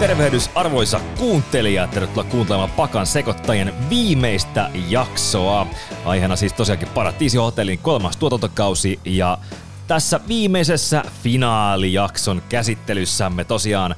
[0.00, 5.66] Tervehdys arvoisa kuuntelija, tervetuloa kuuntelemaan Pakan sekoittajien viimeistä jaksoa.
[6.04, 9.38] Aiheena siis tosiaankin Paratiisi Hotellin kolmas tuotantokausi ja
[9.86, 13.94] tässä viimeisessä finaalijakson käsittelyssämme tosiaan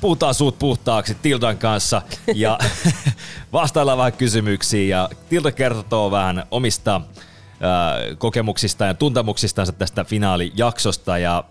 [0.00, 2.02] puhutaan suut puhtaaksi Tildan kanssa
[2.34, 2.58] ja
[3.52, 11.44] vastaillaan vähän kysymyksiin ja Tilda kertoo vähän omista äh, kokemuksistaan ja tuntemuksistansa tästä finaalijaksosta ja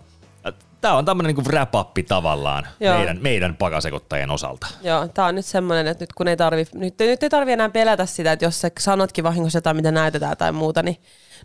[0.80, 1.74] Tämä on tämmöinen niin wrap
[2.08, 4.66] tavallaan meidän, meidän pakasekottajien osalta.
[4.82, 7.68] Joo, tämä on nyt semmoinen, että nyt kun ei tarvi, nyt, nyt ei tarvi enää
[7.68, 10.96] pelätä sitä, että jos sä sanotkin vahingossa jotain, mitä näytetään tai muuta, niin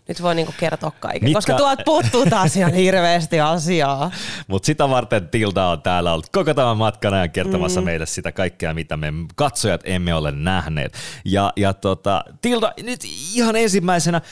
[0.08, 1.36] nyt voi niinku kertoa kaiken, Mitkä...
[1.36, 4.10] koska tuolta puuttuu taas ihan hirveästi asiaa.
[4.48, 7.84] Mutta sitä varten Tilda on täällä ollut koko tämän matkan ajan kertomassa mm.
[7.84, 10.94] meille sitä kaikkea, mitä me katsojat emme ole nähneet.
[11.24, 13.00] Ja, ja tota, Tilda, nyt
[13.34, 14.22] ihan ensimmäisenä, äh,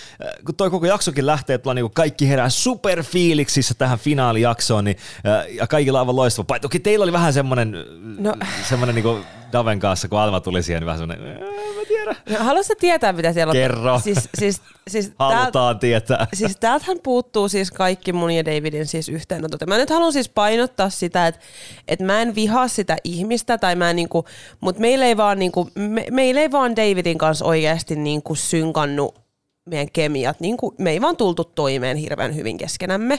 [0.47, 5.67] kun toi koko jaksokin lähtee, että niinku kaikki herää superfiiliksissä tähän finaalijaksoon, niin, äh, ja
[5.67, 6.59] kaikilla on aivan loistava.
[6.59, 7.77] Toki teillä oli vähän semmoinen,
[8.19, 8.34] no.
[8.69, 9.19] semmoinen niinku
[9.53, 12.17] Daven kanssa, kun Alma tuli siihen, niin vähän semmoinen, mä tiedän.
[12.31, 13.56] No, haluaisitko tietää, mitä siellä on?
[13.56, 14.00] Kerro.
[14.00, 16.27] Siis, siis, siis Halutaan täältä, tietää.
[16.34, 19.67] Siis täältähän puuttuu siis kaikki mun ja Davidin siis yhteenotot.
[19.67, 21.41] Mä nyt haluan siis painottaa sitä, että,
[21.89, 24.25] että mä en vihaa sitä ihmistä, tai mä en niinku,
[24.61, 29.14] mutta meillä ei vaan, niinku, me, meillä ei vaan Davidin kanssa oikeasti niinku synkannu
[29.64, 30.41] meidän kemiat.
[30.41, 33.19] Niinku, me ei vaan tultu toimeen hirveän hyvin keskenämme.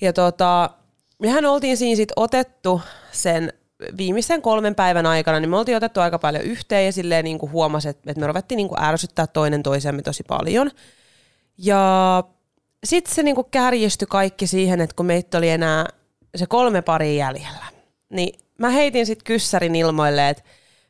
[0.00, 0.70] Ja tota,
[1.18, 2.80] mehän oltiin siinä sit otettu
[3.12, 3.52] sen
[3.96, 7.52] viimeisen kolmen päivän aikana, niin me oltiin otettu aika paljon yhteen ja silleen niin kuin
[7.52, 10.70] huomasi, että, me ruvettiin niin kuin ärsyttää toinen toisemme tosi paljon.
[11.58, 12.24] Ja
[12.84, 15.86] sitten se niin kuin kärjistyi kaikki siihen, että kun meitä oli enää
[16.36, 17.66] se kolme pari jäljellä,
[18.10, 20.42] niin mä heitin sitten kyssärin ilmoille, että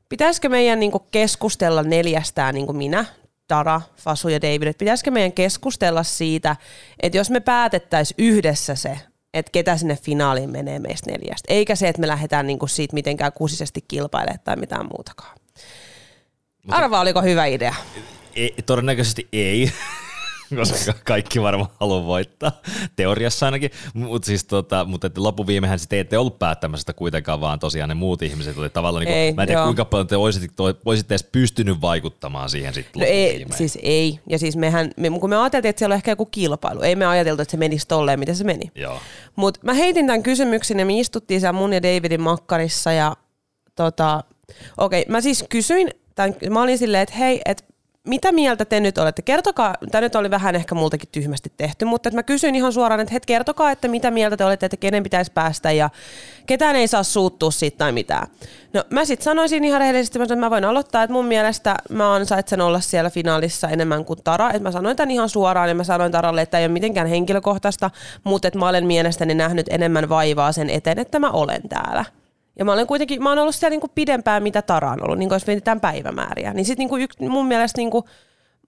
[0.09, 3.05] pitäisikö meidän niin kuin keskustella neljästään, niin kuin minä,
[3.49, 6.57] Tara, Fasu ja David, että pitäisikö meidän keskustella siitä,
[7.03, 8.99] että jos me päätettäisiin yhdessä se,
[9.39, 11.55] että ketä sinne finaaliin menee meistä neljästä.
[11.55, 15.39] Eikä se, että me lähdetään niinku siitä mitenkään kusisesti kilpailemaan tai mitään muutakaan.
[16.63, 17.75] Mutta Arva, oliko hyvä idea?
[18.35, 19.73] Ei, todennäköisesti ei.
[20.57, 22.53] koska kaikki varmaan haluaa voittaa,
[22.97, 23.71] teoriassa ainakin.
[23.95, 28.23] Mutta siis tota, että loppuviimehän te ette ollut päättämässä sitä kuitenkaan, vaan tosiaan ne muut
[28.23, 29.67] ihmiset oli tavallaan, niin kuin, mä en tiedä joo.
[29.67, 34.21] kuinka paljon te olisitte, olisitte edes pystynyt vaikuttamaan siihen sitten no ei, siis ei.
[34.31, 37.07] Ja siis mehän, me, kun me ajateltiin, että siellä on ehkä joku kilpailu, ei me
[37.07, 38.71] ajateltu, että se menisi tolleen, miten se meni.
[39.37, 43.17] Mutta mä heitin tämän kysymyksen ja me istuttiin siellä mun ja Davidin makkarissa ja
[43.75, 44.25] tota,
[44.79, 47.65] okei, okay, mä siis kysyin, tämän, mä olin silleen, että hei, että
[48.07, 49.23] mitä mieltä te nyt olette?
[49.23, 53.01] Kertokaa, tämä nyt oli vähän ehkä multakin tyhmästi tehty, mutta että mä kysyin ihan suoraan,
[53.01, 55.91] että het, kertokaa, että mitä mieltä te olette, että kenen pitäisi päästä ja
[56.47, 58.27] ketään ei saa suuttua siitä tai mitään.
[58.73, 62.61] No mä sitten sanoisin ihan rehellisesti, että mä voin aloittaa, että mun mielestä mä ansaitsen
[62.61, 64.51] olla siellä finaalissa enemmän kuin Tara.
[64.51, 67.91] Että mä sanoin tämän ihan suoraan ja mä sanoin Taralle, että ei ole mitenkään henkilökohtaista,
[68.25, 72.05] mutta että mä olen mielestäni nähnyt enemmän vaivaa sen eteen, että mä olen täällä.
[72.59, 75.31] Ja mä olen kuitenkin, mä olen ollut siellä niinku pidempään, mitä Tara on ollut, niin
[75.31, 76.55] jos mietitään päivämääriä.
[76.55, 78.09] Niin sitten niinku mun mielestä niinku,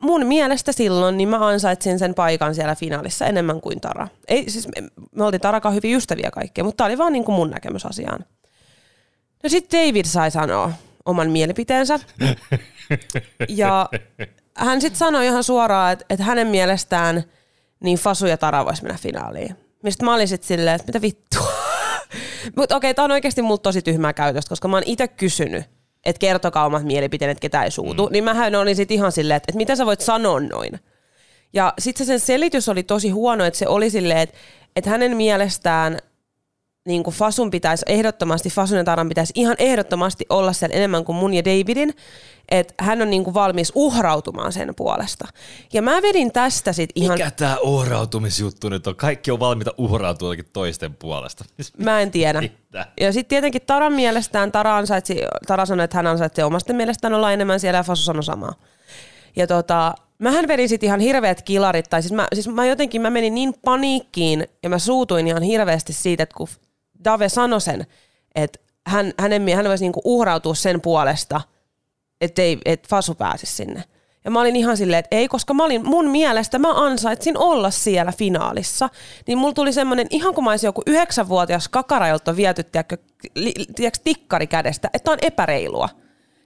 [0.03, 4.09] mun mielestä silloin niin mä ansaitsin sen paikan siellä finaalissa enemmän kuin Tara.
[4.29, 7.51] Ei, siis me, me oltiin Tarakaan hyvin ystäviä kaikkea, mutta tämä oli vaan niinku mun
[7.51, 8.25] näkemys asiaan.
[9.43, 10.73] No sitten David sai sanoa
[11.05, 12.01] oman mielipiteensä.
[13.49, 13.89] ja
[14.55, 17.23] hän sitten sanoi ihan suoraan, että, että hänen mielestään
[17.81, 19.57] niin Fasu ja Tara vois mennä finaaliin.
[19.83, 21.48] Mistä mä olin sitten silleen, että mitä vittua.
[22.57, 25.65] Mutta okei, okay, tämä on oikeasti mulla tosi tyhmää käytöstä, koska mä oon itse kysynyt,
[26.05, 28.07] että kertokaa omat mielipiteet, että ketä ei suutu.
[28.07, 28.13] Mm.
[28.13, 30.81] Niin mähän olin sitten ihan silleen, että, että mitä sä voit sanoa noin.
[31.53, 34.37] Ja sitten se sen selitys oli tosi huono, että se oli silleen, että,
[34.77, 35.99] että hänen mielestään
[36.87, 41.17] niin kuin Fasun pitäisi ehdottomasti, Fasun ja Taran pitäisi ihan ehdottomasti olla siellä enemmän kuin
[41.17, 41.95] mun ja Davidin,
[42.49, 45.29] että hän on niin kuin valmis uhrautumaan sen puolesta.
[45.73, 47.19] Ja mä vedin tästä sitten ihan...
[47.19, 48.97] Mikä tämä uhrautumisjuttu nyt on?
[48.97, 51.45] Kaikki on valmiita uhrautua toisten puolesta.
[51.85, 52.41] Mä en tiedä.
[52.41, 52.87] Mitä?
[53.01, 55.17] Ja sitten tietenkin Taran mielestään, Tara, ansaitsi,
[55.47, 58.55] Tara sanoi, että hän ansaitsee omasta mielestään olla enemmän siellä ja Fasu sanoi samaa.
[59.37, 63.11] Ja tota, mähän vedin sitten ihan hirveät kilarit, tai siis mä, siis mä jotenkin mä
[63.11, 66.49] menin niin paniikkiin ja mä suutuin ihan hirveästi siitä, että kun
[67.05, 67.87] Dave sanoi sen,
[68.35, 71.41] että hän, hänen, hän voisi niinku uhrautua sen puolesta,
[72.21, 73.85] että et Fasu pääsisi sinne.
[74.25, 77.71] Ja mä olin ihan silleen, että ei, koska mä olin, mun mielestä mä ansaitsin olla
[77.71, 78.89] siellä finaalissa.
[79.27, 82.97] Niin mulla tuli semmoinen, ihan kuin mä olisin joku yhdeksänvuotias kakara, jolta on viety, tiedätkö,
[83.77, 85.89] tiedätkö, tikkari kädestä, että on epäreilua.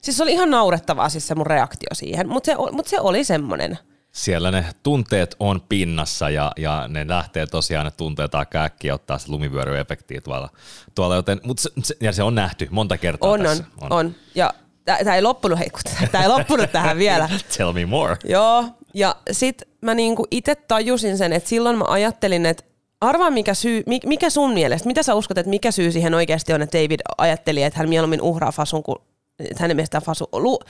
[0.02, 3.24] Siis se oli ihan naurettavaa siis se mun reaktio siihen, mutta se, mut se oli
[3.24, 3.78] semmoinen
[4.12, 9.18] siellä ne tunteet on pinnassa ja, ja ne lähtee tosiaan ne tunteet aika äkkiä ottaa
[9.18, 10.48] se lumivyöryefektiä tuolla,
[10.94, 13.64] tuolla joten, mutta se, ja se on nähty monta kertaa on, tässä.
[13.80, 14.14] On, on.
[14.34, 14.54] Ja
[14.84, 15.70] Tämä ei loppunut, hei,
[16.12, 17.28] tämä ei loppunut tähän vielä.
[17.56, 18.16] Tell me more.
[18.24, 18.64] Joo,
[18.94, 22.64] ja sit mä niinku itse tajusin sen, että silloin mä ajattelin, että
[23.00, 26.62] arvaa mikä syy, mikä sun mielestä, mitä sä uskot, että mikä syy siihen oikeasti on,
[26.62, 28.96] että David ajatteli, että hän mieluummin uhraa Fasun kuin
[29.38, 30.28] että hänen mielestään Fasu...
[30.32, 30.60] Lu,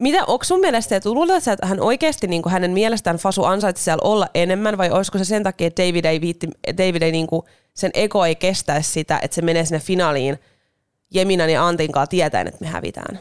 [0.00, 4.02] mitä, onko sun mielestä, että luuletko että hän oikeasti niin hänen mielestään Fasu ansaitsi siellä
[4.04, 7.42] olla enemmän, vai olisiko se sen takia, että David ei, viitti, David ei niin kuin,
[7.74, 10.38] sen ego ei kestäisi sitä, että se menee sinne finaaliin
[11.14, 13.20] Jeminan ja Antin kanssa tietäen, että me hävitään?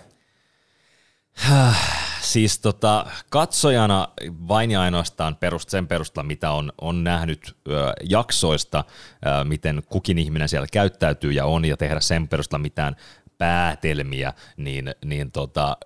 [2.22, 4.08] siis tota, katsojana
[4.48, 8.84] vain ja ainoastaan perust, sen perusteella, mitä on, on nähnyt ö, jaksoista,
[9.26, 12.96] ö, miten kukin ihminen siellä käyttäytyy ja on, ja tehdä sen perusteella mitään
[13.38, 15.78] päätelmiä, niin, niin tota,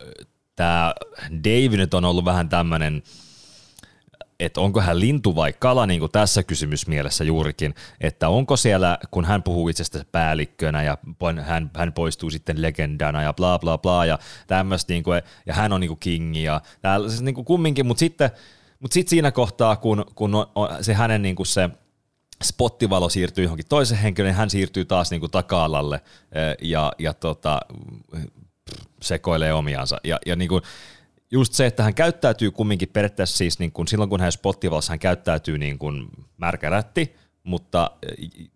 [0.59, 0.94] tämä
[1.44, 3.03] Dave nyt on ollut vähän tämmöinen,
[4.39, 9.25] että onko hän lintu vai kala, niin kuin tässä kysymysmielessä juurikin, että onko siellä, kun
[9.25, 10.97] hän puhuu itsestä päällikkönä ja
[11.45, 15.73] hän, hän poistuu sitten legendana ja bla bla bla ja tämmöistä, niin kuin, ja hän
[15.73, 18.31] on niin kuin kingi ja täällä, siis niin kuin kumminkin, mutta sitten,
[18.79, 21.69] mutta sitten siinä kohtaa, kun, kun on, on se hänen niin kuin se
[22.44, 26.01] spottivalo siirtyy johonkin toisen henkilöön, niin hän siirtyy taas niin kuin taka-alalle
[26.61, 27.59] ja, ja tota,
[29.01, 29.98] sekoilee omiansa.
[30.04, 30.62] Ja, ja niin kuin,
[31.31, 35.00] just se, että hän käyttäytyy kumminkin periaatteessa siis niin kuin silloin, kun hän spottivalossa, hän
[35.00, 36.07] käyttäytyy niin kuin
[36.38, 37.92] märkärätti, mutta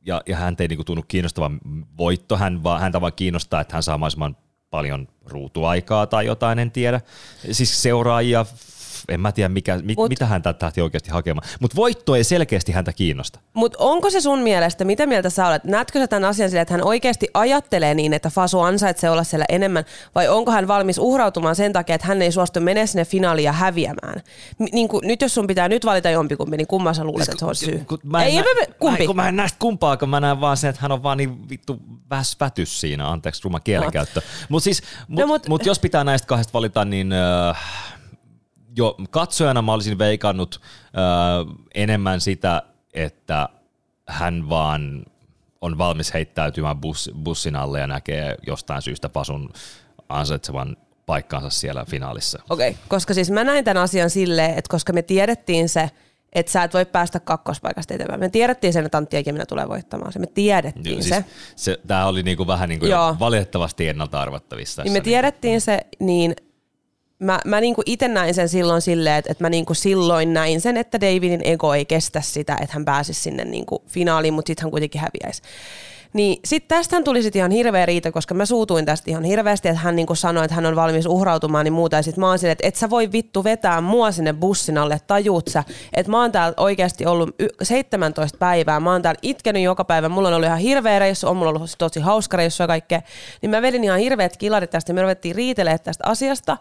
[0.06, 1.52] ja, ja hän ei niin kuin tunnu kiinnostava
[1.98, 4.38] voitto, hän vaan, häntä vaan kiinnostaa, että hän saa mahdollisimman
[4.70, 7.02] paljon ruutuaikaa tai jotain, en tiedä.
[7.52, 8.46] Siis seuraajia,
[9.10, 11.48] en mä tiedä mikä, mit, Mut, mitä hän tähti oikeasti hakemaan.
[11.60, 13.40] Mutta voitto ei selkeästi häntä kiinnosta.
[13.54, 15.64] Mutta onko se sun mielestä, mitä mieltä sä olet?
[15.64, 19.46] Näetkö sä tämän asian sille, että hän oikeasti ajattelee niin, että Fasu ansaitsee olla siellä
[19.50, 19.86] enemmän,
[20.16, 23.52] vai onko hän valmis uhrautumaan sen takia, että hän ei suostu mennä sinne finaaliin ja
[23.52, 24.22] häviämään?
[24.72, 27.46] Niin kuin, nyt jos sun pitää nyt valita jompikumpi, niin kumman sä luulet, että se
[27.46, 27.84] on syy?
[27.88, 28.44] Kun, mä ei, nä-
[28.80, 29.04] kumpi?
[29.04, 31.50] Mä, kun mä en näistä kumpaakaan, mä näen vaan sen, että hän on vaan niin
[31.50, 31.80] vittu
[32.10, 34.20] väsvätys siinä, anteeksi ruma kielenkäyttö.
[34.20, 34.26] No.
[34.50, 37.14] Mutta siis, mut, no, mut, mut jos pitää näistä kahdesta valita, niin...
[37.50, 37.58] Uh,
[38.76, 42.62] jo katsojana mä olisin veikannut äh, enemmän sitä,
[42.94, 43.50] että
[44.08, 45.06] hän vaan
[45.62, 49.50] on valmis heittäytymään bus, bussin alle ja näkee jostain syystä Pasun
[50.10, 52.40] ansaitsevan paikkaansa siellä finaalissa.
[52.50, 55.90] Okei, okay, koska siis mä näin tämän asian silleen, että koska me tiedettiin se,
[56.34, 58.20] että sä et voi päästä kakkospaikasta eteenpäin.
[58.20, 60.20] Me tiedettiin sen, että Antti Jäkiminen tulee voittamaan se.
[60.20, 61.26] Me tiedettiin Joo, siis se.
[61.56, 61.80] se.
[61.88, 62.86] Tämä oli niinku vähän niinku
[63.20, 64.84] valitettavasti ennalta arvattavissa.
[64.84, 65.66] Niin me tiedettiin niinku.
[65.66, 66.36] se, niin
[67.24, 70.78] mä, mä niinku itse näin sen silloin silleen, että, että mä niinku silloin näin sen,
[70.78, 74.72] että Davidin ego ei kestä sitä, että hän pääsisi sinne niinku finaaliin, mutta sitten hän
[74.72, 75.42] kuitenkin häviäisi.
[76.14, 79.82] Niin sitten tästä tuli sitten ihan hirveä riita, koska mä suutuin tästä ihan hirveästi, että
[79.82, 81.96] hän niinku sanoi, että hän on valmis uhrautumaan, niin muuta.
[81.96, 85.02] Ja sitten mä oon silleen, että et sä voi vittu vetää mua sinne bussin alle,
[85.08, 85.64] tajuut sä,
[85.94, 90.28] että mä oon täällä oikeasti ollut 17 päivää, mä oon täällä itkenyt joka päivä, mulla
[90.28, 93.02] on ollut ihan hirveä reissu, on mulla ollut tosi hauska reissu ja kaikkea.
[93.42, 96.58] Niin mä vedin ihan hirveät kilarit tästä me ruvettiin riitelemään tästä asiasta.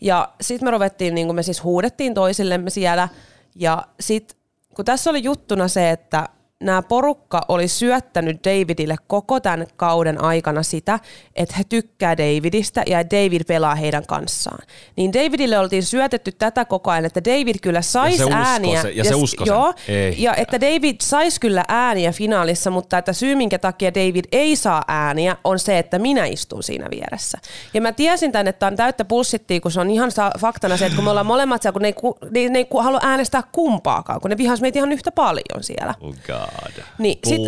[0.00, 3.08] Ja sitten me ruvettiin, niin me siis huudettiin toisillemme siellä.
[3.54, 4.38] Ja sitten
[4.74, 6.28] kun tässä oli juttuna se, että
[6.60, 10.98] nämä porukka oli syöttänyt Davidille koko tämän kauden aikana sitä,
[11.36, 14.66] että he tykkää Davidista ja David pelaa heidän kanssaan.
[14.96, 18.82] Niin Davidille oltiin syötetty tätä koko ajan, että David kyllä saisi ääniä.
[18.82, 20.14] Se, ja se usko joo, Ei.
[20.18, 24.82] Ja että David saisi kyllä ääniä finaalissa, mutta että syy minkä takia David ei saa
[24.88, 27.38] ääniä on se, että minä istun siinä vieressä.
[27.74, 30.96] Ja mä tiesin tänne, että on täyttä pulssittia, kun se on ihan faktana se, että
[30.96, 34.30] kun me ollaan molemmat siellä, kun ne ei, ne, ne ei halua äänestää kumpaakaan, kun
[34.30, 35.94] ne vihas meitä ihan yhtä paljon siellä.
[36.00, 36.49] Oh God.
[36.98, 37.40] Niin, sit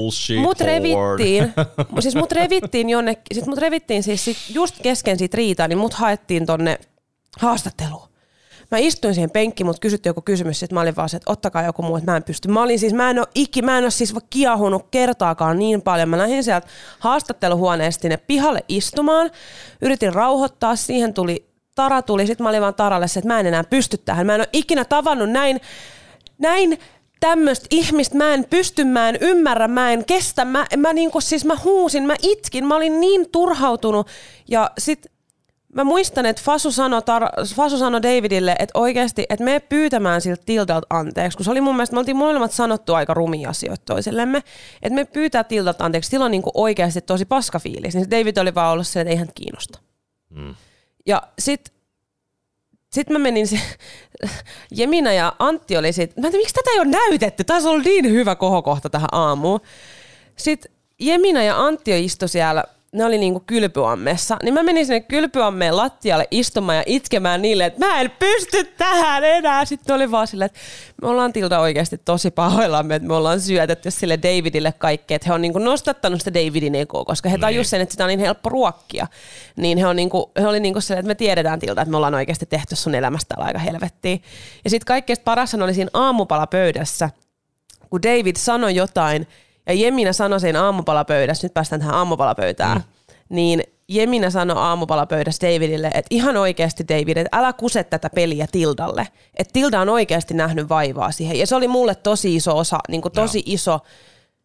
[0.42, 1.52] mut revittiin,
[2.00, 5.94] siis mut revittiin jonnekin, sit mut revittiin siis sit just kesken siitä riitaa, niin mut
[5.94, 6.78] haettiin tonne
[7.38, 8.12] haastatteluun.
[8.71, 11.62] Mä istuin siihen penkkiin, mut kysyttiin joku kysymys, että mä olin vaan se, että ottakaa
[11.62, 12.49] joku muu, että mä en pysty.
[12.49, 16.09] Mä olin siis, mä en ole ikki, mä en ole siis kiahunut kertaakaan niin paljon.
[16.09, 16.66] Mä lähdin sieltä
[16.99, 19.30] haastatteluhuoneesta sinne pihalle istumaan,
[19.82, 23.47] yritin rauhoittaa, siihen tuli Tara tuli, sitten mä olin vaan Taralle se, että mä en
[23.47, 24.26] enää pysty tähän.
[24.26, 25.61] Mä en ole ikinä tavannut näin,
[26.38, 26.78] näin
[27.23, 30.45] tämmöistä ihmistä mä en pysty, mä en ymmärrä, mä en kestä.
[30.45, 34.07] Mä, mä niinku, siis mä huusin, mä itkin, mä olin niin turhautunut.
[34.49, 35.07] Ja sit
[35.75, 40.43] mä muistan, että Fasu sanoi, tar- Fasu sanoi Davidille, että oikeasti, että me pyytämään siltä
[40.47, 44.43] Tiltalta anteeksi, kun se oli mun mielestä, me oltiin molemmat sanottu aika rumia asioita toisellemme,
[44.83, 48.55] että me pyytää Tiltalta anteeksi, silloin niin kuin oikeasti tosi paska fiilis, niin David oli
[48.55, 49.79] vaan ollut se, että ei hän kiinnosta.
[50.31, 50.55] Mm.
[51.07, 51.75] Ja sitten
[52.92, 53.58] sitten mä menin se,
[54.70, 57.82] Jemina ja Antti oli sit, mä en tiedä, miksi tätä ei ole näytetty, taisi olla
[57.82, 59.61] niin hyvä kohokohta tähän aamuun.
[60.37, 65.76] Sitten Jemina ja Antti istui siellä ne oli niinku kylpyammessa, niin mä menin sinne kylpyammeen
[65.76, 69.64] lattialle istumaan ja itkemään niille, että mä en pysty tähän enää.
[69.64, 70.58] Sitten oli vaan silleen, että
[71.02, 75.34] me ollaan Tilda oikeasti tosi pahoillamme, että me ollaan syötetty sille Davidille kaikkea, että he
[75.34, 78.49] on niinku nostattanut sitä Davidin ekoa, koska he tajusivat sen, että sitä on niin helppo
[78.49, 79.06] ruokkia.
[79.56, 82.14] Niin he, on niinku, he oli niinku silleen, että me tiedetään Tilda, että me ollaan
[82.14, 84.22] oikeasti tehty sun elämästä aika helvettiin.
[84.64, 87.11] Ja sitten kaikkein parassa oli siinä aamupalapöydässä,
[87.90, 89.26] kun David sanoi jotain,
[89.66, 92.83] ja Jemina sanoi sen aamupalapöydässä, nyt päästään tähän aamupalapöytään, mm.
[93.28, 99.09] niin Jemina sanoi aamupalapöydässä Davidille, että ihan oikeasti David, että älä kuse tätä peliä Tildalle.
[99.35, 101.38] Että Tilda on oikeasti nähnyt vaivaa siihen.
[101.38, 103.45] Ja se oli mulle tosi iso osa, niin kuin tosi no.
[103.47, 103.81] iso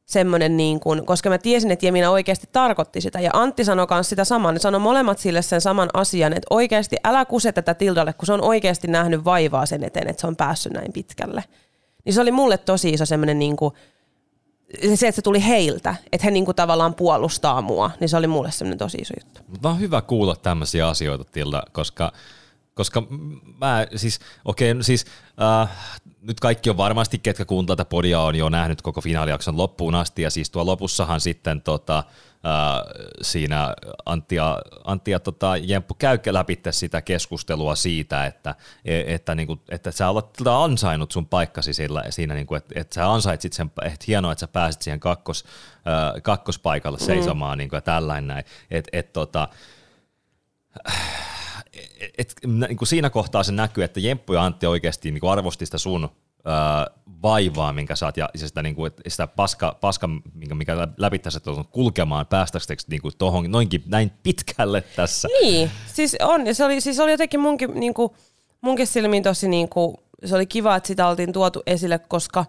[0.06, 3.20] semmoinen, niin kuin, koska mä tiesin, että Jemina oikeasti tarkoitti sitä.
[3.20, 6.96] Ja Antti sanoi myös sitä samaa, ne sanoi molemmat sille sen saman asian, että oikeasti
[7.04, 10.36] älä kuse tätä Tildalle, kun se on oikeasti nähnyt vaivaa sen eteen, että se on
[10.36, 11.44] päässyt näin pitkälle.
[12.06, 13.74] Niin se oli mulle tosi iso semmoinen niin kuin,
[14.96, 18.52] se, että se tuli heiltä, että he niinku tavallaan puolustaa mua, niin se oli mulle
[18.52, 19.42] semmoinen tosi iso juttu.
[19.48, 22.12] Mutta on hyvä kuulla tämmöisiä asioita, Tilda, koska
[22.78, 23.04] koska
[23.58, 25.06] mä siis, okei, okay, siis
[25.42, 25.70] äh,
[26.22, 30.22] nyt kaikki on varmasti, ketkä kuuntaa tätä podia on jo nähnyt koko finaalijakson loppuun asti,
[30.22, 32.04] ja siis tuo lopussahan sitten tota,
[33.22, 33.76] siinä
[34.06, 39.48] Antti ja, Antti ja tota, Jemppu käy läpi sitä keskustelua siitä, että, e, että, niin
[39.48, 43.54] kuin, että sä olet ansainnut sun paikkasi sillä, siinä, niin kuin, että, että sä ansaitsit
[43.54, 47.58] sen, että hienoa, että sä pääsit siihen kakkos, äh, kakkospaikalle seisomaan mm.
[47.58, 48.46] niin kuin, ja tällainen näin.
[48.72, 49.48] Et, et, tota,
[52.02, 55.32] et, et, niin kuin siinä kohtaa se näkyy, että Jemppu ja Antti oikeasti niin kuin
[55.32, 56.10] arvosti sitä sun
[57.22, 61.40] vaivaa, minkä saat, ja sitä, niin kuin, sitä paska, paska minkä, mikä läpi tässä
[61.72, 65.28] kulkemaan, päästäksesi niin kuin tohon, noinkin näin pitkälle tässä.
[65.42, 68.12] Niin, siis on, ja se oli, siis oli jotenkin munkin, niin kuin,
[68.62, 72.46] munkin silmiin tosi, niin kuin, se oli kiva, että sitä oltiin tuotu esille, koska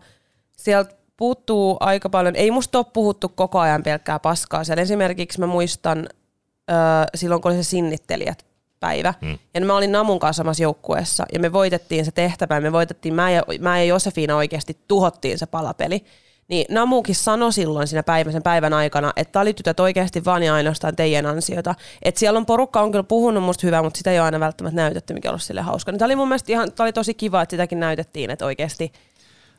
[0.56, 4.64] sieltä puuttuu aika paljon, ei musta ole puhuttu koko ajan pelkkää paskaa.
[4.64, 6.08] Siellä esimerkiksi mä muistan,
[6.70, 6.76] öö,
[7.14, 8.46] silloin kun oli se sinnittelijät
[8.80, 9.14] päivä.
[9.20, 9.38] Mm.
[9.54, 12.60] Ja mä olin Namun kanssa samassa joukkueessa ja me voitettiin se tehtävä.
[12.60, 16.04] Me voitettiin, mä ja, mä ja Josefina oikeasti tuhottiin se palapeli.
[16.48, 20.96] Niin Namukin sanoi silloin siinä päivän, sen päivän aikana, että talitytöt oikeasti vaan ja ainoastaan
[20.96, 21.74] teidän ansiota.
[22.02, 24.76] Että siellä on porukka on kyllä puhunut musta hyvää, mutta sitä ei ole aina välttämättä
[24.76, 25.92] näytetty, mikä olisi sille hauska.
[25.92, 28.92] Niin tämä oli mun mielestä ihan, oli tosi kiva, että sitäkin näytettiin, että oikeasti–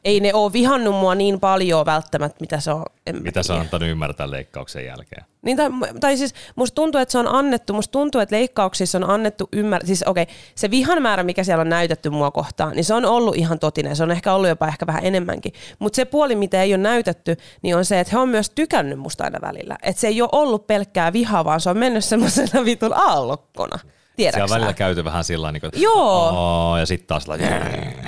[0.06, 2.86] ei ne ole vihannut mua niin paljon välttämättä, mitä se on.
[3.22, 5.26] mitä se on antanut ymmärtää leikkauksen jälkeen.
[5.42, 9.10] Niin, tai, tai siis musta tuntuu, että se on annettu, musta tuntuu, että leikkauksissa on
[9.10, 12.84] annettu ymmärtää, siis okei, okay, se vihan määrä, mikä siellä on näytetty mua kohtaan, niin
[12.84, 15.54] se on ollut ihan totinen, se on ehkä ollut jopa ehkä vähän enemmänkin.
[15.80, 19.00] Mutta se puoli, mitä ei ole näytetty, niin on se, että he on myös tykännyt
[19.00, 19.78] musta aina välillä.
[19.84, 23.80] Että se ei ole ollut pelkkää vihaa, vaan se on mennyt semmoisena vitun aallokkona.
[24.20, 26.78] Tiedätkö Siellä on välillä käyty vähän sillä niin kuin, joo.
[26.78, 27.46] ja sitten taas like,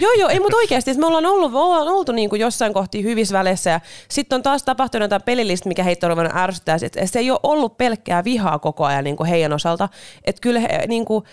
[0.02, 3.38] Joo, joo, ei mutta oikeasti, me ollaan, ollut, ollaan oltu niin kuin jossain kohti hyvissä
[3.38, 6.78] väleissä ja sitten on taas tapahtunut jotain pelillistä, mikä heitä on ruvennut ärsyttää.
[6.82, 9.90] että se ei ole ollut pelkkää vihaa koko ajan niin kuin heidän osalta.
[10.26, 11.26] Että kyllä he, niin kuin,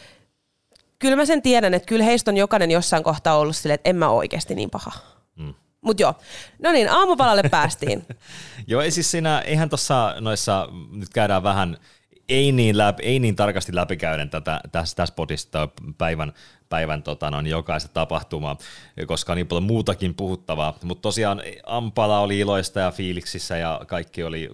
[0.99, 3.97] kyllä mä sen tiedän, että kyllä heistä on jokainen jossain kohtaa ollut silleen, että en
[3.97, 4.93] mä oikeasti niin paha.
[5.37, 5.55] Mm.
[5.81, 6.15] Mutta joo,
[6.63, 8.07] no niin, aamupalalle päästiin.
[8.67, 11.77] joo, ei siis siinä, eihän tuossa noissa, nyt käydään vähän
[12.29, 15.69] ei niin, läpi, ei niin tarkasti läpikäyden tätä, tässä, tässä podista
[15.99, 16.33] päivän,
[16.69, 18.57] päivän tota, noin, jokaista tapahtumaa,
[19.07, 20.79] koska on niin paljon muutakin puhuttavaa.
[20.83, 24.49] Mutta tosiaan Ampala oli iloista ja fiiliksissä ja kaikki oli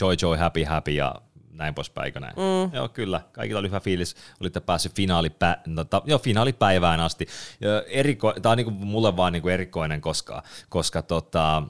[0.00, 1.14] joy joy happy happy ja
[1.52, 2.34] näin poispäin, näin.
[2.36, 2.74] Mm.
[2.74, 3.20] Joo, kyllä.
[3.32, 4.16] Kaikilla oli hyvä fiilis.
[4.40, 7.26] Olitte päässyt finaalipä, no, ta, joo, finaalipäivään asti.
[7.86, 11.62] Eriko, tämä on niinku mulle vaan niinku erikoinen, koska, koska tota,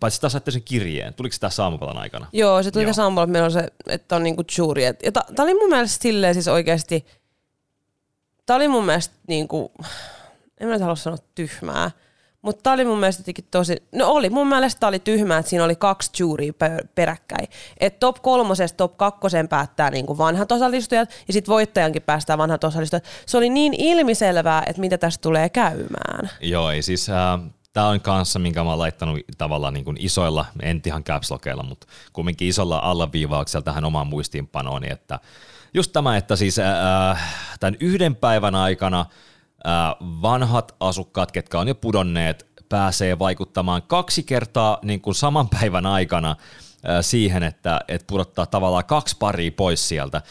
[0.00, 1.14] Paitsi taas saitte sen kirjeen.
[1.14, 2.26] Tuliko se tässä aamupalan aikana?
[2.32, 4.84] Joo, se tuli tässä aamupalan, että meillä on se, että on niinku juuri.
[4.84, 7.06] Ja tämä oli mun mielestä silleen siis oikeasti,
[8.46, 9.72] tämä oli mun mielestä niinku,
[10.60, 11.90] en mä nyt halua sanoa tyhmää,
[12.42, 15.50] mutta tämä oli mun mielestä jotenkin tosi, no oli, mun mielestä tämä oli tyhmää, että
[15.50, 16.52] siinä oli kaksi juuria
[16.94, 17.48] peräkkäin.
[17.80, 23.04] Että top kolmosesta top kakkoseen päättää niinku vanhat osallistujat ja sitten voittajankin päästää vanhat osallistujat.
[23.26, 26.30] Se oli niin ilmiselvää, että mitä tästä tulee käymään.
[26.40, 27.10] Joo, ei siis...
[27.10, 27.40] Äh
[27.72, 31.28] Tämä on kanssa, minkä mä oon laittanut tavallaan niin kuin isoilla, en ihan caps
[31.68, 35.18] mutta kumminkin isolla allaviivauksella tähän omaan muistiinpanooni, että
[35.74, 39.06] just tämä, että siis äh, tämän yhden päivän aikana äh,
[40.00, 46.36] vanhat asukkaat, ketkä on jo pudonneet, pääsee vaikuttamaan kaksi kertaa niin kuin saman päivän aikana
[47.00, 50.22] siihen, että, että pudottaa tavallaan kaksi paria pois sieltä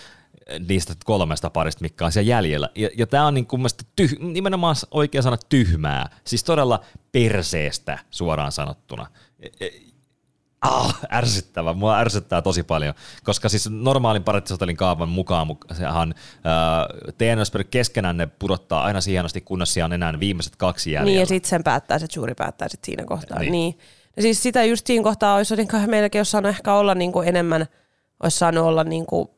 [0.67, 2.69] niistä kolmesta parista, mikä on siellä jäljellä.
[2.75, 3.63] Ja, ja tämä on niin kuin
[3.95, 9.07] tyh, nimenomaan oikein sana tyhmää, siis todella perseestä suoraan sanottuna.
[9.39, 9.69] E, e,
[10.61, 11.73] ah, ärsyttävä.
[11.73, 12.93] Mua ärsyttää tosi paljon,
[13.23, 19.41] koska siis normaalin parettisotelin kaavan mukaan sehän äh, TNS keskenään ne pudottaa aina siihen asti,
[19.41, 21.11] kunnes siellä on enää viimeiset kaksi jäljellä.
[21.11, 23.39] Niin ja sitten sen päättää, se juuri päättää sit siinä kohtaa.
[23.39, 23.51] Niin.
[23.51, 23.77] niin.
[24.15, 25.55] Ja siis sitä just siinä kohtaa olisi
[25.87, 27.65] meilläkin olisi saanut ehkä olla niin kuin enemmän,
[28.23, 29.29] olisi saanut olla niin kuin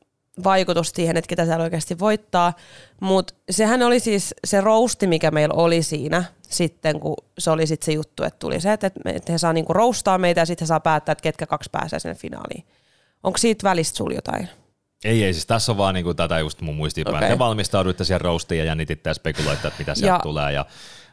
[0.43, 2.53] vaikutus siihen, että ketä siellä oikeasti voittaa.
[3.01, 7.85] Mutta sehän oli siis se rousti, mikä meillä oli siinä sitten, kun se oli sitten
[7.85, 10.67] se juttu, että tuli se, että, että he saa niinku roustaa meitä ja sitten he
[10.67, 12.65] saa päättää, että ketkä kaksi pääsee sinne finaaliin.
[13.23, 14.49] Onko siitä välistä sul jotain?
[15.05, 17.19] Ei, ei, siis tässä on vaan niinku tätä just mun muistiinpanoja.
[17.19, 17.29] Okay.
[17.29, 20.53] Te valmistauduitte siihen roastiin ja jännititte ja spekuloitte, että mitä sieltä ja, tulee.
[20.53, 20.65] Ja...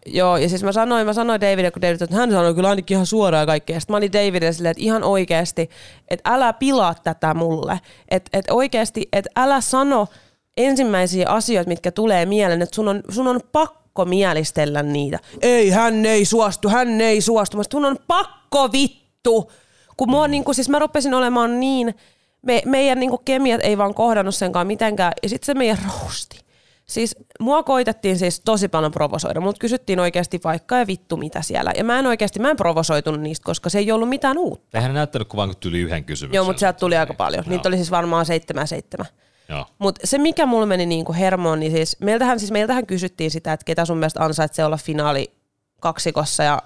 [0.06, 2.94] Joo, ja siis mä sanoin, mä sanoin Davidille, kun David, että hän sanoi kyllä ainakin
[2.94, 3.80] ihan suoraan kaikkea.
[3.80, 5.70] Sitten mä olin Davidille silleen, että ihan oikeasti,
[6.08, 7.80] että älä pilaa tätä mulle.
[8.08, 10.08] Että et oikeasti, että älä sano
[10.56, 15.18] ensimmäisiä asioita, mitkä tulee mieleen, että sun on, sun on pakko mielistellä niitä.
[15.40, 17.56] Ei, hän ei suostu, hän ei suostu.
[17.56, 19.52] Mä sun on pakko vittu.
[19.96, 21.94] Kun mua, niin kun, siis mä rupesin olemaan niin
[22.42, 25.12] me, meidän niin kemiat ei vaan kohdannut senkaan mitenkään.
[25.22, 26.49] Ja sitten se meidän roasti.
[26.90, 29.40] Siis mua koitettiin siis tosi paljon provosoida.
[29.40, 31.72] Mut kysyttiin oikeasti vaikka ja vittu mitä siellä.
[31.76, 34.78] Ja mä en oikeasti, mä en provosoitunut niistä, koska se ei ollut mitään uutta.
[34.78, 36.36] Eihän näyttänyt kuin vaan tuli yhden kysymyksen.
[36.36, 37.44] Joo, mutta sieltä tuli aika paljon.
[37.46, 39.06] Niitä oli siis varmaan seitsemän seitsemän.
[39.78, 43.64] Mutta se, mikä mulla meni niinku hermoon, niin siis meiltähän, siis meiltähän kysyttiin sitä, että
[43.64, 45.32] ketä sun mielestä ansaitsee olla finaali
[45.80, 46.42] kaksikossa.
[46.42, 46.62] Ja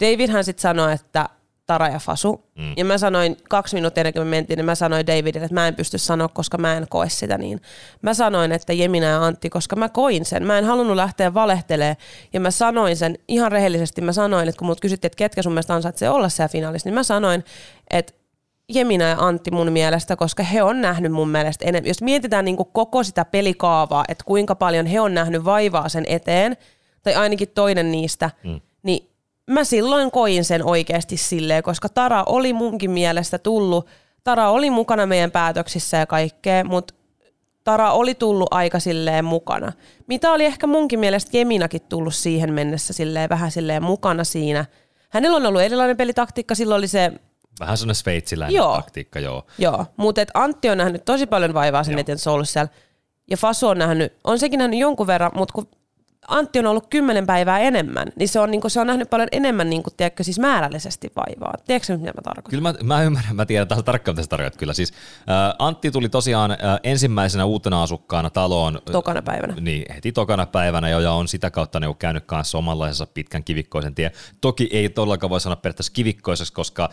[0.00, 1.28] Davidhan sitten sanoi, että
[1.66, 2.44] Tara ja Fasu.
[2.58, 2.72] Mm.
[2.76, 5.68] Ja mä sanoin kaksi minuuttia ennen kuin me mentiin, niin mä sanoin Davidille, että mä
[5.68, 7.60] en pysty sanoa, koska mä en koe sitä niin.
[8.02, 10.46] Mä sanoin, että Jemina ja Antti, koska mä koin sen.
[10.46, 11.96] Mä en halunnut lähteä valehtelee
[12.32, 14.00] ja mä sanoin sen ihan rehellisesti.
[14.00, 16.94] Mä sanoin, että kun mut kysyttiin, että ketkä sun mielestä ansaitsee olla siellä finaalissa, niin
[16.94, 17.44] mä sanoin,
[17.90, 18.12] että
[18.68, 21.88] Jemina ja Antti mun mielestä, koska he on nähnyt mun mielestä enemmän.
[21.88, 26.56] Jos mietitään niin koko sitä pelikaavaa, että kuinka paljon he on nähnyt vaivaa sen eteen,
[27.02, 28.60] tai ainakin toinen niistä, mm.
[29.52, 33.86] Mä silloin koin sen oikeasti silleen, koska Tara oli munkin mielestä tullut,
[34.24, 36.94] Tara oli mukana meidän päätöksissä ja kaikkea, mutta
[37.64, 39.72] Tara oli tullut aika silleen mukana.
[40.06, 44.64] Mitä oli ehkä munkin mielestä Jeminakin tullut siihen mennessä silleen vähän silleen mukana siinä.
[45.10, 47.12] Hänellä on ollut erilainen pelitaktiikka, silloin oli se...
[47.60, 48.76] Vähän sellainen sveitsiläinen joo.
[48.76, 49.46] taktiikka, joo.
[49.58, 52.68] Joo, mutta Antti on nähnyt tosi paljon vaivaa sen eteen, että se on ollut siellä.
[53.30, 55.68] Ja Fasu on nähnyt, on sekin nähnyt jonkun verran, mutta kun
[56.28, 59.28] Antti on ollut kymmenen päivää enemmän, niin se on, niin kuin, se on nähnyt paljon
[59.32, 61.54] enemmän niin kuin, tiedätkö, siis määrällisesti vaivaa.
[61.66, 62.50] Tiedätkö mitä mä tarkoitan?
[62.50, 64.72] Kyllä mä, mä ymmärrän, mä tiedän taas tarkkaan, mitä sä tarkoitat kyllä.
[64.72, 68.80] Siis, äh, Antti tuli tosiaan äh, ensimmäisenä uutena asukkaana taloon.
[68.92, 69.54] Tokana päivänä.
[69.60, 73.94] Niin, heti tokana päivänä jo, ja on sitä kautta niin käynyt kanssa omanlaisensa pitkän kivikkoisen
[73.94, 74.12] tie.
[74.40, 76.90] Toki ei todellakaan voi sanoa periaatteessa kivikkoiseksi, koska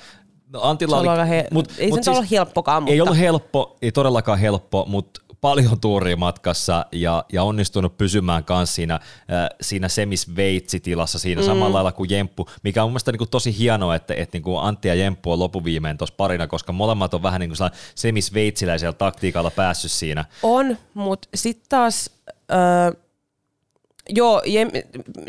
[0.53, 2.93] Antilla se oli, he, mut, ei mut se siis, ollut helppokaan, mutta...
[2.93, 8.75] Ei ollut helppo, ei todellakaan helppo, mutta paljon tuuria matkassa ja, ja onnistunut pysymään kanssa
[8.75, 8.99] siinä, äh,
[9.61, 11.45] siinä semisveitsitilassa siinä mm.
[11.45, 14.43] samalla lailla kuin Jemppu, mikä on mun mielestä niin kuin tosi hienoa, että, että niin
[14.43, 18.93] kuin Antti ja Jemppu on lopuviimein tuossa parina, koska molemmat on vähän niin kuin semisveitsiläisellä
[18.93, 20.25] taktiikalla päässyt siinä.
[20.43, 22.09] On, mutta sitten taas...
[22.51, 23.08] Äh,
[24.09, 24.69] Joo, jem,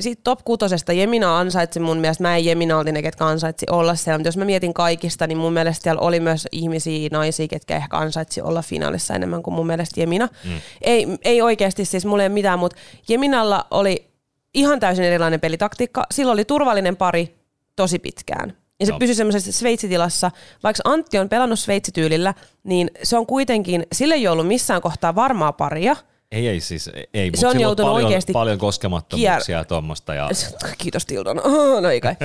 [0.01, 3.95] siitä top kutosesta Jemina ansaitsi mun mielestä, mä en Jemina olti ne, ketkä ansaitsi olla
[3.95, 7.77] siellä, mutta jos mä mietin kaikista, niin mun mielestä siellä oli myös ihmisiä, naisia, ketkä
[7.77, 10.29] ehkä ansaitsi olla finaalissa enemmän kuin mun mielestä Jemina.
[10.45, 10.61] Mm.
[10.83, 12.77] Ei, ei oikeasti siis mulle ei mitään, mutta
[13.09, 14.07] Jeminalla oli
[14.55, 16.07] ihan täysin erilainen pelitaktiikka.
[16.11, 17.35] Sillä oli turvallinen pari
[17.77, 18.57] tosi pitkään.
[18.81, 18.99] Ja se no.
[18.99, 20.31] pysyi semmoisessa sveitsitilassa.
[20.63, 25.53] Vaikka Antti on pelannut sveitsityylillä, niin se on kuitenkin, sille ei ollut missään kohtaa varmaa
[25.53, 25.97] paria–
[26.33, 30.15] ei, ei siis, ei, se on joutunut paljon, oikeasti paljon koskemattomuuksia ja tuommoista.
[30.15, 30.29] Ja...
[30.79, 31.47] Kiitos Tildon.
[31.47, 32.17] Oh, no ei kai.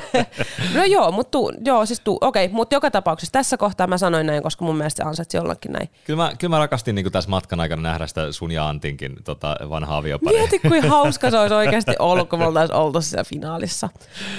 [0.76, 4.26] no joo, mutta joo, siis tu, okei, okay, mutta joka tapauksessa tässä kohtaa mä sanoin
[4.26, 5.90] näin, koska mun mielestä se ansaitsi jollakin näin.
[6.04, 9.56] Kyllä mä, kyllä mä rakastin niin tässä matkan aikana nähdä sitä sun ja Antinkin tota,
[9.68, 10.38] vanhaa avioparia.
[10.38, 13.88] Mieti, kuin hauska se olisi oikeasti ollut, kun me oltaisiin oltu siellä finaalissa.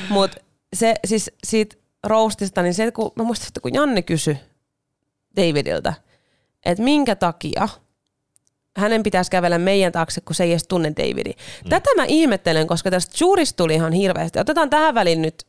[0.10, 0.38] Mutta
[0.76, 4.38] se siis siitä roastista, niin se, kun mä muistan, että kun Janne kysyi
[5.38, 5.94] Davidiltä,
[6.66, 7.70] että minkä takia–
[8.78, 11.32] hänen pitäisi kävellä meidän taakse, kun se ei edes tunne Davidi.
[11.64, 11.70] Mm.
[11.70, 14.40] Tätä mä ihmettelen, koska tästä juurista tuli ihan hirveästi.
[14.40, 15.44] Otetaan tähän väliin nyt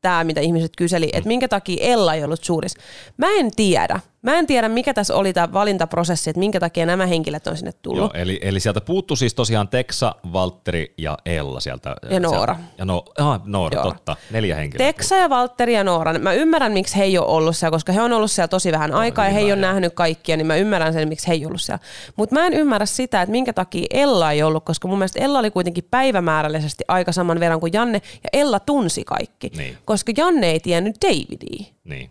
[0.00, 2.74] tämä, mitä ihmiset kyseli, että minkä takia Ella ei ollut suuris.
[3.16, 4.00] Mä en tiedä.
[4.22, 7.72] Mä en tiedä, mikä tässä oli tämä valintaprosessi, että minkä takia nämä henkilöt on sinne
[7.72, 8.00] tullut.
[8.00, 11.96] Joo, eli, eli sieltä puuttu siis tosiaan Teksa, Valtteri ja Ella sieltä.
[12.10, 12.54] Ja Noora.
[12.54, 12.72] Sieltä.
[12.78, 13.84] Ja no, aha, Noora, Joo.
[13.84, 14.16] totta.
[14.30, 14.86] Neljä henkilöä.
[14.86, 16.18] Teksa ja Valtteri ja Noora.
[16.18, 18.90] Mä ymmärrän, miksi he ei ole ollut siellä, koska he on ollut siellä tosi vähän
[18.90, 21.46] no, aikaa ja he ei ole nähnyt kaikkia, niin mä ymmärrän sen, miksi he ei
[21.46, 21.84] ollut siellä.
[22.16, 25.38] Mutta mä en ymmärrä sitä, että minkä takia Ella ei ollut, koska mun mielestä Ella
[25.38, 29.50] oli kuitenkin päivämäärällisesti aika saman verran kuin Janne, ja Ella tunsi kaikki.
[29.56, 29.78] Niin.
[29.84, 31.72] Koska Janne ei tiennyt Davidia.
[31.84, 32.10] Niin.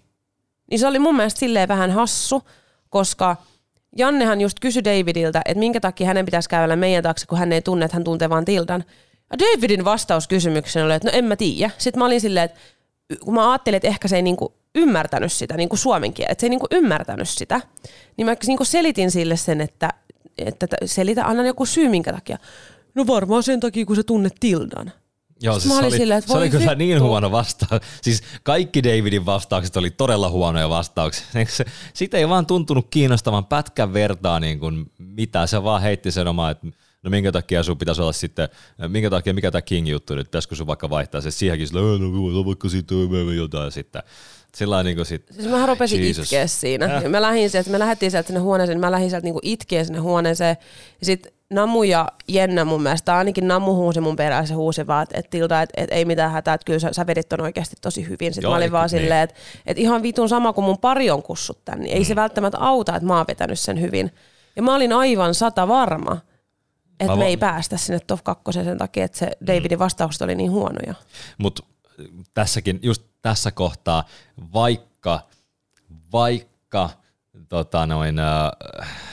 [0.72, 2.44] Niin se oli mun mielestä silleen vähän hassu,
[2.90, 3.36] koska
[3.98, 7.62] Jannehan just kysyi Davidiltä, että minkä takia hänen pitäisi kävellä meidän taakse, kun hän ei
[7.62, 8.84] tunne, että hän tuntee vaan Tildan.
[9.32, 11.72] Ja Davidin vastaus kysymykseen oli, että no en mä tiedä.
[11.78, 12.60] Sitten mä olin silleen, että
[13.20, 16.46] kun mä ajattelin, että ehkä se ei niinku ymmärtänyt sitä niinku suomen kieltä, että se
[16.46, 17.62] ei niinku ymmärtänyt sitä,
[18.18, 19.90] niin mä niinku selitin sille sen, että,
[20.38, 22.38] että selitä, annan joku syy minkä takia.
[22.96, 24.92] No varmaan sen takia, kun sä tunnet Tildan.
[25.42, 27.82] Joo, siis se oli, silleen, se oli kyllä niin huono vastaus.
[28.02, 31.26] Siis kaikki Davidin vastaukset oli todella huonoja vastauksia.
[31.94, 35.48] Sitä ei vaan tuntunut kiinnostavan pätkän vertaa niin kuin mitä.
[35.48, 36.68] Se vaan heitti sen omaa, että
[37.04, 38.50] no minkä takia sun pitäisi olla sitten,
[38.88, 42.70] minkä takia, mikä tämä King-juttu nyt, pitäisikö sun vaikka vaihtaa se siihenkin, sillä, no vaikka
[42.70, 42.98] sitten
[43.36, 44.04] jotain sitten.
[44.56, 46.26] Sillä niin kuin sit, siis mä rupesin Jesus.
[46.26, 46.86] itkeä siinä.
[46.86, 47.04] Äh.
[47.04, 50.58] Mä lähdin sieltä, me lähdettiin sieltä sinne huoneeseen, mä lähdin sieltä niin itkeä sinne huoneeseen.
[51.00, 55.04] Ja sit Namu ja Jenna mun mielestä, ainakin Namu huusi mun perään, se huusi vaan,
[55.04, 57.76] että, että Tilta, että, että ei mitään hätää, että kyllä sä, sä vedit ton oikeasti
[57.82, 58.34] tosi hyvin.
[58.34, 59.02] Sitten Joo, mä olin vaan niin.
[59.02, 59.36] silleen, että,
[59.66, 62.06] että ihan vitun sama kuin mun pari on kussut tän, niin ei mm.
[62.06, 64.12] se välttämättä auta, että mä oon vetänyt sen hyvin.
[64.56, 66.18] Ja mä olin aivan sata varma,
[67.00, 69.32] että me ei päästä sinne top 2 sen takia, että se.
[69.48, 70.94] Davidin vastaukset oli niin huonoja.
[71.38, 71.64] Mutta
[72.34, 74.04] tässäkin, just tässä kohtaa,
[74.54, 75.20] vaikka,
[76.12, 76.90] vaikka
[77.50, 79.12] tota noin, äh,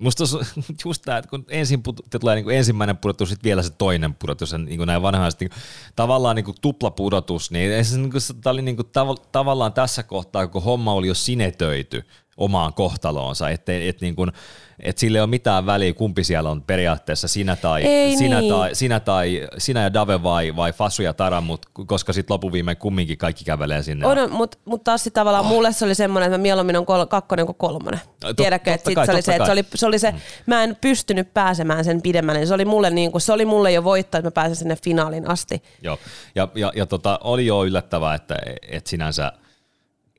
[0.00, 0.24] Musta
[0.84, 4.14] just tämä, että kun ensin put- tulee niin kuin ensimmäinen pudotus, sitten vielä se toinen
[4.14, 5.62] pudotus, ja niin kuin näin vanhaisesti niin
[5.96, 10.02] tavallaan niin kuin tuplapudotus, niin, se, niin kuin, tämä oli niin kuin tav- tavallaan tässä
[10.02, 12.04] kohtaa, kun homma oli jo sinetöity
[12.36, 14.32] omaan kohtaloonsa, että et niin kuin,
[14.80, 17.82] että sillä ei ole mitään väliä, kumpi siellä on periaatteessa, sinä tai,
[18.18, 18.54] sinä niin.
[18.54, 22.76] tai, sinä, tai sinä ja Dave vai, vai Fasu ja Tara, mut, koska sitten lopuviimein
[22.76, 24.06] kumminkin kaikki kävelee sinne.
[24.06, 25.50] On, mutta mut taas sit tavallaan oh.
[25.50, 28.00] mulle se oli semmoinen, että mä mieluummin on kol- kakkonen kuin kolmonen.
[28.20, 30.18] Tot, Tiedätkö, että sit se oli se, että se oli, se oli se, mm.
[30.46, 33.84] mä en pystynyt pääsemään sen pidemmälle, se oli mulle, niin kuin, se oli mulle jo
[33.84, 35.62] voittaa, että mä pääsen sinne finaalin asti.
[35.82, 35.98] Joo,
[36.34, 38.36] ja, ja, ja tota, oli jo yllättävää, että,
[38.68, 39.32] että sinänsä,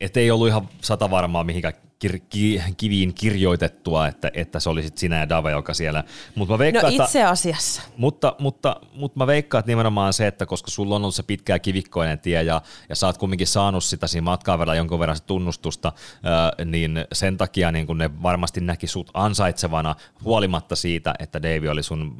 [0.01, 1.73] että ei ollut ihan sata varmaa mihinkään
[2.05, 6.03] kir- ki- kiviin kirjoitettua, että, että se olisit sinä ja Dave, joka siellä.
[6.35, 7.81] Mut mä veikkaan, no itse asiassa.
[7.81, 11.23] Että, mutta, mutta, mutta mä veikkaan, että nimenomaan se, että koska sulla on ollut se
[11.23, 15.17] pitkä kivikkoinen tie ja, ja sä oot kumminkin saanut sitä siinä matkaa verran jonkun verran
[15.25, 21.41] tunnustusta, ää, niin sen takia niin kun ne varmasti näki sut ansaitsevana huolimatta siitä, että
[21.41, 22.17] Dave oli sun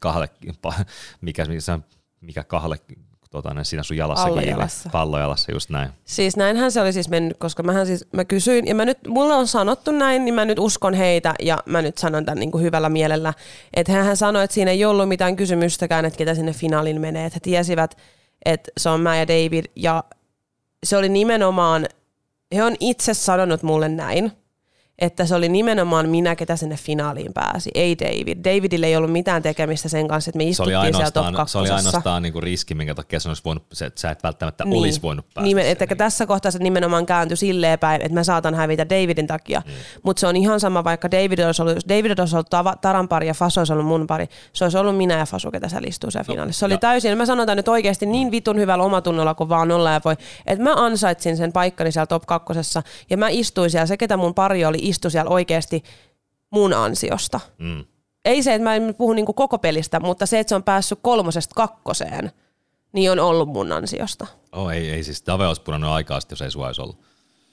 [0.00, 0.28] kahle,
[1.20, 1.78] mikä, mikä,
[2.20, 2.78] mikä kahle
[3.32, 4.90] tota, ne siinä sun jalassa Pallojalassa.
[4.92, 5.90] Pallojalassa, just näin.
[6.04, 9.34] Siis näinhän se oli siis mennyt, koska mähän siis, mä kysyin, ja mä nyt, mulle
[9.34, 12.64] on sanottu näin, niin mä nyt uskon heitä, ja mä nyt sanon tämän niin kuin
[12.64, 13.34] hyvällä mielellä,
[13.74, 17.36] että hän sanoi, että siinä ei ollut mitään kysymystäkään, että ketä sinne finaalin menee, että
[17.36, 17.96] he tiesivät,
[18.44, 20.04] että se on mä ja David, ja
[20.84, 21.86] se oli nimenomaan,
[22.54, 24.32] he on itse sanonut mulle näin,
[24.98, 28.38] että se oli nimenomaan minä, ketä sinne finaaliin pääsi, ei David.
[28.44, 32.22] Davidille ei ollut mitään tekemistä sen kanssa, että me istuttiin siellä top Se oli ainoastaan
[32.22, 34.78] niinku riski, minkä takia se olisi voinut, se, että sä et välttämättä niin.
[34.78, 35.48] olisi voinut päästä.
[35.48, 35.98] Nimen, että niin.
[35.98, 39.62] tässä kohtaa se nimenomaan kääntyi silleen päin, että mä saatan hävitä Davidin takia.
[39.66, 39.72] Mm.
[40.02, 43.26] Mutta se on ihan sama, vaikka David olisi ollut, jos David olisi ollut Taran pari
[43.26, 46.10] ja Faso olisi ollut mun pari, se olisi ollut minä ja Faso, ketä sä listuu
[46.10, 46.58] siellä no, finaalissa.
[46.58, 46.78] Se oli ja.
[46.78, 50.64] täysin, mä sanon nyt oikeasti niin vitun hyvällä omatunnolla kuin vaan olla ja voi, että
[50.64, 54.64] mä ansaitsin sen paikkani siellä top kakkosessa ja mä istuin siellä, se ketä mun pari
[54.64, 55.82] oli, istui siellä oikeasti
[56.50, 57.40] mun ansiosta.
[57.58, 57.84] Mm.
[58.24, 60.98] Ei se, että mä en puhu niinku koko pelistä, mutta se, että se on päässyt
[61.02, 62.32] kolmosesta kakkoseen,
[62.92, 64.26] niin on ollut mun ansiosta.
[64.52, 66.98] Oh, ei, ei siis Dave olisi pudonnut aikaa jos ei sua olisi ollut.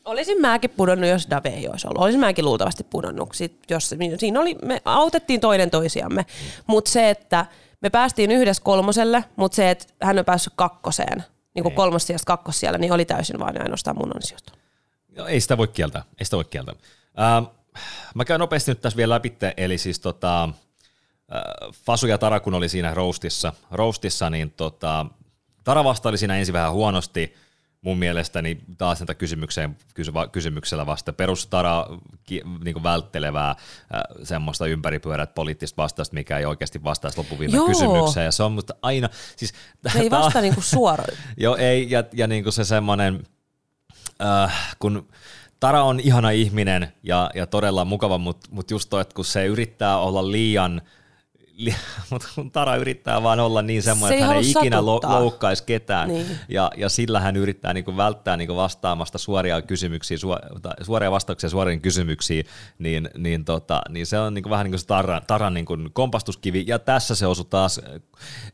[0.06, 2.04] Olisin mäkin pudonnut, jos Dave ei olisi ollut.
[2.04, 3.30] Olisin mäkin luultavasti pudonnut.
[3.34, 6.22] Sit, jos, siinä oli, me autettiin toinen toisiamme.
[6.22, 6.64] Mm.
[6.68, 7.46] Mutta se, että
[7.82, 11.24] me päästiin yhdessä kolmoselle, mutta se, että hän on päässyt kakkoseen,
[11.56, 14.54] niin kuin kolmos kakkos siellä, niin oli täysin vain ainoastaan mun ansiosta.
[15.18, 16.04] No, ei sitä voi kieltää.
[16.20, 16.76] Ei sitä voi kieltää.
[17.20, 17.46] Ähm,
[18.16, 20.52] mä käyn nopeasti nyt tässä vielä läpi, eli siis tota, äh,
[21.86, 25.06] Fasu ja Tara, kun oli siinä roastissa, roastissa niin tota,
[25.64, 27.34] Tara vastaili siinä ensin vähän huonosti,
[27.82, 29.78] mun mielestäni taas näitä kysymykseen,
[30.32, 31.86] kysymyksellä vasta perustara
[32.64, 33.56] niin välttelevää äh,
[34.24, 38.26] semmoista ympäripyörät poliittista vastausta, mikä ei oikeasti vastaisi loppuviime kysymykseen.
[38.26, 39.10] Ja se on mutta aina...
[39.36, 39.54] Siis,
[39.94, 41.18] se ei vasta niinku suoraan.
[41.38, 43.24] Joo, ei, ja, ja niinku se semmoinen,
[44.22, 45.08] äh, kun
[45.60, 49.46] Tara on ihana ihminen ja, ja todella mukava, mutta mut just toi, että kun se
[49.46, 50.82] yrittää olla liian,
[51.60, 51.76] li,
[52.10, 56.10] mutta Tara yrittää vaan olla niin semmoinen, se että hän ei ikinä lo, loukkaisi ketään.
[56.10, 56.26] Niin.
[56.50, 60.18] Ja, ja sillä hän yrittää niinku välttää niinku vastaamasta suoria kysymyksiä,
[60.82, 62.46] suoria vastauksia suoriin kysymyksiin,
[62.80, 66.64] niin, niin, tota, niin se on niinku vähän niin kuin se Taran, taran niinku kompastuskivi.
[66.68, 67.82] Ja tässä se osui taas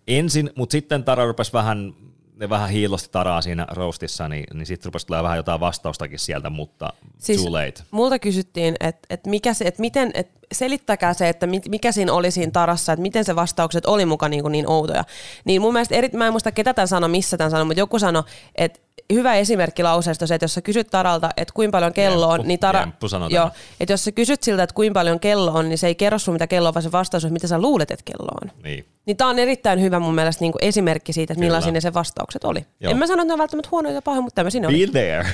[0.08, 1.94] ensin, mutta sitten Tara rupesi vähän
[2.40, 6.50] ne vähän hiilosti taraa siinä roastissa, niin, niin sitten rupesi tulee vähän jotain vastaustakin sieltä,
[6.50, 7.84] mutta siis too late.
[7.92, 12.32] Multa kysyttiin, että et mikä se, että miten, et selittäkää se, että mikä siinä oli
[12.32, 15.04] siinä tarassa, että miten se vastaukset oli mukaan niin, niin outoja.
[15.46, 18.00] Niin mun mielestä, eri, mä en muista ketä tämän sanoi, missä tämän sanoi, mutta joku
[18.00, 18.24] sanoi,
[18.56, 18.80] että
[19.14, 22.60] hyvä esimerkki lauseesta se, että jos sä kysyt Taralta, että kuinka paljon kello on, niin
[22.60, 22.88] Tara,
[23.30, 26.20] jo, että jos sä kysyt siltä, että kuinka paljon kello on, niin se ei kerro
[26.20, 28.52] sun mitä kello on, vaan se vastaus on, mitä sä luulet, että kello on.
[28.64, 28.86] Niin.
[29.06, 31.94] Niin tää on erittäin hyvä mun mielestä niin kuin esimerkki siitä, että millaisia ne se
[31.94, 32.66] vastaukset oli.
[32.80, 32.92] Joo.
[32.92, 34.88] En mä sano, että ne on välttämättä huonoja tai pahoja, mutta tämmöisiä Be oli.
[34.88, 35.28] there.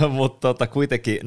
[0.08, 1.20] mutta tota, kuitenkin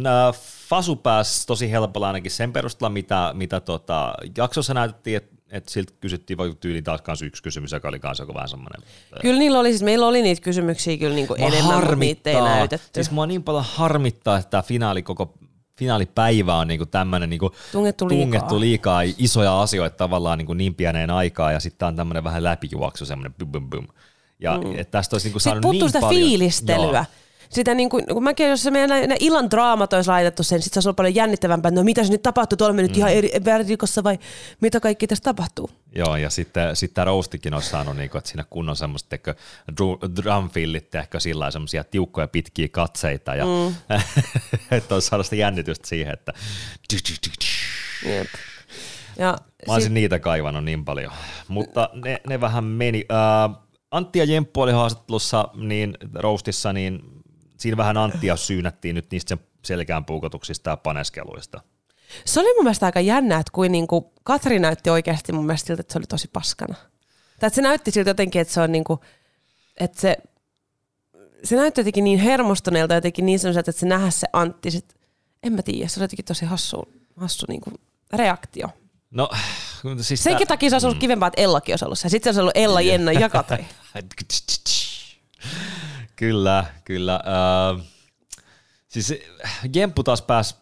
[0.69, 5.93] Fasu pääsi tosi helpolla ainakin sen perusteella, mitä, mitä tota, jaksossa näytettiin, että että siltä
[5.99, 8.81] kysyttiin vaikka tyyliin taas kanssa yksi kysymys, joka oli kanssa vähän semmoinen.
[9.21, 12.89] Kyllä niillä oli, siis meillä oli niitä kysymyksiä kyllä niinku enemmän, mutta niitä ei näytetty.
[12.93, 15.33] Siis mua niin paljon harmittaa, että tämä finaali koko
[15.77, 18.23] finaalipäivä on niinku tämmöinen niinku tungettu, liikaa.
[18.23, 23.05] tungettu liikaa isoja asioita tavallaan niinku niin pieneen aikaa ja sitten on tämmöinen vähän läpijuoksu,
[23.05, 23.87] semmoinen bum bum bum.
[24.39, 24.85] Ja mm.
[24.91, 26.21] tästä olisi niinku saanut niin sitä paljon.
[26.21, 26.97] fiilistelyä.
[26.97, 27.05] Joo
[27.51, 30.73] sitä niin kuin, kun mäkin, jos se meidän ne illan draamat olisi laitettu sen, sitten
[30.73, 32.97] se olisi ollut paljon jännittävämpää, että no mitä se nyt tapahtuu, tuolla mennyt mm.
[32.97, 34.19] ihan eri vertikossa vai
[34.61, 35.69] mitä kaikki tässä tapahtuu.
[35.95, 39.35] Joo, ja sitten, sitten tämä Roastikin olisi saanut, niin kuin, että siinä kunnon semmoista ehkä
[40.15, 43.75] drumfillit, ehkä sillä semmoisia tiukkoja pitkiä katseita, ja mm.
[44.77, 46.33] että olisi saanut sitä jännitystä siihen, että
[48.05, 48.27] Jep.
[49.17, 49.37] Ja
[49.67, 49.93] Mä olisin sit...
[49.93, 51.11] niitä kaivannut niin paljon,
[51.47, 53.05] mutta ne, ne vähän meni.
[53.09, 56.99] Uh, Antti ja Jemppu oli haastattelussa niin roastissa, niin
[57.61, 61.61] siinä vähän Anttia syynättiin nyt niistä sen selkään puukotuksista ja paneskeluista.
[62.25, 65.81] Se oli mun mielestä aika jännä, että kuin niinku Katri näytti oikeasti mun mielestä siltä,
[65.81, 66.75] että se oli tosi paskana.
[67.39, 68.99] Tai että se näytti siltä jotenkin, että se on niinku,
[69.79, 70.17] että se,
[71.43, 74.95] se näytti jotenkin niin hermostuneelta, jotenkin niin sellaiselta, että se nähdä se Antti, sit,
[75.43, 77.71] en mä tiedä, se oli jotenkin tosi hassu, hassu niinku
[78.13, 78.69] reaktio.
[79.11, 79.29] No,
[80.01, 80.55] siis Senkin tää...
[80.55, 81.01] takia se olisi ollut mm.
[81.01, 82.09] kivempaa, että Ellakin olisi ollut se.
[82.09, 83.65] Sitten se olisi ollut Ella, Jenna ja Katri.
[86.21, 87.19] Kyllä, kyllä.
[87.73, 87.83] Uh,
[88.87, 89.13] siis
[89.75, 90.55] Jemppu taas pääsi,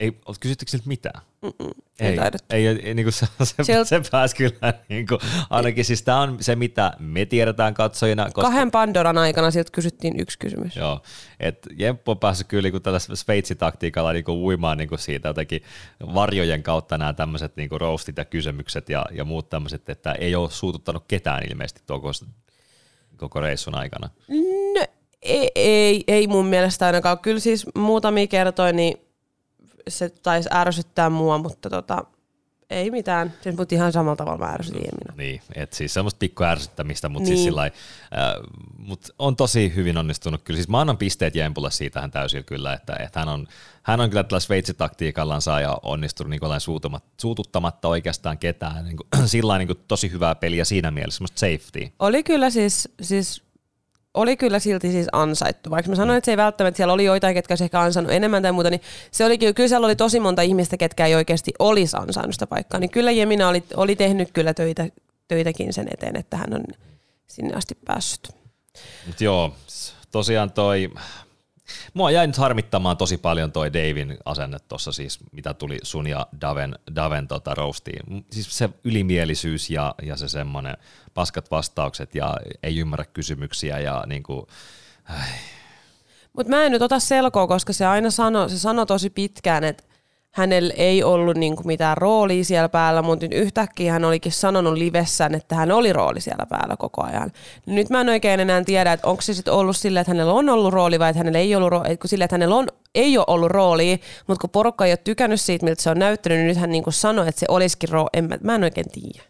[0.00, 1.22] ei, kysyttekö siltä mitään?
[1.42, 1.70] Mm-mm,
[2.00, 2.18] ei,
[2.50, 3.26] ei, ei, ei niin kuin se,
[3.62, 5.20] se, se pääsi kyllä, niin kuin,
[5.50, 8.24] ainakin siis tämä on se, mitä me tiedetään katsojina.
[8.24, 10.76] Koska, Kahden Pandoran aikana sieltä kysyttiin yksi kysymys.
[10.76, 11.02] Joo,
[11.40, 15.62] että Jemppu on päässyt kyllä niin tällä Sveitsi-taktiikalla niin kuin uimaan niin kuin siitä jotenkin
[16.14, 20.34] varjojen kautta nämä tämmöiset niin kuin roastit ja kysymykset ja, ja muut tämmöiset, että ei
[20.34, 22.10] ole suututtanut ketään ilmeisesti koko,
[23.16, 24.10] koko reissun aikana.
[24.28, 24.34] No,
[25.22, 27.18] ei, ei, ei mun mielestä ainakaan.
[27.18, 28.96] Kyllä siis muutamia kertoja, niin
[29.88, 32.04] se taisi ärsyttää mua, mutta tota,
[32.70, 33.34] ei mitään.
[33.40, 34.82] Siis mut ihan samalla tavalla mä ärsytin.
[35.16, 37.38] Niin, et siis semmoista pikku ärsyttämistä, mutta siis niin.
[37.38, 37.70] siis sillai,
[38.02, 38.34] äh,
[38.78, 40.56] mut on tosi hyvin onnistunut kyllä.
[40.56, 43.46] Siis mä annan pisteet Jempulle siitä hän täysin kyllä, että, että hän, on,
[43.82, 48.84] hän on kyllä tällä Sveitsi-taktiikallansa ja onnistunut niin suututtamatta oikeastaan ketään.
[48.84, 51.92] Niin kuin, sillä niin tosi hyvää peliä siinä mielessä, semmoista safety.
[51.98, 53.47] Oli kyllä siis, siis
[54.18, 55.70] oli kyllä silti siis ansaittu.
[55.70, 58.42] Vaikka mä sanoin, että se ei välttämättä, siellä oli joitain, ketkä olisi ehkä ansainnut enemmän
[58.42, 61.96] tai muuta, niin se oli, kyllä siellä oli tosi monta ihmistä, ketkä ei oikeasti olisi
[61.96, 62.80] ansainnut sitä paikkaa.
[62.80, 64.88] Niin kyllä Jemina oli, oli tehnyt kyllä töitä,
[65.28, 66.64] töitäkin sen eteen, että hän on
[67.26, 68.28] sinne asti päässyt.
[69.06, 69.54] Mut joo,
[70.12, 70.90] tosiaan toi
[71.94, 76.26] Mua jäi nyt harmittamaan tosi paljon toi Davin asenne tuossa siis, mitä tuli sun ja
[76.40, 78.24] Daven, Daven tota roastiin.
[78.32, 80.76] Siis se ylimielisyys ja, ja se semmoinen
[81.14, 84.48] paskat vastaukset ja ei ymmärrä kysymyksiä ja niinku,
[86.32, 89.84] Mutta mä en nyt ota selkoa, koska se aina sano, se sanoi tosi pitkään, että
[90.38, 95.34] hänellä ei ollut niinku mitään roolia siellä päällä, mutta nyt yhtäkkiä hän olikin sanonut livessään,
[95.34, 97.32] että hän oli rooli siellä päällä koko ajan.
[97.66, 100.48] Nyt mä en oikein enää tiedä, että onko se sitten ollut silleen, että hänellä on
[100.48, 103.50] ollut rooli vai että hänellä ei ollut rooli, silleen, että hänellä on, ei ole ollut
[103.50, 106.70] rooli, mutta kun porukka ei ole tykännyt siitä, miltä se on näyttänyt, niin nyt hän
[106.70, 108.08] niinku sanoi, että se olisikin rooli.
[108.12, 109.28] En, mä, mä en oikein tiedä.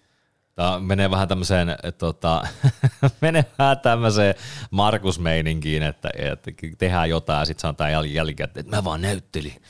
[0.59, 1.69] Tämä menee vähän tämmöiseen,
[1.99, 2.43] tota,
[3.21, 4.35] menee vähän tämmöiseen
[4.71, 9.63] Markus-meininkiin, että, että tehdään jotain ja sitten sanotaan jälkeen, että mä vaan näyttelin.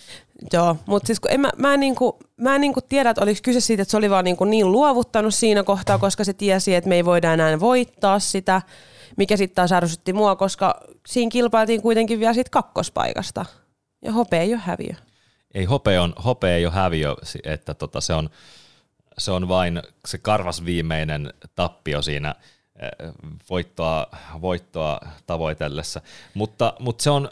[0.53, 3.41] Joo, mutta siis kun en mä, mä en, niinku, mä en niinku tiedä, että oliko
[3.43, 6.89] kyse siitä, että se oli vaan niinku niin luovuttanut siinä kohtaa, koska se tiesi, että
[6.89, 8.63] me ei voida enää voittaa sitä,
[9.17, 13.45] mikä sitten taas ärsytti mua, koska siinä kilpailtiin kuitenkin vielä siitä kakkospaikasta.
[14.03, 14.95] Ja hopea ei ole häviö.
[15.55, 18.31] Ei, hopea, on, hopea ei ole häviö, että tota, se, on,
[19.19, 22.35] se on vain se karvas viimeinen tappio siinä
[22.83, 23.13] eh,
[23.51, 24.07] voittoa,
[24.41, 26.01] voittoa tavoitellessa.
[26.35, 27.29] Mutta, mutta se on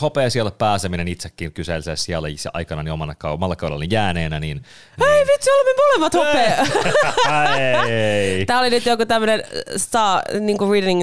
[0.00, 4.40] hopea siellä pääseminen itsekin kyseisessä siellä aikana niin omana, omalla kaudella jääneenä.
[4.40, 4.62] Niin,
[5.00, 5.26] Hei niin...
[5.26, 6.66] vitsi, olemme molemmat hopea!
[8.46, 9.42] Tämä oli nyt joku tämmöinen
[9.76, 11.02] star, niin kuin reading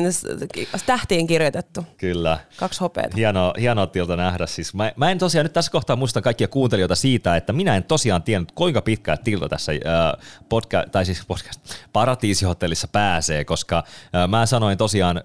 [0.86, 1.86] tähtiin kirjoitettu.
[1.98, 2.40] Kyllä.
[2.58, 3.16] Kaksi hopeata.
[3.16, 4.46] Hienoa, hienoa tilta nähdä.
[4.46, 7.84] Siis mä, mä, en tosiaan nyt tässä kohtaa muista kaikkia kuuntelijoita siitä, että minä en
[7.84, 11.62] tosiaan tiennyt, kuinka pitkään Tilta tässä äh, podcast, tai siis podcast,
[11.94, 15.22] paratiisihotellissa pääsee, koska äh, mä sanoin tosiaan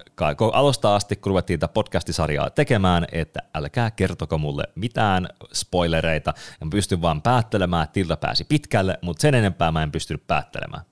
[0.53, 6.33] alusta asti, kun ruvettiin tätä podcastisarjaa tekemään, että älkää kertoko mulle mitään spoilereita.
[6.59, 10.27] Ja mä pystyn vaan päättelemään, että Tilta pääsi pitkälle, mutta sen enempää mä en pystynyt
[10.27, 10.83] päättelemään.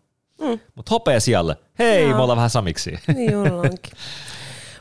[0.42, 0.60] Mm.
[0.76, 1.56] Mutta hopea siellä.
[1.80, 2.16] Hei, Jaa.
[2.16, 3.00] me ollaan vähän samiksi.
[3.16, 3.94] Niin ollaankin.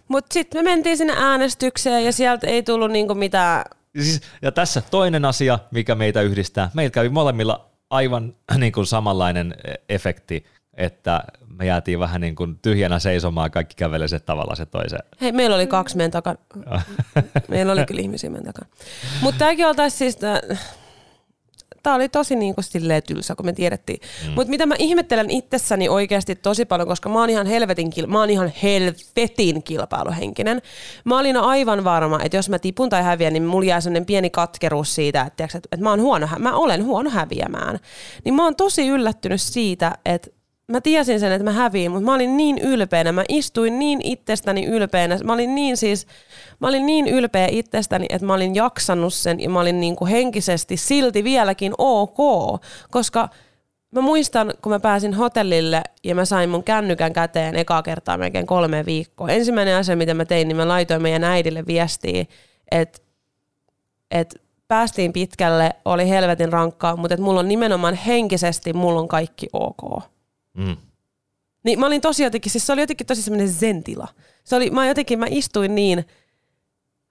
[0.08, 3.64] Mutta sitten me mentiin sinne äänestykseen ja sieltä ei tullut niinku mitään...
[3.94, 6.70] Ja, siis, ja tässä toinen asia, mikä meitä yhdistää.
[6.74, 9.54] Meillä kävi molemmilla aivan niin kuin samanlainen
[9.88, 11.24] efekti että
[11.58, 15.00] me jäätiin vähän niin kuin tyhjänä seisomaan, kaikki kävelee se tavalla se toisen.
[15.20, 16.38] Hei, meillä oli kaksi meidän takana.
[17.48, 18.70] meillä oli kyllä ihmisiä meidän takana.
[19.22, 20.18] Mutta tämäkin oltaisiin siis,
[21.86, 24.00] tämä oli tosi niin kuin silleen tylsä, kun me tiedettiin.
[24.26, 24.32] Mm.
[24.34, 28.30] Mutta mitä mä ihmettelen itsessäni oikeasti tosi paljon, koska mä oon ihan helvetin, mä oon
[28.30, 30.62] ihan helvetin kilpailuhenkinen.
[31.04, 34.30] Mä olin aivan varma, että jos mä tipun tai häviän, niin mulla jää sellainen pieni
[34.30, 37.78] katkeruus siitä, että, että, että mä, oon huono, mä olen huono häviämään.
[38.24, 40.30] Niin mä oon tosi yllättynyt siitä, että
[40.72, 44.66] mä tiesin sen, että mä häviin, mutta mä olin niin ylpeänä, mä istuin niin itsestäni
[44.66, 46.06] ylpeänä, mä olin niin siis,
[46.60, 50.10] mä olin niin ylpeä itsestäni, että mä olin jaksanut sen ja mä olin niin kuin
[50.10, 52.18] henkisesti silti vieläkin ok,
[52.90, 53.28] koska
[53.90, 58.46] mä muistan, kun mä pääsin hotellille ja mä sain mun kännykän käteen ekaa kertaa melkein
[58.46, 59.28] kolme viikkoa.
[59.28, 62.24] Ensimmäinen asia, mitä mä tein, niin mä laitoin meidän äidille viestiä,
[62.70, 62.98] että,
[64.10, 69.46] että päästiin pitkälle, oli helvetin rankkaa, mutta että mulla on nimenomaan henkisesti, mulla on kaikki
[69.52, 70.15] ok.
[70.56, 70.76] Mm.
[71.64, 74.08] Niin mä olin tosi jotenkin, siis se oli jotenkin tosi semmoinen zentila.
[74.44, 76.04] Se oli, mä jotenkin, mä istuin niin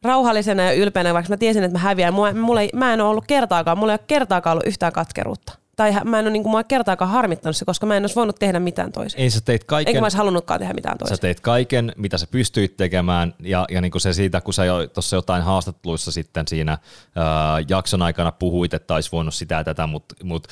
[0.04, 2.14] rauhallisena ja ylpeänä, vaikka mä tiesin, että mä häviän.
[2.14, 5.65] Mulla, mulla ei, mä en ole ollut kertaakaan, mulla ei ole kertaakaan ollut yhtään katkeruutta
[5.76, 8.36] tai mä en ole niin kuin, mua kertaakaan harmittanut se, koska mä en olisi voinut
[8.40, 9.20] tehdä mitään toisin.
[9.20, 9.92] Ei sä teit kaiken.
[9.92, 11.18] Enkä mä olisi halunnutkaan tehdä mitään toisin.
[11.18, 14.66] Sä teit kaiken, mitä sä pystyit tekemään ja, ja niin kuin se siitä, kun sä
[14.66, 16.78] jo tuossa jotain haastatteluissa sitten siinä
[17.16, 20.48] ää, jakson aikana puhuit, että olisi voinut sitä ja tätä, mutta mut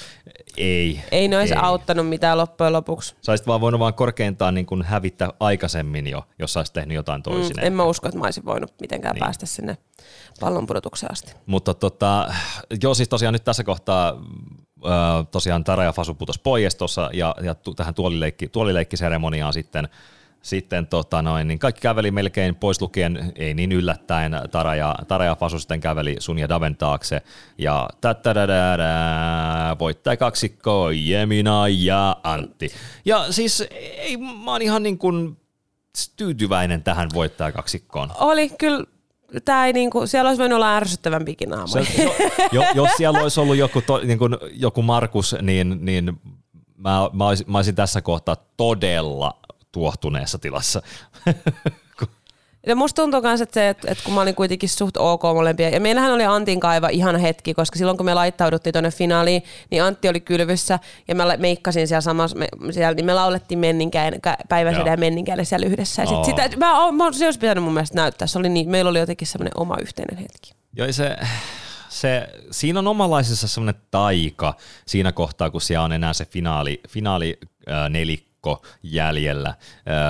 [0.58, 1.02] ei.
[1.12, 1.60] Ei ne olisi ei.
[1.64, 3.16] auttanut mitään loppujen lopuksi.
[3.22, 6.96] Sä olisit vaan voinut vaan korkeintaan niin kuin hävittää aikaisemmin jo, jos sä olisit tehnyt
[6.96, 7.58] jotain toisin.
[7.58, 9.24] Mm, en mä usko, että mä olisin voinut mitenkään niin.
[9.24, 9.78] päästä sinne
[10.40, 11.34] pallonpudotukseen asti.
[11.46, 12.34] Mutta tota,
[12.84, 14.22] joo siis tosiaan nyt tässä kohtaa
[15.32, 19.90] tosiaan Tara ja Fasu putos pois tuossa ja, ja tähän tuolileikki, tuolileikkiseremoniaan sitten
[20.44, 25.26] sitten tota noin, niin kaikki käveli melkein pois lukien, ei niin yllättäen, Tara ja, Tara
[25.26, 27.22] ja Fasu sitten käveli sun ja Daven taakse,
[27.58, 27.90] ja
[29.80, 32.72] voittaja kaksikko, Jemina ja Antti.
[33.06, 35.38] Ja siis ei, mä oon ihan niin kuin
[36.18, 37.10] tyytyväinen tähän
[37.52, 38.12] kaksikkoon.
[38.20, 38.84] Oli kyllä
[39.46, 41.68] Tää ei niinku, siellä olisi voinut olla ärsyttävämpikin naama.
[41.68, 42.14] Se, jo,
[42.52, 46.22] jo, jos siellä olisi ollut joku, to, niin kuin, joku Markus, niin, niin
[46.78, 49.40] mä, mä, olisin, mä olisin tässä kohtaa todella
[49.72, 50.82] tuohtuneessa tilassa.
[52.68, 55.70] Ja musta tuntuu myös, että, se, että, että kun mä olin kuitenkin suht ok molempia,
[55.70, 59.84] ja meillähän oli Antin kaiva ihan hetki, koska silloin kun me laittauduttiin tuonne finaaliin, niin
[59.84, 64.14] Antti oli kylvyssä, ja mä meikkasin siellä samassa, me, siellä, niin me laulettiin Menninkään,
[64.50, 66.02] päiväsellä ja Menninkäälle siellä yhdessä.
[66.02, 68.90] Ja sit sitä, mä, mä, se olisi pitänyt mun mielestä näyttää, se oli niin, meillä
[68.90, 70.52] oli jotenkin semmoinen oma yhteinen hetki.
[70.74, 71.18] Joo, se,
[71.90, 74.54] se, siinä on omanlaisessa semmoinen taika
[74.86, 77.40] siinä kohtaa, kun siellä on enää se finaali, finaali
[77.72, 79.56] äh, nelikko, viikko jäljellä,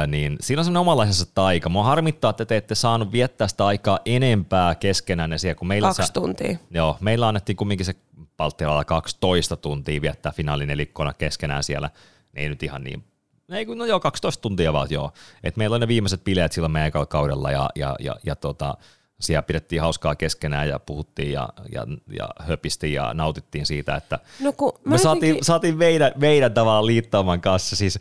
[0.08, 1.70] niin siinä on semmoinen omanlaisensa taika.
[1.70, 5.88] Mua harmittaa, että te ette saanut viettää sitä aikaa enempää keskenään siellä, kun meillä...
[5.88, 6.58] Kaksi sä, tuntia.
[6.72, 7.96] Joo, meillä annettiin kumminkin se
[8.38, 11.90] Baltialalla 12 tuntia viettää finaalin nelikkona keskenään siellä.
[12.34, 13.04] Ei nyt ihan niin
[13.52, 15.12] ei kun no joo, 12 tuntia vaan joo.
[15.44, 18.78] Et meillä on ne viimeiset bileet silloin meidän kaudella ja, ja, ja, ja tota,
[19.24, 24.54] siellä pidettiin hauskaa keskenään ja puhuttiin ja, ja, ja höpistiin ja nautittiin siitä, että no
[24.86, 25.46] me saatiin, jotenkin...
[25.46, 27.76] saatiin meidän, meidän tavallaan liittooman kanssa.
[27.76, 28.00] Siis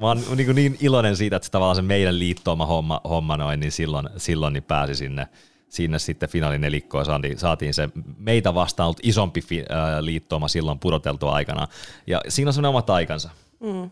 [0.00, 3.60] mä oon niin, niin iloinen siitä, että se tavallaan se meidän liittooma homma, homma noin,
[3.60, 5.28] niin silloin, silloin niin pääsi sinne,
[5.68, 10.78] sinne sitten finaalin nelikkoon saatiin, saatiin se meitä vastaan ollut isompi fi, äh, liittooma silloin
[10.78, 11.68] pudoteltua aikana.
[12.06, 13.30] Ja siinä on semmoinen oma aikansa.
[13.60, 13.90] Mm.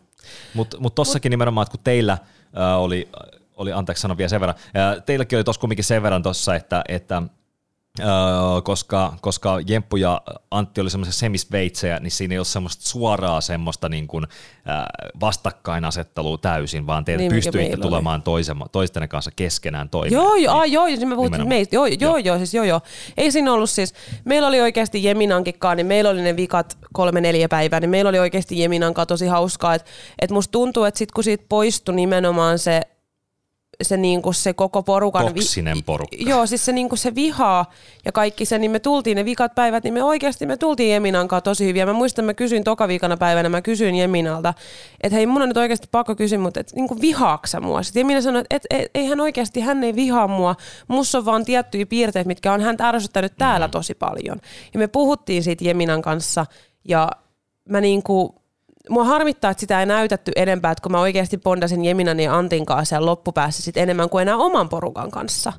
[0.54, 1.32] Mutta mut tossakin Mut...
[1.32, 3.08] nimenomaan, että kun teillä äh, oli
[3.58, 4.58] oli, anteeksi sanon vielä sen verran,
[5.06, 7.22] teilläkin oli tuossa kumminkin sen verran tuossa, että, että
[8.64, 13.88] koska, koska Jemppu ja Antti oli semmoisia semisveitsejä, niin siinä ei ole semmoista suoraa semmoista
[13.88, 14.26] niin kuin,
[15.20, 20.12] vastakkainasettelua täysin, vaan te niin, pystyitte tulemaan toisen, toisten kanssa keskenään toimeen.
[20.12, 22.80] Joo, joo, niin, joo, siis me puhuttiin meistä, joo, joo, joo, joo, siis joo, joo.
[23.16, 23.94] Ei siinä ollut siis,
[24.24, 28.18] meillä oli oikeasti Jeminankikkaan, niin meillä oli ne vikat kolme neljä päivää, niin meillä oli
[28.18, 32.80] oikeasti Jeminankaan tosi hauskaa, että et musta tuntuu, että sit kun siitä poistui nimenomaan se
[33.82, 35.26] se, niinku, se koko porukan...
[35.26, 36.16] Toksinen porukka.
[36.18, 37.72] Vi- joo, siis se, niinku, se vihaa
[38.04, 41.28] ja kaikki se, niin me tultiin ne vikat päivät, niin me oikeasti me tultiin Jeminan
[41.28, 41.86] kanssa tosi hyviä.
[41.86, 44.54] Mä muistan, mä kysyin toka viikana päivänä, mä kysyin Jeminalta,
[45.02, 47.82] että hei, mun on nyt oikeasti pakko kysyä, mutta et, niinku, vihaaksa mua?
[47.82, 50.56] Sitten Jemina sanoi, että et, et, ei hän oikeasti, hän ei vihaa mua.
[50.88, 53.70] Mussa on vaan tiettyjä piirteitä, mitkä on häntä ärsyttänyt täällä mm.
[53.70, 54.40] tosi paljon.
[54.72, 56.46] Ja me puhuttiin siitä Jeminan kanssa
[56.84, 57.10] ja
[57.68, 58.34] mä niinku,
[58.88, 62.66] mua harmittaa, että sitä ei näytetty enempää, että kun mä oikeasti bondasin Jeminan ja Antin
[62.66, 65.52] kanssa ja loppupäässä sit enemmän kuin enää oman porukan kanssa.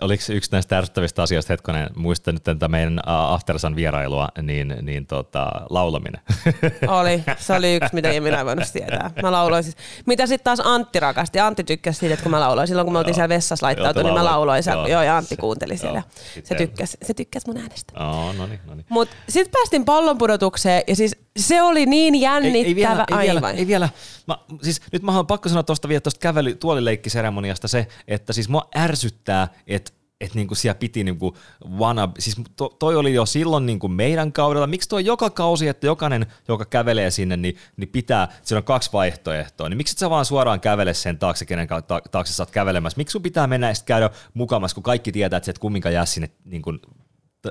[0.00, 5.50] Oliko yksi näistä ärsyttävistä asioista, hetkonen, muistan nyt tätä meidän Aftersan vierailua, niin, niin tota,
[5.70, 6.20] laulaminen.
[7.00, 9.10] Oli, se oli yksi, mitä ei voinut tietää.
[9.22, 9.76] Mä lauloin siis.
[10.06, 11.40] Mitä sitten taas Antti rakasti.
[11.40, 12.68] Antti tykkäsi siitä, että kun mä lauloin.
[12.68, 14.62] Silloin kun me oltiin siellä vessassa laittautu, niin mä lauloin.
[14.66, 16.02] Joo, joo ja Antti kuunteli siellä.
[16.44, 17.92] Se tykkäsi, se tykkäsi mun äänestä.
[18.04, 18.86] Oh, no niin, no niin.
[18.88, 22.58] Mut sitten päästiin pallonpudotukseen ja siis se oli niin jännittävä.
[22.58, 23.88] Ei, ei vielä, ei vielä, ei vielä.
[24.26, 28.48] Mä, siis nyt mä haluan pakko sanoa tuosta vielä tuosta kävely tuolileikkiseremoniasta se, että siis
[28.48, 31.36] mua ärsyttää, että että niinku siellä piti niinku
[31.78, 35.86] wanna, siis to, toi oli jo silloin niinku meidän kaudella, miksi toi joka kausi, että
[35.86, 40.10] jokainen, joka kävelee sinne, niin, niin pitää, siinä on kaksi vaihtoehtoa, niin miksi et sä
[40.10, 41.68] vaan suoraan kävele sen taakse, kenen
[42.10, 45.44] taakse sä oot kävelemässä, miksi sun pitää mennä ja käydä mukamassa, kun kaikki tietää, että
[45.44, 46.74] sä et kumminkaan jää sinne niinku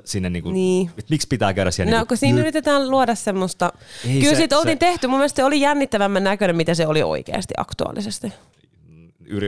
[0.06, 0.90] sinne niinku, niin.
[0.90, 1.92] että miksi pitää käydä siellä.
[1.92, 2.42] No niinku, kun siinä nyt.
[2.42, 3.74] yritetään luoda semmoista,
[4.08, 4.80] Ei kyllä se, siitä oltiin se...
[4.80, 8.34] tehty, mun mielestä se oli jännittävämmän näköinen, mitä se oli oikeasti aktuaalisesti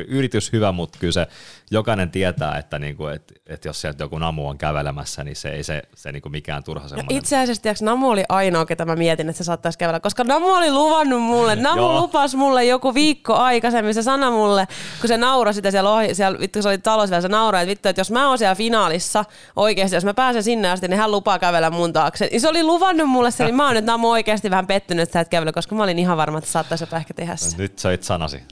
[0.07, 1.28] yritys hyvä, mutta kyllä se
[1.71, 5.63] jokainen tietää, että niinku, et, et jos sieltä joku Namu on kävelemässä, niin se ei
[5.63, 7.15] se, se niinku mikään turha no semmoinen.
[7.15, 10.23] No itse asiassa tiiäks, Namu oli ainoa, ketä mä mietin, että se saattaisi kävellä, koska
[10.23, 14.67] Namu oli luvannut mulle, Namu lupasi mulle joku viikko aikaisemmin, se sanoi mulle,
[15.01, 17.89] kun se nauroi sitä siellä, ohi, siellä vittu se oli talossa se nauroi, että vittu,
[17.89, 21.39] että jos mä oon siellä finaalissa oikeasti, jos mä pääsen sinne asti, niin hän lupaa
[21.39, 22.28] kävellä mun taakse.
[22.32, 25.13] Niin se oli luvannut mulle se, niin mä oon nyt Namu oikeasti vähän pettynyt, että
[25.13, 27.57] sä et kävele, koska mä olin ihan varma, että saattaisi ehkä tehdä se.
[27.57, 28.43] Nyt söit sanasi.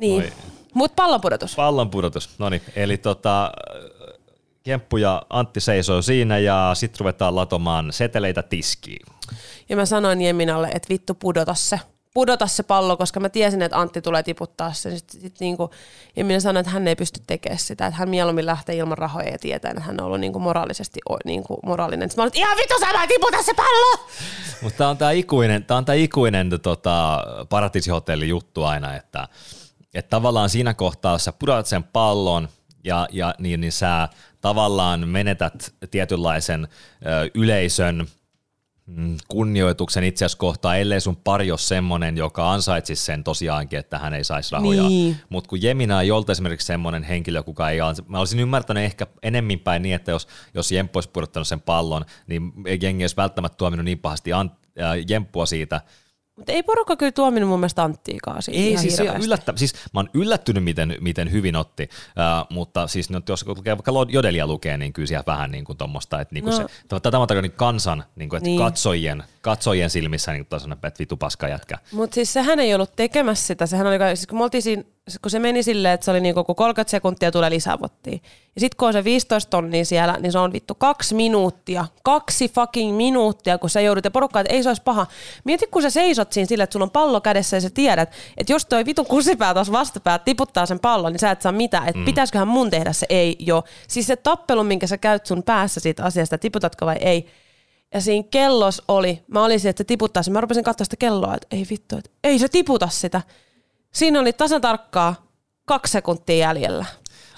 [0.00, 0.32] Niin.
[0.74, 1.54] Mutta pallonpudotus.
[1.54, 2.62] Pallonpudotus, no niin.
[2.76, 3.52] Eli tota,
[4.62, 9.06] Kemppu ja Antti seisoo siinä ja sitten ruvetaan latomaan seteleitä tiskiin.
[9.68, 11.80] Ja mä sanoin Jeminalle, että vittu pudota se.
[12.14, 14.98] Pudota se pallo, koska mä tiesin, että Antti tulee tiputtaa sen.
[14.98, 15.70] Sitten sit niinku,
[16.16, 17.86] Jemina sanoi, että hän ei pysty tekemään sitä.
[17.86, 21.58] Että hän mieluummin lähtee ilman rahoja ja tietää, että hän on ollut niinku moraalisesti niinku
[21.66, 22.10] moraalinen.
[22.10, 24.08] Sitten mä olin, ihan vittu sä tiputa se pallo!
[24.62, 29.28] Mutta tää on tää ikuinen, tää on tää ikuinen tota, paratiisihotelli juttu aina, että–
[29.94, 32.48] että tavallaan siinä kohtaa, jos sä pudotat sen pallon
[32.84, 34.08] ja, ja niin, niin sä
[34.40, 36.68] tavallaan menetät tietynlaisen
[37.06, 38.06] ö, yleisön
[38.86, 43.98] mm, kunnioituksen itse asiassa kohtaa, ellei sun pari ole semmonen, joka ansaitsisi sen tosiaankin, että
[43.98, 44.82] hän ei saisi rahoja.
[44.82, 45.16] Niin.
[45.28, 49.06] Mutta kun Jemina ei olta esimerkiksi semmoinen henkilö, kuka ei ansa, mä olisin ymmärtänyt ehkä
[49.22, 53.56] enemmän päin niin, että jos, jos Jemppu olisi pudottanut sen pallon, niin jengi olisi välttämättä
[53.56, 55.80] tuominut niin pahasti Ant, äh, Jemppua siitä,
[56.40, 60.10] mutta ei porukka kyllä tuominut mun mielestä Anttiikaa siitä Ei siis, yllättä, siis mä oon
[60.14, 64.92] yllättynyt, miten, miten hyvin otti, uh, mutta siis nyt jos lukee vaikka Jodelia lukee, niin
[64.92, 66.68] kyllä siellä vähän niin kuin tuommoista, että niin kuin no.
[66.68, 68.58] se, tätä on niin kansan, niin kuin, että niin.
[68.58, 71.78] katsojien, katsojien silmissä niin kuin että vitu paska jätkä.
[71.92, 74.82] Mutta siis sehän ei ollut tekemässä sitä, sehän oli, siis kun me oltiin siinä
[75.22, 78.18] kun se meni silleen, että se oli niinku, kun 30 sekuntia tulee lisävottia.
[78.54, 81.86] Ja sitten kun on se 15 tonnia siellä, niin se on vittu kaksi minuuttia.
[82.02, 85.06] Kaksi fucking minuuttia, kun sä joudut ja porukka, että ei se olisi paha.
[85.44, 88.52] Mieti, kun sä seisot siinä silleen, että sulla on pallo kädessä ja sä tiedät, että
[88.52, 91.88] jos toi vitun kusipää tuossa vastapäät tiputtaa sen pallon, niin sä et saa mitään.
[91.88, 92.04] Että mm.
[92.04, 93.06] pitäisiköhän mun tehdä se?
[93.08, 93.64] Ei, jo.
[93.88, 97.26] Siis se tappelu, minkä sä käyt sun päässä siitä asiasta, tiputatko vai ei,
[97.94, 100.32] ja siinä kellos oli, mä olisin, että se tiputtaa sen.
[100.32, 103.22] Mä rupesin katsoa sitä kelloa, että ei vittu, että ei se tiputa sitä.
[103.92, 105.26] Siinä oli tasan tarkkaa
[105.64, 106.84] kaksi sekuntia jäljellä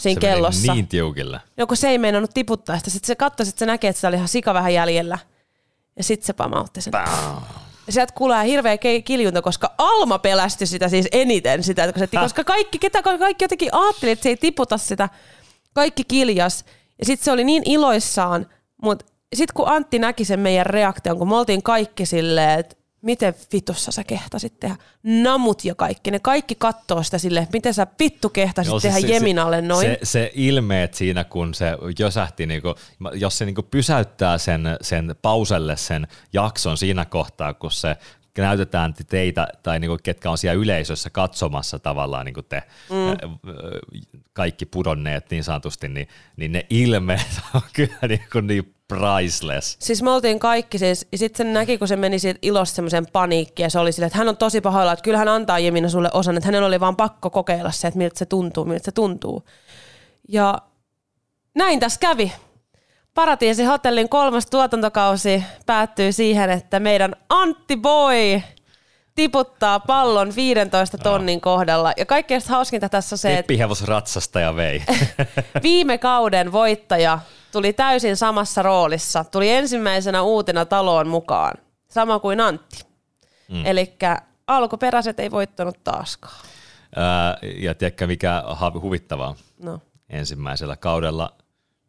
[0.03, 0.75] siinä se kellossa.
[0.75, 1.41] niin tiukille.
[1.57, 2.91] Joku se ei meinannut tiputtaa sitä.
[2.91, 5.19] Sitten se katsoi, että se näkee, että se oli ihan sika vähän jäljellä.
[5.97, 6.91] Ja sitten se pamautti sen.
[6.91, 7.37] Pää.
[7.87, 12.45] Ja sieltä kuulee hirveä kiljunta, koska Alma pelästyi sitä siis eniten sitä, että se, koska
[12.45, 15.09] kaikki, ketä, kaikki jotenkin ajatteli, että se ei tiputa sitä.
[15.73, 16.65] Kaikki kiljas.
[16.99, 18.47] Ja sitten se oli niin iloissaan,
[18.83, 23.35] mutta sitten kun Antti näki sen meidän reaktion, kun me oltiin kaikki silleen, että miten
[23.53, 26.11] vitussa sä kehtasit tehdä namut ja kaikki.
[26.11, 29.87] Ne kaikki kattoo sitä silleen, miten sä vittu kehtasit Joo, tehdä se, Jeminalle noin.
[29.87, 31.67] Se, se ilmeet siinä, kun se
[31.99, 32.75] jösähti, niinku,
[33.15, 37.97] jos se niinku pysäyttää sen, sen pauselle sen jakson siinä kohtaa, kun se
[38.39, 43.39] näytetään teitä tai niinku, ketkä on siellä yleisössä katsomassa tavallaan niinku te mm.
[44.33, 49.77] kaikki pudonneet niin sanotusti, niin, niin ne ilmeet on kyllä niinku niin priceless.
[49.81, 53.07] Siis me oltiin kaikki siis, ja sitten se näki, kun se meni siitä ilosta semmoiseen
[53.13, 55.89] paniikkiin, ja se oli silleen, että hän on tosi pahoilla, että kyllä hän antaa Jemina
[55.89, 58.93] sulle osan, että hänellä oli vaan pakko kokeilla se, että miltä se tuntuu, miltä se
[58.93, 59.43] tuntuu.
[60.29, 60.59] Ja
[61.55, 62.33] näin tässä kävi.
[63.15, 68.41] Paratiisi hotellin kolmas tuotantokausi päättyy siihen, että meidän Antti Boy
[69.15, 71.41] tiputtaa pallon 15 tonnin no.
[71.41, 71.93] kohdalla.
[71.97, 73.53] Ja kaikkein hauskinta tässä on se, että...
[73.85, 74.83] ratsastaja vei.
[75.63, 77.19] viime kauden voittaja
[77.53, 79.25] tuli täysin samassa roolissa.
[79.25, 81.55] Tuli ensimmäisenä uutena taloon mukaan.
[81.89, 82.85] Sama kuin Antti.
[83.49, 83.67] Mm.
[83.67, 83.97] Eli
[84.47, 86.47] alkuperäiset ei voittanut taaskaan.
[86.97, 88.43] Ää, ja tiedätkö mikä
[88.83, 89.35] huvittavaa?
[89.59, 89.81] No.
[90.09, 91.35] Ensimmäisellä kaudella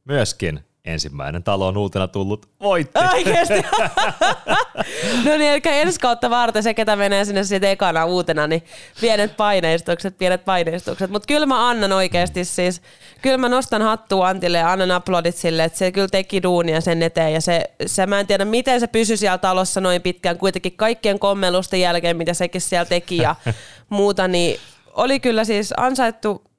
[0.05, 2.99] myöskin ensimmäinen talo on uutena tullut voitti.
[3.13, 3.53] Oikeesti?
[5.25, 8.63] no niin, eli ensi kautta varten se, ketä menee sinne sitten ekana uutena, niin
[9.01, 11.11] pienet paineistukset, pienet paineistukset.
[11.11, 12.81] Mutta kyllä mä annan oikeasti siis,
[13.21, 17.03] kyllä mä nostan hattua Antille ja annan aplodit sille, että se kyllä teki duunia sen
[17.03, 17.33] eteen.
[17.33, 21.19] Ja se, se mä en tiedä, miten se pysyi siellä talossa noin pitkään, kuitenkin kaikkien
[21.19, 23.35] kommelusten jälkeen, mitä sekin siellä teki ja
[23.89, 24.59] muuta, niin
[24.93, 26.52] oli kyllä siis ansaittu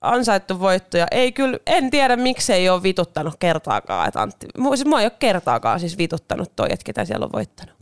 [0.00, 1.06] ansaittu voittoja.
[1.10, 4.08] Ei kyllä, en tiedä miksi ei ole vituttanut kertaakaan.
[4.08, 7.80] Että Antti, mua ei ole kertaakaan siis vituttanut toi, että ketä siellä on voittanut.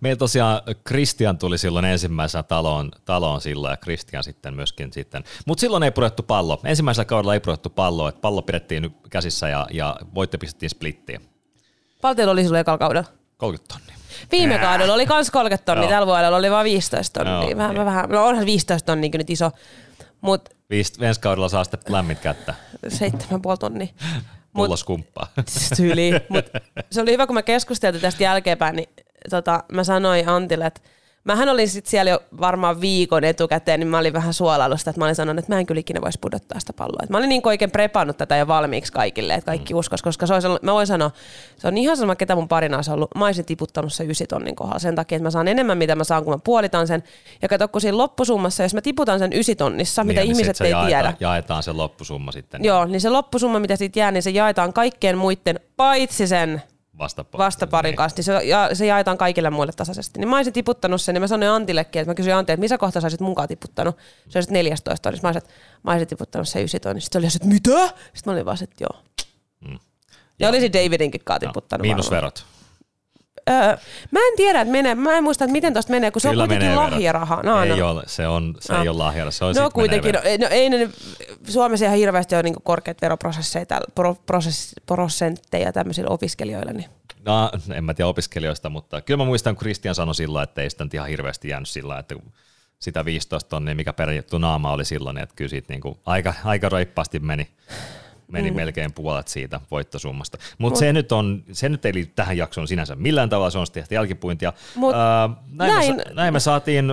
[0.00, 5.24] Meillä tosiaan Christian tuli silloin ensimmäisenä taloon, taloon silloin ja Christian sitten myöskin sitten.
[5.46, 6.60] Mutta silloin ei purettu pallo.
[6.64, 11.20] Ensimmäisellä kaudella ei purettu pallo, että pallo pidettiin käsissä ja, ja voitte pistettiin splittiin.
[12.02, 13.08] Paljon oli silloin ekalla kaudella?
[13.36, 13.96] 30 tonnia.
[14.32, 14.60] Viime Ää.
[14.60, 17.48] kaudella oli kans 30 tonnia, tällä vuodella oli vain 15 tonnia.
[17.50, 19.50] Joo, vähän, vähän, no onhan 15 tonnia nyt iso.
[20.20, 22.54] Mut, Viist, ensi kaudella saa sitten lämmit kättä.
[22.86, 22.92] 7,5
[23.60, 23.86] tonnia.
[24.52, 25.26] Mulla skumppaa.
[25.76, 26.12] Tyyli.
[26.28, 26.44] Mut
[26.90, 28.88] se oli hyvä, kun me keskusteltiin tästä jälkeenpäin, niin
[29.30, 30.80] tota, mä sanoin Antille, että
[31.24, 35.04] Mähän olin sitten siellä jo varmaan viikon etukäteen, niin mä olin vähän suolailusta, että mä
[35.04, 37.00] olin sanonut, että mä en kyllä ikinä voisi pudottaa sitä palloa.
[37.02, 39.78] Et mä olin niin oikein prepannut tätä jo valmiiksi kaikille, että kaikki mm.
[39.78, 41.10] uskos, koska se olisi ollut, mä voin sanoa,
[41.56, 43.10] se on ihan sama, ketä mun parina olisi ollut.
[43.14, 46.24] Mä olisin tiputtanut se ysitonnin kohdalla sen takia, että mä saan enemmän, mitä mä saan,
[46.24, 47.02] kun mä puolitan sen.
[47.42, 50.70] Ja kato, kun siinä loppusummassa, jos mä tiputan sen ysitonnissa, niin, mitä niin ihmiset ei
[50.70, 51.14] jaeta, tiedä.
[51.20, 52.64] Jaetaan se loppusumma sitten.
[52.64, 56.62] Joo, niin se loppusumma, mitä siitä jää, niin se jaetaan kaikkien muiden, paitsi sen
[57.00, 57.96] Vastapa- vastaparin niin.
[57.96, 60.18] kanssa, niin se, ja, se jaetaan kaikille muille tasaisesti.
[60.18, 62.78] Niin mä olisin tiputtanut sen, niin mä sanoin Antillekin, että mä kysyin Antti, että missä
[62.78, 63.96] kohtaa sä olisit mukaan tiputtanut.
[64.28, 67.00] Se olisi 14 niin mä olisin, että mä olisin tiputtanut se 9 tonni.
[67.00, 67.86] Sitten se oli että mitä?
[67.88, 69.02] Sitten mä olin vaan, että joo.
[69.60, 69.72] Mm.
[69.72, 69.78] Ja,
[70.38, 71.86] ja olisi Davidinkin kaa tiputtanut.
[71.86, 72.44] No, miinusverot.
[73.48, 73.76] Öö,
[74.10, 76.42] mä en tiedä, että menee, mä en muista, että miten tosta menee, kun Kyllä se
[76.42, 77.42] on kuitenkin lahjaraha.
[77.42, 77.90] No, ei no.
[77.90, 78.82] ole, se, on, se no.
[78.82, 80.90] ei ole lahjaraha, se on No kuitenkin, no, no, ei ne,
[81.48, 86.72] Suomessa ihan hirveästi ole niinku korkeat veroprosesseja, pro, prosess, prosentteja tämmöisillä opiskelijoilla.
[86.72, 86.88] Niin.
[87.24, 90.70] No, en mä tiedä opiskelijoista, mutta kyllä mä muistan, kun Christian sanoi silloin, että ei
[90.70, 92.14] sitä nyt ihan hirveästi jäänyt sillä, että
[92.78, 97.18] sitä 15 tonnia, mikä perjattu naama oli silloin, että kyllä siitä niinku aika, aika reippaasti
[97.18, 97.48] meni
[98.30, 98.56] meni mm.
[98.56, 100.38] melkein puolet siitä voittosummasta.
[100.58, 100.78] Mutta Mut.
[100.78, 103.94] se, nyt on, se nyt ei liity tähän jaksoon sinänsä millään tavalla, se on tehty
[103.94, 104.52] jälkipuintia.
[104.74, 105.96] Mut äh, näin, näin.
[105.96, 106.84] Me, näin me saatiin,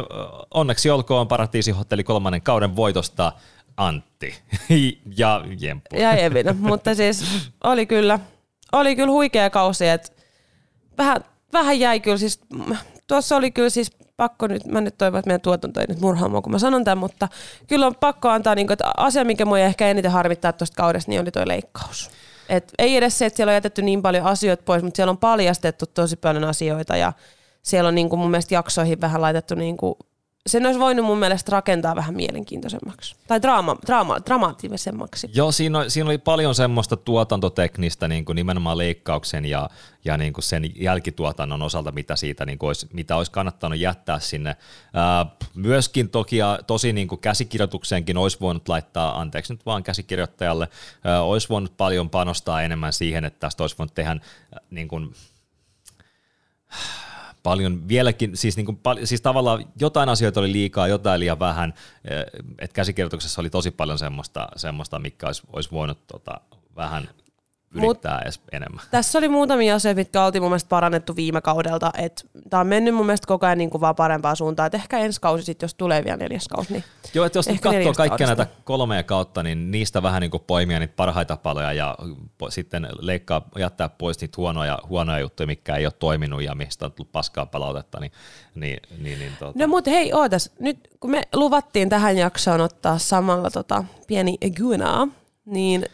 [0.54, 3.32] onneksi olkoon Paratiisihotelli kolmannen kauden voitosta
[3.78, 4.36] Antti
[5.18, 5.96] ja Jemppu.
[5.96, 8.20] Ja Evina, mutta siis oli kyllä,
[8.72, 10.12] oli kyllä huikea kausi, että
[10.98, 11.18] vähän,
[11.54, 12.42] vähän jäi kyllä siis,
[13.08, 16.30] tuossa oli kyllä siis pakko nyt, mä nyt toivon, että meidän tuotanto ei nyt murhaa
[16.30, 17.28] mua, kun mä sanon tämän, mutta
[17.68, 21.12] kyllä on pakko antaa, niin kuin, että asia, mikä mua ehkä eniten harmittaa tuosta kaudesta,
[21.12, 22.12] niin oli tuo leikkaus.
[22.50, 25.18] Et ei edes se, että siellä on jätetty niin paljon asioita pois, mutta siellä on
[25.18, 27.14] paljastettu tosi paljon asioita ja
[27.62, 29.96] siellä on niin kuin mun mielestä jaksoihin vähän laitettu niin kuin
[30.48, 33.16] sen olisi voinut mun mielestä rakentaa vähän mielenkiintoisemmaksi.
[33.28, 35.30] Tai draama, draama, dramaattisemmaksi.
[35.34, 39.70] Joo, siinä, oli, siinä oli paljon semmoista tuotantoteknistä niin kuin nimenomaan leikkauksen ja,
[40.06, 44.20] ja niin kuin sen jälkituotannon osalta, mitä, siitä niin kuin olisi, mitä olisi kannattanut jättää
[44.20, 44.56] sinne.
[45.56, 46.38] Myöskin toki
[46.68, 50.68] tosi niin kuin käsikirjoitukseenkin olisi voinut laittaa, anteeksi nyt vaan käsikirjoittajalle,
[51.04, 54.16] ää, olisi voinut paljon panostaa enemmän siihen, että tästä olisi voinut tehdä
[54.70, 55.14] niin kuin,
[57.48, 61.74] paljon vieläkin, siis, niin kuin, siis tavallaan jotain asioita oli liikaa, jotain liian vähän,
[62.06, 62.26] eh,
[62.60, 66.42] että käsikirjoituksessa oli tosi paljon semmoista, semmoista mikä olisi, olisi voinut tota,
[66.76, 67.10] vähän
[67.78, 68.86] yrittää Mut edes enemmän.
[68.92, 71.92] Tässä oli muutamia asioita, mitkä oltiin mun mielestä parannettu viime kaudelta.
[72.50, 74.68] Tämä on mennyt mun mielestä koko ajan niin kuin vaan parempaan suuntaan.
[74.68, 76.74] Et ehkä ensi kausi sitten, jos tulee vielä neljäs kausi.
[76.74, 80.44] Niin Joo, että jos nyt katsoo kaikkia näitä kolmea kautta, niin niistä vähän niin kuin
[80.48, 81.98] poimia niitä parhaita paloja ja
[82.38, 86.86] po, sitten leikkaa, jättää pois niitä huonoja, huonoja juttuja, mikä ei ole toiminut ja mistä
[86.86, 88.00] on tullut paskaa palautetta.
[88.00, 88.12] Niin,
[88.56, 89.60] niin, niin, niin, tuota.
[89.60, 90.52] No mutta hei, ootas.
[90.60, 95.08] Nyt kun me luvattiin tähän jaksoon ottaa samalla tota, pieni Gunaa,
[95.46, 95.86] niin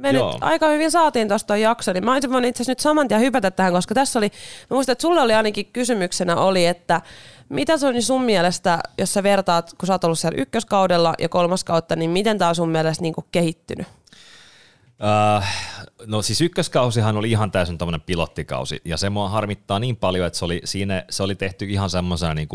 [0.00, 0.32] me Joo.
[0.32, 3.50] nyt aika hyvin saatiin tuosta jakso, niin mä olisin voinut itse nyt saman tien hypätä
[3.50, 4.26] tähän, koska tässä oli,
[4.70, 7.00] mä muistan, että sulle oli ainakin kysymyksenä oli, että
[7.48, 11.28] mitä se on sun mielestä, jos sä vertaat, kun sä oot ollut siellä ykköskaudella ja
[11.28, 13.86] kolmas kautta, niin miten tää on sun mielestä niin kehittynyt?
[15.00, 15.44] Uh,
[16.06, 20.38] no siis ykköskausihan oli ihan täysin tämmöinen pilottikausi, ja se mua harmittaa niin paljon, että
[20.38, 22.48] se oli, siinä, se oli tehty ihan semmoisena niin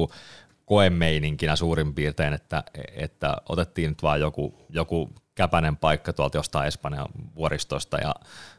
[0.66, 2.64] koemeininkinä suurin piirtein, että,
[2.96, 8.16] että otettiin nyt vaan joku, joku käpänen paikka tuolta jostain Espanjan vuoristosta ja,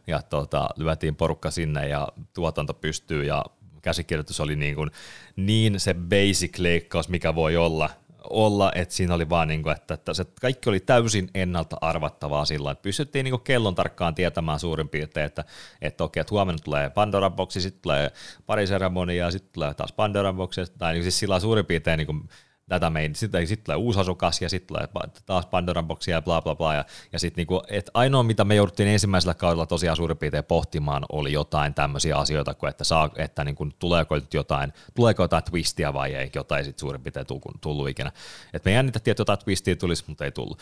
[0.07, 3.45] ja tota, lyötiin porukka sinne ja tuotanto pystyy ja
[3.83, 4.91] käsikirjoitus oli niin, kuin,
[5.37, 7.91] niin se basic leikkaus, mikä voi olla,
[8.31, 12.45] olla, että siinä oli vaan niin kuin, että, että se kaikki oli täysin ennalta arvattavaa
[12.45, 15.45] sillä, että pystyttiin niin kuin kellon tarkkaan tietämään suurin piirtein, että,
[15.83, 18.13] että okei, että huomenna tulee Pandora boxi, sitten tulee
[18.47, 22.29] pari seremonia, sitten tulee taas Pandora boxi, tai niin siis sillä suurin piirtein niin kuin
[22.69, 24.89] tätä meidän, sitten sit tulee uusi asukas ja sitten tulee
[25.27, 26.75] taas Pandoran boxia ja bla bla bla.
[26.75, 31.05] Ja, ja sitten niinku, et ainoa, mitä me jouduttiin ensimmäisellä kaudella tosiaan suurin piirtein pohtimaan,
[31.13, 35.95] oli jotain tämmöisiä asioita, kuin että, saa, että niinku, tuleeko nyt jotain, tuleeko jotain twistia
[35.95, 38.13] vai ei, jotain sitten suurin piirtein tullut, tullut ikinä.
[38.53, 40.59] Et me jännitettiin, että jotain twistia tulisi, mutta ei tullut.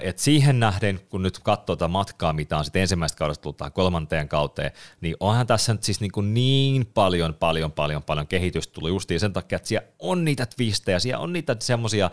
[0.00, 3.72] Et siihen nähden, kun nyt katsoo tätä matkaa, mitä on sitten ensimmäistä kaudesta tullut tähän
[3.72, 8.90] kolmanteen kauteen, niin onhan tässä nyt siis niinku niin paljon, paljon, paljon, paljon kehitystä tullut
[8.90, 12.10] justiin sen takia, että siellä on niitä twistejä, siellä on niitä riittää semmoisia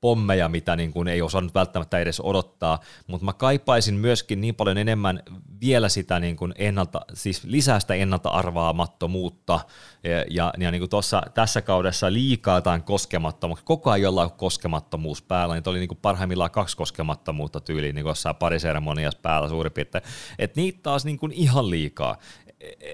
[0.00, 4.78] pommeja, mitä niin kuin ei osannut välttämättä edes odottaa, mutta mä kaipaisin myöskin niin paljon
[4.78, 5.22] enemmän
[5.60, 9.60] vielä sitä niin kuin ennalta, siis lisää sitä ennalta arvaamattomuutta,
[10.04, 15.22] ja, ja, ja niin kuin tossa, tässä kaudessa liikaa jotain koskemattomuutta, koko ajan jollain koskemattomuus
[15.22, 19.72] päällä, niin oli niin kuin parhaimmillaan kaksi koskemattomuutta tyyliin niin kuin jossain pariseremoniassa päällä suurin
[19.72, 20.04] piirtein,
[20.38, 22.16] että niitä taas niin kuin ihan liikaa,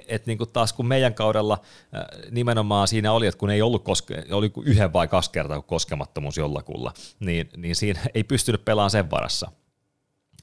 [0.09, 1.59] et niin kuin taas kun meidän kaudella
[1.95, 6.37] äh, nimenomaan siinä oli, että kun ei ollut koske, oli yhden vai kaksi kertaa koskemattomuus
[6.37, 9.53] jollakulla, niin, niin siinä ei pystynyt pelaamaan sen varassa.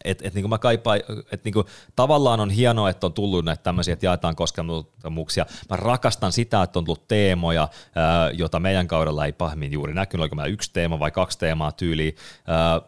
[0.05, 0.99] Et, et niin kuin mä kaipaan,
[1.31, 1.65] et niin kuin,
[1.95, 5.45] tavallaan on hienoa, että on tullut näitä tämmöisiä, että jaetaan koskemattomuuksia.
[5.69, 10.21] Mä rakastan sitä, että on tullut teemoja, ää, jota meidän kaudella ei pahemmin juuri näkynyt.
[10.21, 12.15] Oliko mä yksi teema vai kaksi teemaa tyyliin.
[12.47, 12.81] Ää,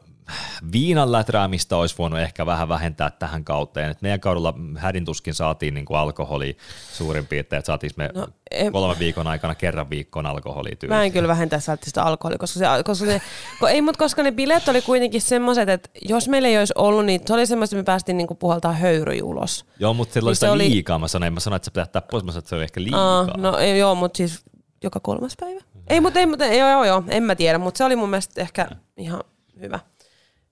[0.72, 3.92] viinan läträämistä olisi voinut ehkä vähän vähentää tähän kauteen.
[3.92, 6.58] Et meidän kaudella hädintuskin saatiin niin kuin alkoholi
[6.94, 10.96] suurin piirtein, että saatiin me no, en, kolmen viikon aikana kerran viikkoon alkoholi tyyli.
[10.96, 13.22] Mä en kyllä vähentää sitä alkoholia, koska, se, koska, se,
[13.60, 17.06] ko, ei, mutta koska ne bileet oli kuitenkin semmoiset, että jos meillä ei olisi ollut,
[17.06, 19.66] niin se oli semmoista, että me päästiin niin kuin puhaltaa höyry ulos.
[19.80, 20.70] Joo, mutta silloin niin sitä oli...
[20.70, 22.64] liikaa, mä sanoin, mä sanoin, että se pitää ottaa pois, mä sanoin, että se on
[22.64, 23.20] ehkä liikaa.
[23.20, 24.44] Aa, no ei, joo, mutta siis
[24.84, 25.62] joka kolmas päivä.
[25.88, 28.42] Ei, mutta ei, mutta, joo, joo, joo, en mä tiedä, mutta se oli mun mielestä
[28.42, 28.68] ehkä
[28.98, 29.24] ihan
[29.60, 29.80] hyvä.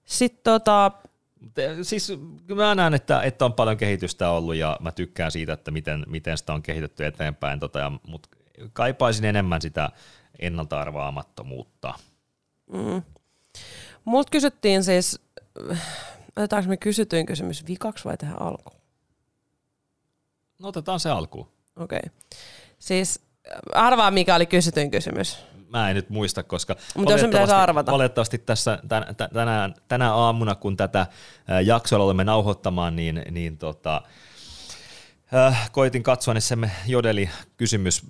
[0.08, 0.92] Sitten tota...
[1.82, 2.14] Siis
[2.56, 6.38] mä näen, että, että on paljon kehitystä ollut ja mä tykkään siitä, että miten, miten
[6.38, 8.30] sitä on kehitetty eteenpäin, tota, mutta
[8.74, 9.90] kaipaisin enemmän sitä
[10.40, 11.94] ennalta arvaamattomuutta.
[12.74, 13.02] Mm.
[14.06, 15.20] Multa kysyttiin siis,
[16.38, 18.82] otetaanko me kysytyin kysymys vikaksi vai tähän alkuun?
[20.60, 21.48] No otetaan se alkuun.
[21.76, 22.00] Okei.
[22.06, 22.40] Okay.
[22.80, 23.20] Siis
[23.74, 25.38] arvaa mikä oli kysytyin kysymys
[25.70, 27.92] mä en nyt muista, koska Mutta arvata.
[27.92, 31.08] valitettavasti tässä tän, tänään, tänä aamuna, kun tätä
[31.66, 34.02] jaksoa olemme nauhoittamaan, niin, niin tota,
[35.36, 38.02] Äh, koitin katsoa, niin se jodeli kysymys,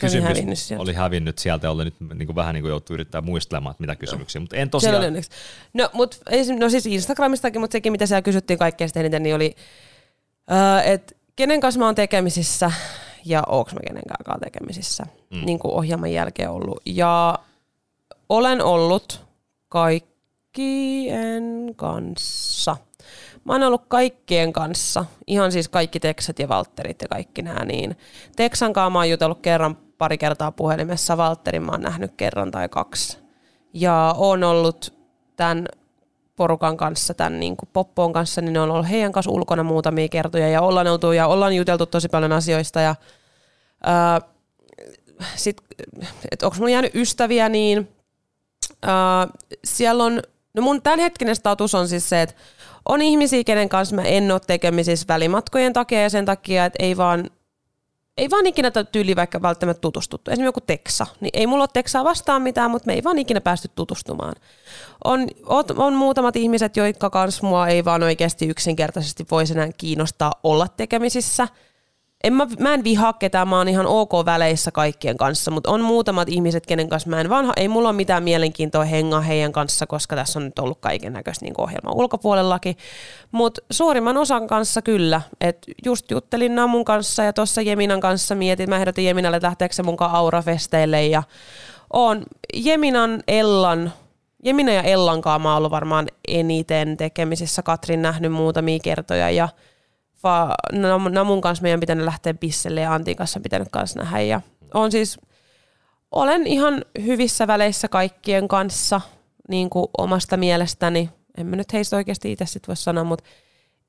[0.00, 0.82] kysymys oli, hävinnyt sieltä.
[0.82, 3.96] oli hävinnyt sieltä, oli nyt niin kuin vähän niin kuin joutuu yrittää muistelemaan, että mitä
[3.96, 4.42] kysymyksiä, no.
[4.42, 5.14] mutta en tosiaan.
[5.74, 6.20] No, mut,
[6.58, 9.54] no siis Instagramistakin, mutta sekin mitä siellä kysyttiin kaikkein eniten, niin oli,
[10.52, 12.72] äh, että kenen kanssa mä oon tekemisissä
[13.24, 15.46] ja onko mä kenenkään tekemisissä mm.
[15.46, 16.80] niin kuin ohjelman jälkeen ollut.
[16.86, 17.38] Ja
[18.28, 19.26] olen ollut
[19.68, 22.76] kaikkien kanssa.
[23.44, 27.96] Mä oon ollut kaikkien kanssa, ihan siis kaikki Teksat ja Valtterit ja kaikki nämä niin.
[28.36, 32.68] Teksan kanssa mä oon jutellut kerran pari kertaa puhelimessa, Valtterin mä oon nähnyt kerran tai
[32.68, 33.18] kaksi.
[33.74, 34.94] Ja on ollut
[35.36, 35.68] tämän
[36.36, 40.08] porukan kanssa, tämän niin kuin Poppoon kanssa, niin ne on ollut heidän kanssa ulkona muutamia
[40.08, 42.94] kertoja ja ollaan oltu ja ollaan juteltu tosi paljon asioista ja
[43.82, 44.20] ää,
[46.30, 47.88] että onko mulla jäänyt ystäviä, niin
[48.82, 49.28] ää,
[49.64, 50.22] siellä on,
[50.54, 52.34] no mun tämänhetkinen status on siis se, että
[52.88, 56.96] on ihmisiä, kenen kanssa mä en ole tekemisissä välimatkojen takia ja sen takia, että ei
[56.96, 57.30] vaan
[58.16, 60.30] ei vaan ikinä tyyli vaikka välttämättä tutustuttu.
[60.30, 63.40] Esimerkiksi joku Teksa, niin ei mulla ole Teksaa vastaan mitään, mutta me ei vaan ikinä
[63.40, 64.34] päästy tutustumaan.
[65.04, 65.26] On,
[65.76, 71.48] on muutamat ihmiset, jotka kanssa mua ei vaan oikeasti yksinkertaisesti voisi enää kiinnostaa olla tekemisissä–
[72.24, 75.80] en mä, mä en vihaa ketään, mä oon ihan ok väleissä kaikkien kanssa, mutta on
[75.80, 79.86] muutamat ihmiset, kenen kanssa mä en vanha, ei mulla ole mitään mielenkiintoa hengaa heidän kanssa,
[79.86, 82.76] koska tässä on nyt ollut kaiken näköistä niin ohjelman ulkopuolellakin.
[83.32, 88.70] Mutta suurimman osan kanssa kyllä, että just juttelin Namun kanssa ja tuossa Jeminan kanssa mietin,
[88.70, 91.22] mä ehdotin Jeminalle lähteekö se mukaan Aurafesteille ja
[91.92, 92.22] on
[92.54, 93.92] Jeminan Ellan
[94.44, 97.62] Jemina ja Ellan kanssa mä oon ollut varmaan eniten tekemisissä.
[97.62, 99.48] Katrin nähnyt muutamia kertoja ja
[100.22, 100.54] vaan
[101.10, 104.20] Namun kanssa meidän pitänyt lähteä pisselle ja Antin kanssa pitänyt kanssa nähdä.
[104.20, 104.40] Ja
[104.74, 105.20] on siis,
[106.10, 109.00] olen ihan hyvissä väleissä kaikkien kanssa
[109.48, 111.10] niin kuin omasta mielestäni.
[111.36, 113.24] En mä nyt heistä oikeasti itse sit voi sanoa, mutta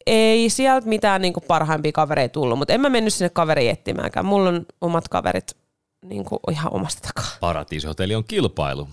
[0.05, 4.25] ei sieltä mitään niin kuin parhaimpia kavereita tullut, mutta en mä mennyt sinne kaveri etsimäänkään.
[4.25, 5.57] Mulla on omat kaverit
[6.05, 7.31] niin kuin ihan omasta takaa.
[7.39, 8.88] Paratiisihotelli on kilpailu.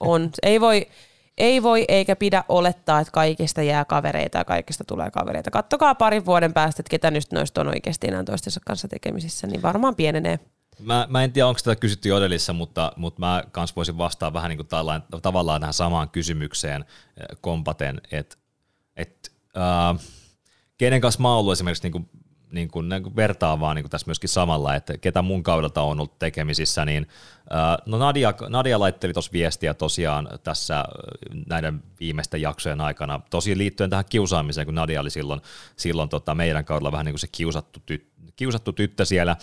[0.00, 0.30] On.
[0.42, 0.86] Ei voi,
[1.38, 5.50] ei voi eikä pidä olettaa, että kaikista jää kavereita ja kaikista tulee kavereita.
[5.50, 9.62] Kattokaa parin vuoden päästä, että ketä nyt noista on oikeasti enää toistensa kanssa tekemisissä, niin
[9.62, 10.38] varmaan pienenee.
[10.78, 14.48] Mä, mä en tiedä, onko tätä kysytty Jodelissa, mutta, mutta mä kans voisin vastaa vähän
[14.48, 16.84] niin kuin tavallaan, tavallaan tähän samaan kysymykseen
[17.16, 18.36] eh, kompaten, että
[18.96, 20.06] et, äh,
[20.78, 22.10] kenen kanssa mä oon ollut esimerkiksi niin kuin
[22.52, 25.82] niin kuin, niin kuin vertaa vaan niin kuin tässä myöskin samalla, että ketä mun kaudelta
[25.82, 27.06] on ollut tekemisissä, niin
[27.86, 30.84] no Nadia, Nadia laitteli tuossa viestiä tosiaan tässä
[31.46, 35.40] näiden viimeisten jaksojen aikana, tosi liittyen tähän kiusaamiseen, kun Nadia oli silloin,
[35.76, 39.36] silloin tota meidän kaudella vähän niin kuin se kiusattu tyttö, kiusattu tyttö siellä,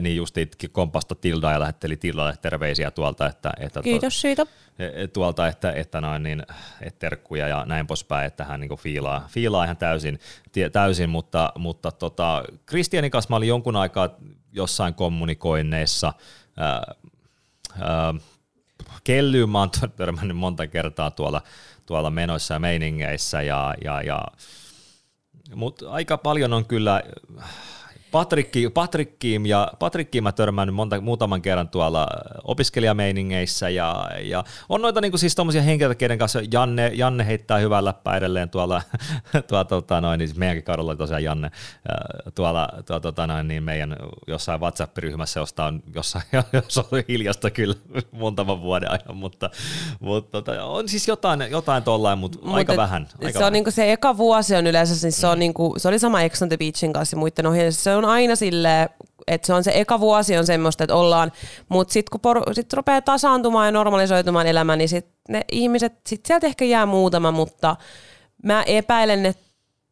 [0.00, 0.36] niin just
[0.72, 4.46] kompasta Tildaa ja lähetteli Tildalle terveisiä tuolta, että, että Kiitos siitä.
[4.78, 6.42] E, e, tuolta, että, että noin niin,
[6.80, 10.18] että terkkuja ja näin poispäin, että hän niin fiilaa, fiilaa ihan täysin,
[10.72, 14.08] täysin mutta, mutta tota, Kristianin kanssa mä olin jonkun aikaa
[14.52, 16.12] jossain kommunikoinneissa,
[16.56, 16.94] ää,
[19.04, 21.42] kellyyn mä oon törmännyt monta kertaa tuolla,
[21.86, 24.24] tuolla menoissa ja meiningeissä, ja, ja, ja
[25.54, 27.02] mutta aika paljon on kyllä
[28.10, 32.06] Patrikki, Patrikkiin ja Patrikkiin mä törmännyt monta, muutaman kerran tuolla
[32.44, 37.84] opiskelijameiningeissä ja, ja on noita niinku siis tommosia henkilöitä, keiden kanssa Janne, Janne heittää hyvää
[37.84, 38.82] läppää edelleen tuolla,
[39.48, 41.50] tuolla, tota noin, niin siis meidänkin kaudella oli tosiaan Janne
[42.34, 43.96] tuolla, tuolla tota noin, niin meidän
[44.26, 47.74] jossain WhatsApp-ryhmässä, josta on jossain, jos on hiljasta kyllä
[48.10, 49.50] muutaman vuoden ajan, mutta,
[50.00, 53.02] mutta tota, on siis jotain, jotain tollain, mutta Mut aika et, vähän.
[53.02, 53.46] Aika se vähän.
[53.46, 55.40] on niinku se eka vuosi on yleensä, siis se, on mm.
[55.40, 58.88] niinku, se oli sama Ex on the Beachin kanssa muiden ohjeessa, se on aina silleen,
[59.26, 61.32] että se on se eka vuosi on semmoista, että ollaan,
[61.68, 66.26] mutta sitten kun por, sit rupeaa tasaantumaan ja normalisoitumaan elämä, niin sit ne ihmiset, sit
[66.26, 67.76] sieltä ehkä jää muutama, mutta
[68.42, 69.42] mä epäilen, että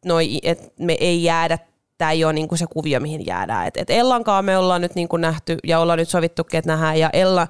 [0.05, 1.57] noi, et me ei jäädä
[1.97, 3.67] tämä ei ole niinku se kuvio, mihin jäädään.
[3.67, 6.99] Et, et Ellankaan me ollaan nyt niinku nähty ja ollaan nyt sovittu, että nähdään.
[6.99, 7.47] Ja Ella,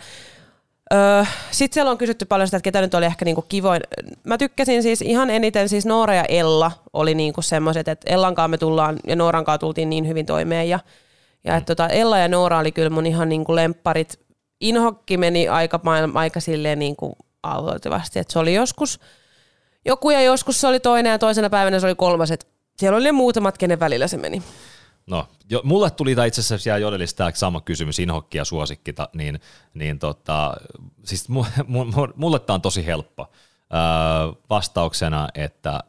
[0.94, 3.82] öö, sitten siellä on kysytty paljon sitä, että ketä nyt oli ehkä niinku kivoin.
[4.24, 8.58] Mä tykkäsin siis ihan eniten, siis Noora ja Ella oli niinku semmoiset, että Ellankaan me
[8.58, 10.70] tullaan ja Noorankaan tultiin niin hyvin toimeen.
[10.70, 10.80] Ja,
[11.44, 14.20] ja että tota, Ella ja Noora oli kyllä mun ihan niinku lempparit.
[14.60, 15.80] Inhokki meni aika,
[16.14, 19.00] aika silleen niinku aloittavasti, että se oli joskus
[19.86, 22.46] joku ja joskus se oli toinen ja toisena päivänä se oli kolmas, että
[22.78, 24.44] siellä oli ne muutamat, kenen välillä se meni.
[25.08, 29.40] No, jo, mulle tuli itse asiassa siellä Jodelista sama kysymys, inhokki ja suosikki, niin,
[29.74, 30.54] niin tota,
[31.04, 33.32] siis mu, mu, mu, mulle tämä on tosi helppo.
[33.74, 35.84] Öö, vastauksena, että...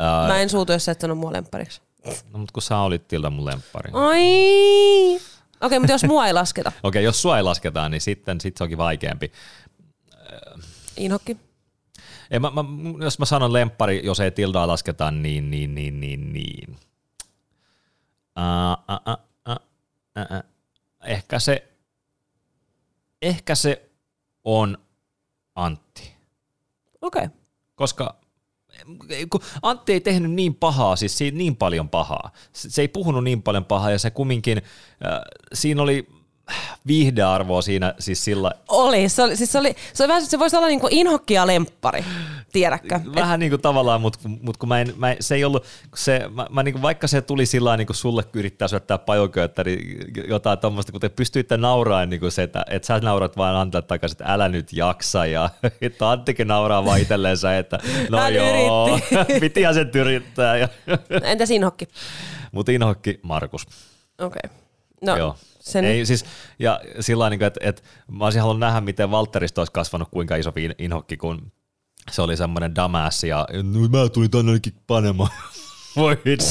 [0.00, 1.80] Öö, Mä en suutu, jos sä et sano mua lemppariksi.
[2.32, 3.90] No, mutta kun sä olit Tilda mun lemppari.
[3.92, 5.14] Ai!
[5.14, 6.68] Okei, okay, mutta jos mua ei lasketa.
[6.82, 9.32] Okei, okay, jos sua ei lasketa, niin sitten sit se onkin vaikeampi.
[10.96, 11.36] Inhokki.
[12.30, 12.64] Ei, mä, mä,
[13.04, 16.76] jos mä sanon lemppari, jos ei Tildaa lasketa, niin, niin, niin, niin, niin.
[18.38, 19.56] Uh, uh, uh, uh,
[20.18, 20.42] uh, uh.
[21.04, 21.68] Ehkä se,
[23.22, 23.90] ehkä se
[24.44, 24.78] on
[25.54, 26.12] Antti.
[27.00, 27.24] Okei.
[27.24, 27.36] Okay.
[27.74, 28.22] Koska
[29.30, 32.30] kun Antti ei tehnyt niin pahaa, siis niin paljon pahaa.
[32.52, 35.20] Se ei puhunut niin paljon pahaa ja se kumminkin, äh,
[35.52, 36.08] siinä oli
[36.86, 38.52] viihdearvoa siinä siis sillä...
[38.68, 41.34] Oli, se, oli, siis se, oli, se, oli vähän, se voisi olla niin kuin inhokki
[41.34, 42.04] ja lemppari,
[42.52, 43.00] tiedätkö?
[43.14, 45.64] Vähän niin kuin tavallaan, mutta mut kun mä en, mä, se ei ollut,
[45.96, 49.98] se, mä, mä niin kuin, vaikka se tuli sillä niin kuin sulle yrittää syöttää pajoköyttäri
[50.28, 53.82] jotain tuommoista, kun te pystyitte nauraamaan niin kuin se, että, että sä naurat vaan antaa
[53.82, 55.50] takaisin, että älä nyt jaksa ja
[55.80, 57.78] että Anttikin nauraa vaan itselleensä, että
[58.10, 59.00] no Hän joo,
[59.40, 60.56] pitihän sen yrittää.
[60.56, 60.68] Ja.
[61.22, 61.88] Entäs Inhokki?
[62.52, 63.66] Mutta Inhokki, Markus.
[64.18, 64.40] Okei.
[64.44, 64.56] Okay.
[65.02, 65.36] No, Joo.
[65.60, 65.84] Sen...
[65.84, 66.24] Ei, siis,
[66.58, 70.52] ja sillä niin että, että mä olisin halunnut nähdä, miten Valterista olisi kasvanut kuinka iso
[70.78, 71.52] inhokki, kun
[72.10, 75.30] se oli semmoinen damas ja no, mä tulin tänne ainakin panemaan.
[75.96, 76.44] Voi vittu,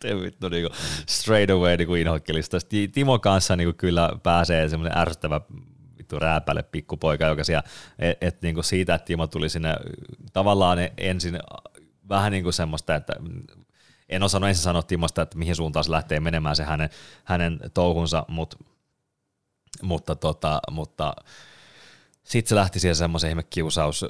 [0.00, 0.68] te vittu niin
[1.06, 2.58] straight away niin inhokkilista.
[2.92, 5.40] Timo kanssa niin kyllä pääsee semmoinen ärsyttävä
[5.98, 7.62] vittu rääpälle pikkupoika, joka siellä,
[7.98, 9.76] et, et niin kuin siitä, että Timo tuli sinne
[10.32, 11.38] tavallaan ensin
[12.08, 13.12] vähän niin kuin semmoista, että
[14.08, 16.90] en osannut ensin sanoa Timosta, että mihin suuntaan se lähtee menemään se hänen,
[17.24, 18.54] hänen touhunsa, mut,
[19.82, 21.14] mutta, tota, mutta
[22.24, 24.04] sitten se lähti siihen semmoiseen ihme kiusaus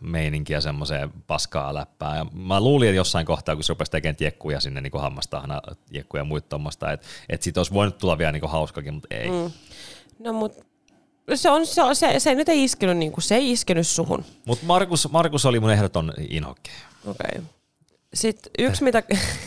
[0.00, 2.16] meininkiä semmoiseen paskaa läppää.
[2.16, 5.60] Ja mä luulin, että jossain kohtaa, kun se rupesi tekemään tiekkuja sinne niin hammastahana,
[5.92, 9.30] tiekkuja ja muita tuommoista, että et siitä olisi voinut tulla vielä niin hauskakin, mutta ei.
[9.30, 9.50] Mm.
[10.18, 10.64] No mutta
[11.34, 14.24] se, on, se, on, se, se nyt ei iskenyt, niin kuin, se ei iskenyt suhun.
[14.44, 16.70] Mutta Markus, Markus oli mun ehdoton inhokki.
[17.06, 17.28] Okei.
[17.28, 17.42] Okay.
[18.14, 19.02] Sitten yksi, mitä,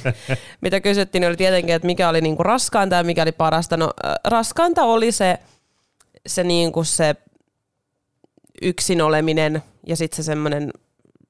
[0.62, 3.78] mitä kysyttiin, oli tietenkin, että mikä oli niinku raskainta ja mikä oli parasta.
[3.78, 3.90] No,
[4.24, 5.40] raskainta oli se,
[6.28, 7.16] se, niinku se
[8.62, 10.72] yksin oleminen ja sitten se semmoinen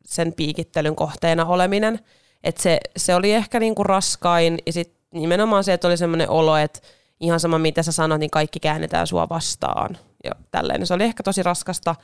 [0.06, 2.00] sen piikittelyn kohteena oleminen.
[2.44, 6.58] Et se, se oli ehkä niinku raskain ja sitten nimenomaan se, että oli semmoinen olo,
[6.58, 6.80] että
[7.20, 9.98] ihan sama mitä sä sanot, niin kaikki käännetään sua vastaan.
[10.24, 10.88] Ja tälleen.
[10.88, 11.96] Se oli ehkä tosi raskasta.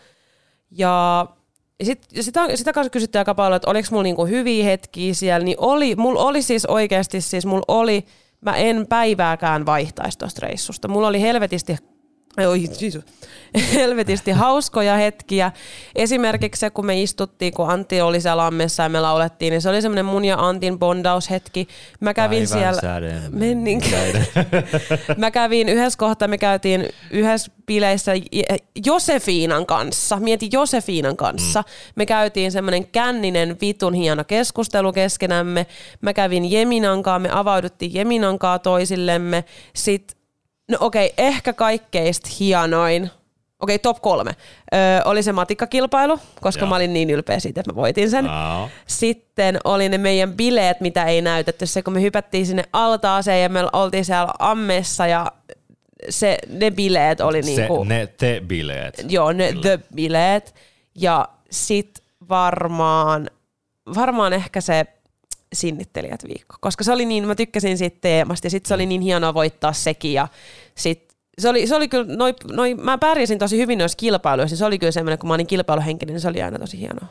[0.72, 1.28] Ja
[1.84, 5.58] sit, sitä, sitä kanssa kysyttiin aika paljon, että oliko mulla niinku hyviä hetkiä siellä, niin
[5.60, 8.06] oli, mulla oli siis oikeasti, siis mulla oli,
[8.42, 10.88] mä en päivääkään vaihtaisi tuosta reissusta.
[10.88, 11.78] Mulla oli helvetisti
[12.38, 13.06] Oi, Jesus.
[13.74, 15.52] helvetisti hauskoja hetkiä.
[15.96, 19.70] Esimerkiksi se, kun me istuttiin, kun Antti oli siellä lammessa ja me laulettiin, niin se
[19.70, 21.68] oli semmoinen mun ja Antin bondaushetki.
[22.00, 23.22] Mä kävin Päivän siellä...
[23.30, 23.82] Mennin.
[25.18, 28.12] mä kävin yhdessä kohtaa, me käytiin yhdessä bileissä
[28.86, 30.20] Josefiinan kanssa.
[30.20, 31.62] Mieti Josefiinan kanssa.
[31.62, 31.94] Mm.
[31.96, 35.66] Me käytiin semmoinen känninen vitun hieno keskustelu keskenämme.
[36.02, 39.44] Mä kävin Jeminankaa, me avauduttiin Jeminankaa toisillemme.
[39.74, 40.25] Sitten
[40.72, 43.04] No okei, okay, ehkä kaikkeista hienoin,
[43.60, 44.32] okei okay, top kolme,
[44.74, 46.70] öö, oli se matikkakilpailu, koska Joo.
[46.70, 48.26] mä olin niin ylpeä siitä, että mä voitin sen.
[48.26, 48.70] Joo.
[48.88, 53.50] Sitten oli ne meidän bileet, mitä ei näytetty, se kun me hypättiin sinne altaaseen ja
[53.50, 55.32] me oltiin siellä ammessa ja
[56.10, 57.84] se, ne bileet oli Se, niinku...
[57.84, 59.06] ne te bileet.
[59.10, 60.56] Joo, ne the bileet.
[60.96, 63.30] Ja sit varmaan,
[63.96, 64.86] varmaan ehkä se
[65.56, 69.02] sinnittelijät viikko, koska se oli niin, mä tykkäsin siitä teemasta ja sit se oli niin
[69.02, 70.28] hienoa voittaa sekin ja
[70.76, 74.66] sit se oli, se oli kyllä, noi, noi, mä pärjäsin tosi hyvin noissa kilpailuissa, se
[74.66, 77.08] oli kyllä semmoinen, kun mä olin kilpailuhenkinen, niin se oli aina tosi hienoa.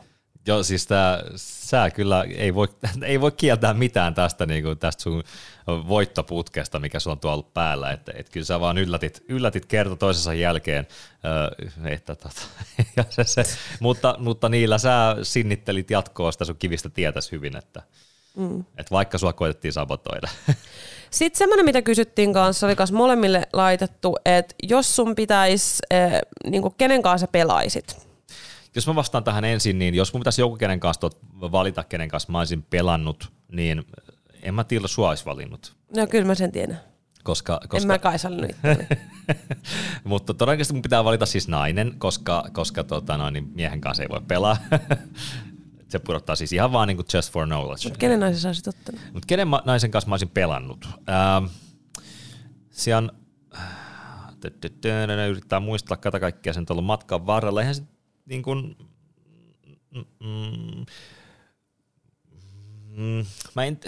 [0.47, 2.67] Joo, siis tää, sä kyllä ei voi,
[3.01, 5.23] ei voi kieltää mitään tästä, niin kuin tästä sun
[5.67, 7.91] voittoputkesta, mikä sulla on tuolla päällä.
[7.91, 10.87] Että, et kyllä sä vaan yllätit, yllätit kerta toisensa jälkeen.
[11.85, 12.41] että, tota,
[12.97, 13.43] ja se, se,
[13.79, 17.81] mutta, mutta niillä sä sinnittelit jatkoa sitä sun kivistä tietäisi hyvin, että,
[18.35, 18.59] mm.
[18.59, 20.27] että vaikka sua koetettiin sabotoida.
[21.11, 26.63] Sitten semmoinen, mitä kysyttiin kanssa, oli kanssa molemmille laitettu, että jos sun pitäisi, äh, niin
[26.77, 28.05] kenen kanssa pelaisit,
[28.75, 31.09] jos mä vastaan tähän ensin, niin jos mun pitäisi joku kenen kanssa
[31.41, 33.83] valita, kenen kanssa mä olisin pelannut, niin
[34.41, 35.75] en mä tiedä, sua olisi valinnut.
[35.95, 36.79] No kyllä mä sen tiedän.
[37.23, 37.77] Koska, koska...
[37.77, 38.55] En mä kai sallinut
[40.03, 44.09] Mutta todennäköisesti mun pitää valita siis nainen, koska, koska tota noin, niin miehen kanssa ei
[44.09, 44.57] voi pelaa.
[45.87, 47.83] Se pudottaa siis ihan vaan niin kuin just for knowledge.
[47.83, 49.01] Mutta kenen naisen sä olisit ottanut?
[49.13, 50.85] Mutta kenen ma- naisen kanssa mä olisin pelannut?
[50.85, 51.45] Ähm,
[52.69, 53.09] siellä
[55.29, 57.61] yrittää muistella kata kaikkea sen tuolla matkan varrella.
[57.61, 57.83] Eihän se
[58.25, 58.77] niin kuin,
[59.91, 60.85] mm, mm,
[62.97, 63.25] mm,
[63.55, 63.79] mä en,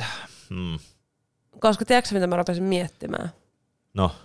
[0.49, 0.79] mm.
[1.59, 3.29] Koska tiedätkö mitä mä rupesin miettimään?
[3.93, 4.15] No.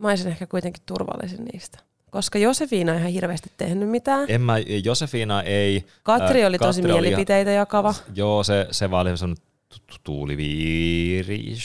[0.00, 1.78] Mä olisin ehkä kuitenkin turvallisin niistä.
[2.10, 4.26] Koska Josefina ei ihan hirveästi tehnyt mitään.
[4.28, 5.84] En mä, Josefina ei.
[6.02, 7.94] Katri oli tosi Katri mielipiteitä oli, jakava.
[8.14, 9.34] Joo, se, se vaan oli
[10.04, 11.56] tuuliviiri.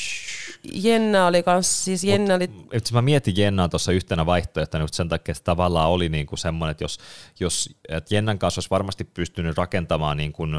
[0.73, 2.67] Jenna oli kans, siis Jenna Mut, oli...
[2.71, 6.83] Et mä mietin Jennaa tuossa yhtenä vaihtoehtona sen takia, että tavallaan oli niinku semmoinen, että
[6.83, 6.99] jos,
[7.39, 10.51] jos et Jennan kanssa olisi varmasti pystynyt rakentamaan niin kuin,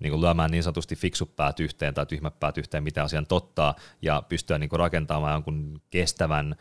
[0.00, 3.74] niin kuin lyömään niin sanotusti fiksut päät yhteen tai tyhmät päät yhteen, mitä asian tottaa,
[4.02, 6.56] ja pystyä niin kuin rakentamaan jonkun kestävän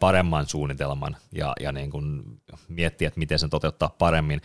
[0.00, 2.22] paremman suunnitelman ja, ja niin kuin
[2.68, 4.40] miettiä, että miten sen toteuttaa paremmin,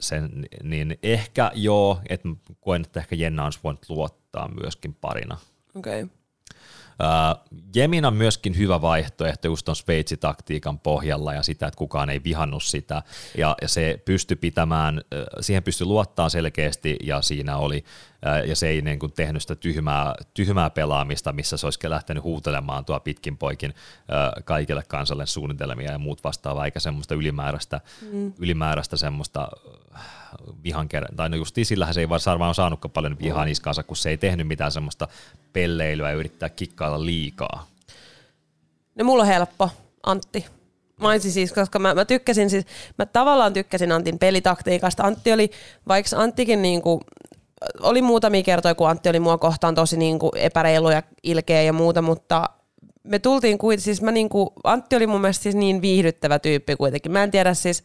[0.00, 2.28] sen, niin ehkä joo, että
[2.60, 5.38] koen, että ehkä Jenna olisi voinut luottaa myöskin parina.
[5.74, 6.02] Okei.
[6.02, 6.16] Okay.
[7.02, 12.24] Uh, Jemin on myöskin hyvä vaihtoehto just on Sveitsi-taktiikan pohjalla ja sitä, että kukaan ei
[12.24, 13.02] vihannut sitä.
[13.38, 15.00] Ja, ja se pystyi pitämään,
[15.40, 17.84] siihen pystyi luottaa selkeästi ja siinä oli,
[18.46, 22.84] ja se ei niin kuin tehnyt sitä tyhmää, tyhmää pelaamista, missä se olisi lähtenyt huutelemaan
[22.84, 23.74] tuo pitkin poikin
[24.44, 27.80] kaikille kansalle suunnitelmia ja muut vastaavaa, eikä semmoista ylimääräistä,
[28.12, 28.32] mm.
[28.38, 29.48] ylimääräistä semmoista
[30.64, 33.48] vihan kerran, tai no just sillähän se ei varmaan saanutkaan paljon vihaa mm.
[33.48, 35.08] niskaansa, kun se ei tehnyt mitään semmoista
[35.52, 37.66] pelleilyä ja yrittää kikkailla liikaa.
[38.94, 39.70] No mulla on helppo,
[40.02, 40.46] Antti.
[41.00, 42.64] Mä siis, koska mä, mä tykkäsin siis,
[42.98, 45.02] mä tavallaan tykkäsin Antin pelitaktiikasta.
[45.02, 45.50] Antti oli,
[45.88, 47.02] vaikka Anttikin niinku,
[47.80, 52.02] oli muutamia kertoja, kun Antti oli mua kohtaan tosi niinku epäreilu ja ilkeä ja muuta,
[52.02, 52.50] mutta
[53.04, 57.12] me tultiin kuitenkin, siis mä niinku, Antti oli mun mielestä siis niin viihdyttävä tyyppi kuitenkin.
[57.12, 57.84] Mä en tiedä siis,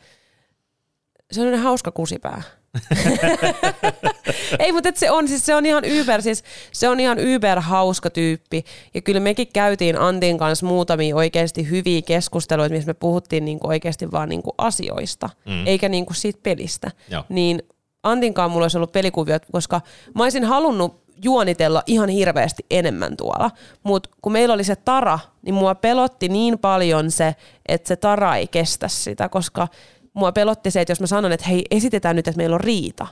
[1.31, 2.41] se on hauska kusipää.
[4.59, 8.09] Ei, mutta se on, siis se on ihan yber, siis se on ihan yber hauska
[8.09, 8.63] tyyppi.
[8.93, 14.11] Ja kyllä mekin käytiin Antin kanssa muutamia oikeasti hyviä keskusteluita, missä me puhuttiin niinku oikeasti
[14.11, 15.67] vaan niinku asioista, mm.
[15.67, 16.91] eikä niinku siitä pelistä.
[17.09, 17.23] Joo.
[17.29, 17.63] Niin
[18.03, 19.81] Antinkaan mulla olisi ollut pelikuviot, koska
[20.15, 23.51] mä olisin halunnut juonitella ihan hirveästi enemmän tuolla.
[23.83, 27.35] Mutta kun meillä oli se tara, niin mua pelotti niin paljon se,
[27.67, 29.67] että se tara ei kestä sitä, koska
[30.13, 33.07] mua pelotti se, että jos mä sanon, että hei, esitetään nyt, että meillä on riita,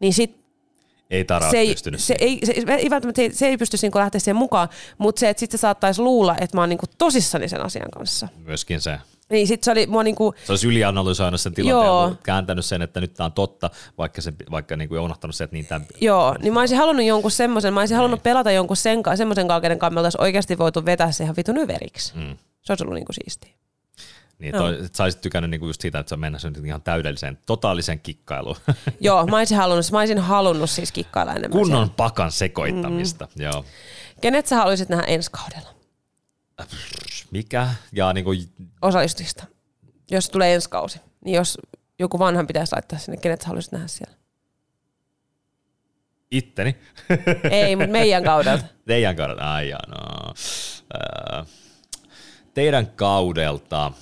[0.00, 0.42] niin sit
[1.10, 3.98] ei Tara se ei, pystynyt se ei, se, ei, välttämättä, se, se ei pystyisi niinku
[3.98, 7.48] lähteä siihen mukaan, mutta se, että sitten se saattaisi luulla, että mä oon niinku tosissani
[7.48, 8.28] sen asian kanssa.
[8.44, 8.98] Myöskin se.
[9.32, 10.34] Niin sit se oli mua niinku...
[10.44, 12.14] Se olisi ylianalysoinut sen tilanteen Joo.
[12.22, 15.66] kääntänyt sen, että nyt tämä on totta, vaikka, se, vaikka niinku unohtanut se, että niin
[15.66, 15.86] tämän...
[16.00, 18.22] Joo, niin mä olisin halunnut jonkun semmoisen, mä olisin halunnut niin.
[18.22, 21.58] pelata jonkun sen, semmoisen kanssa, kenen kanssa me oltaisiin oikeasti voitu vetää se ihan vitun
[21.58, 22.12] överiksi.
[22.16, 22.36] Mm.
[22.62, 23.50] Se olisi ollut niinku siistiä.
[24.38, 24.88] Niin, toi, no.
[24.92, 28.56] sä olisit tykännyt niinku just siitä, että sä mennä ihan täydelliseen, totaaliseen kikkailuun.
[29.00, 31.58] Joo, mä olisin halunnut, mä olisin halunnut siis kikkailla enemmän.
[31.58, 31.94] Kunnon siellä.
[31.96, 33.42] pakan sekoittamista, mm.
[33.42, 33.64] joo.
[34.20, 35.81] Kenet sä haluaisit nähdä ensi kaudella?
[37.30, 37.68] Mikä?
[37.92, 38.30] Ja niinku...
[38.82, 39.44] Osallistujista.
[40.10, 41.58] Jos tulee ensi kausi, niin jos
[41.98, 44.14] joku vanhan pitäisi laittaa sinne, kenet sä haluaisit nähdä siellä?
[46.30, 46.76] Itteni.
[47.50, 48.64] Ei, mutta meidän kaudelta.
[48.86, 50.34] Teidän kaudelta, ai jaa, no.
[52.54, 53.92] teidän kaudelta.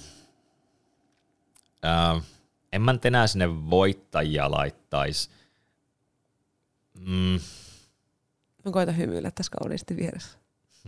[1.85, 2.23] Äh,
[2.73, 5.31] en mä enää sinne voittajia laittaisi.
[6.99, 7.41] Mm.
[8.65, 10.40] Mä koitan hymyillä tässä kauniisti vieressä.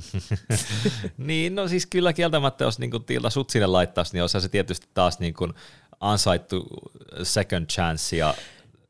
[1.17, 4.87] niin, no siis kyllä kieltämättä, jos niinku Tilda sut sinne laittaisi, niin olisi se tietysti
[4.95, 5.49] taas niinku
[6.01, 6.67] ansaittu
[7.23, 8.35] second chance ja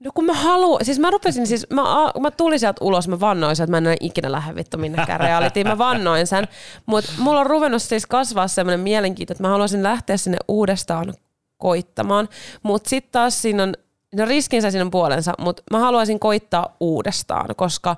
[0.05, 1.83] No kun mä haluan, siis mä rupesin siis, mä,
[2.21, 5.69] mä tulin sieltä ulos, mä vannoin sen, että mä en ikinä lähde vittu minnekään realityin,
[5.69, 6.49] mä vannoin sen.
[6.87, 11.15] Mutta mulla on ruvennut siis kasvaa semmoinen mielenkiinto, että mä haluaisin lähteä sinne uudestaan
[11.57, 12.29] koittamaan.
[12.63, 13.75] Mutta sitten taas siinä on,
[14.15, 17.97] no riskinsä siinä on puolensa, mutta mä haluaisin koittaa uudestaan, koska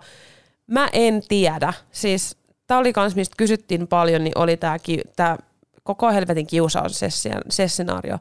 [0.67, 1.73] mä en tiedä.
[1.91, 2.37] Siis
[2.67, 4.79] tää oli kans, mistä kysyttiin paljon, niin oli tää,
[5.17, 5.39] tää
[5.83, 7.01] koko helvetin kiusaus
[7.51, 8.19] se skenaario.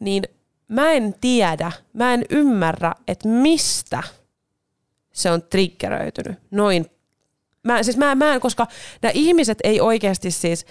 [0.00, 0.22] Niin
[0.68, 4.02] mä en tiedä, mä en ymmärrä, että mistä
[5.12, 6.86] se on triggeröitynyt noin.
[7.62, 8.66] Mä, siis mä, mä en, koska
[9.02, 10.66] nämä ihmiset ei oikeasti siis,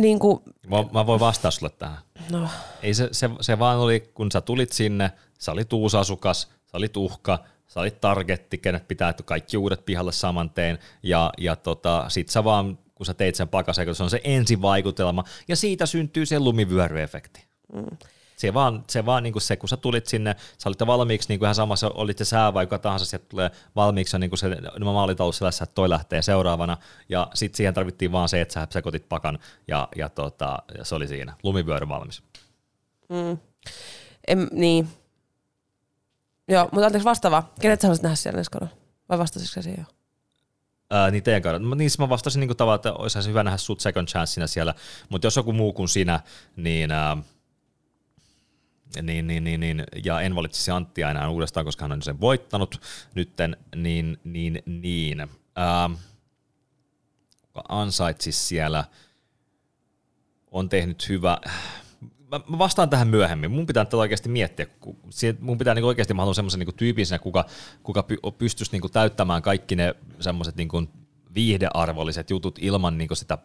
[0.00, 0.40] niin kuin...
[0.66, 1.98] mä, mä voin vastata sulle tähän.
[2.30, 2.48] No.
[2.82, 6.96] Ei se, se, se vaan oli, kun sä tulit sinne, sä olit uusasukas, sä olit
[6.96, 7.44] uhka,
[7.74, 12.44] sä olit targetti, kenet pitää kaikki uudet pihalle saman teen, ja, ja tota, sit sä
[12.44, 17.44] vaan, kun sä teit sen pakasen, se on se ensivaikutelma, ja siitä syntyy se lumivyöryefekti.
[17.74, 17.96] Mm
[18.46, 21.38] se vaan, se, vaan niin kuin se, kun sä tulit sinne, sä olit valmiiksi niin
[21.38, 24.48] kuin ihan samassa, olit se sää vai joka tahansa, sieltä tulee valmiiksi niin kuin se
[24.84, 26.76] maalitalous sellaisessa, että toi lähtee seuraavana,
[27.08, 30.94] ja sitten siihen tarvittiin vaan se, että sä sekoitit pakan, ja, ja, tota, ja se
[30.94, 32.22] oli siinä, lumivyöry valmis.
[33.08, 33.38] Mm.
[34.28, 34.88] En, niin.
[36.52, 37.52] Joo, mutta anteeksi vastaava.
[37.60, 38.50] Kenet sä haluaisit nähdä siellä ensi
[39.08, 39.94] Vai vastasitko siihen jo?
[40.90, 41.74] Ää, niin teidän kaudella.
[41.74, 44.74] Niin mä vastasin niin tavallaan, että olisi hyvä nähdä sut second chanceina siellä,
[45.08, 46.20] mutta jos joku muu kuin sinä,
[46.56, 47.16] niin ää,
[49.02, 52.80] niin, niin, niin, niin, ja en valitsisi Anttia enää uudestaan, koska hän on sen voittanut
[53.14, 55.28] nytten, niin, niin, niin.
[55.56, 55.90] Ää,
[57.68, 58.84] ansaitsisi siellä,
[60.50, 61.38] on tehnyt hyvä,
[62.38, 63.50] mä vastaan tähän myöhemmin.
[63.50, 64.66] Mun pitää tätä oikeasti miettiä.
[65.40, 67.44] Mun pitää niin oikeasti, mä haluan semmoisen niin tyypin sinne, kuka,
[67.82, 68.04] kuka
[68.38, 70.88] pystyisi niin täyttämään kaikki ne semmoiset niin
[71.34, 73.38] viihdearvolliset jutut ilman niin sitä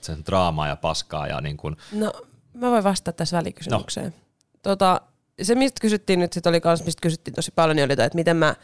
[0.00, 1.26] sen draamaa ja paskaa.
[1.26, 1.76] Ja niin kuin.
[1.92, 2.12] No,
[2.54, 4.06] mä voin vastata tässä välikysymykseen.
[4.06, 4.20] No.
[4.62, 5.00] Tota,
[5.42, 8.36] se, mistä kysyttiin nyt, sit oli kans, mistä kysyttiin tosi paljon, niin oli että miten
[8.36, 8.54] mä,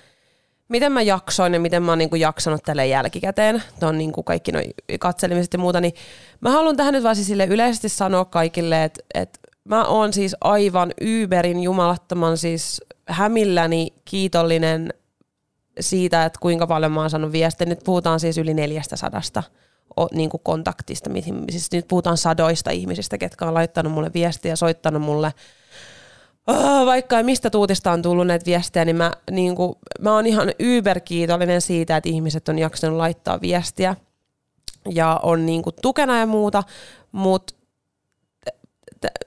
[0.72, 4.64] miten mä jaksoin ja miten mä oon niinku jaksanut tälle jälkikäteen, tuon niinku kaikki noi
[5.00, 5.94] katselemiset ja muuta, niin
[6.40, 10.36] mä haluan tähän nyt vaan siis sille yleisesti sanoa kaikille, että, että mä oon siis
[10.40, 10.92] aivan
[11.24, 14.94] Uberin jumalattoman siis hämilläni kiitollinen
[15.80, 17.66] siitä, että kuinka paljon mä oon saanut viestiä.
[17.66, 19.42] Nyt puhutaan siis yli neljästä sadasta
[20.12, 21.10] niin kuin kontaktista.
[21.50, 25.32] Siis nyt puhutaan sadoista ihmisistä, ketkä on laittanut mulle viestiä ja soittanut mulle
[26.46, 30.52] oh, vaikka mistä tuutista on tullut näitä viestejä, niin mä, niin kuin, mä oon ihan
[30.58, 33.96] yberkiitollinen siitä, että ihmiset on jaksanut laittaa viestiä
[34.90, 36.62] ja on niin kuin, tukena ja muuta,
[37.12, 37.54] mutta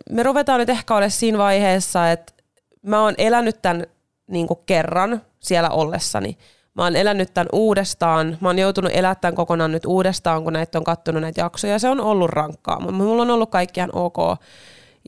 [0.09, 2.34] me ruvetaan nyt ehkä olemaan siinä vaiheessa, että
[2.82, 3.84] mä oon elänyt tämän
[4.28, 6.38] niin kuin kerran siellä ollessani.
[6.74, 8.38] Mä oon elänyt tämän uudestaan.
[8.41, 11.80] Mä oon joutunut elättämään kokonaan nyt uudestaan, kun näitä on kattonut näitä jaksoja.
[11.80, 14.18] Se on ollut rankkaa, mutta mulla on ollut kaikki ihan ok.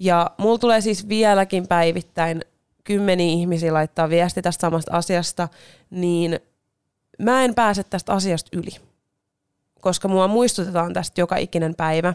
[0.01, 2.41] Ja mulla tulee siis vieläkin päivittäin
[2.83, 5.47] kymmeniä ihmisiä laittaa viesti tästä samasta asiasta,
[5.89, 6.39] niin
[7.19, 8.71] mä en pääse tästä asiasta yli.
[9.81, 12.13] Koska mua muistutetaan tästä joka ikinen päivä.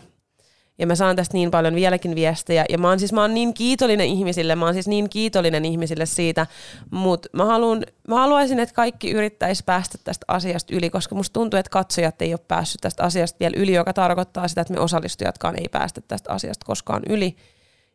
[0.79, 2.65] Ja mä saan tästä niin paljon vieläkin viestejä.
[2.69, 6.07] Ja mä oon siis mä oon niin kiitollinen ihmisille, mä oon siis niin kiitollinen ihmisille
[6.07, 6.47] siitä,
[6.91, 11.59] mutta mä, haluan, mä haluaisin, että kaikki yrittäisi päästä tästä asiasta yli, koska musta tuntuu,
[11.59, 15.59] että katsojat ei ole päässyt tästä asiasta vielä yli, joka tarkoittaa sitä, että me osallistujatkaan
[15.59, 17.37] ei päästä tästä asiasta koskaan yli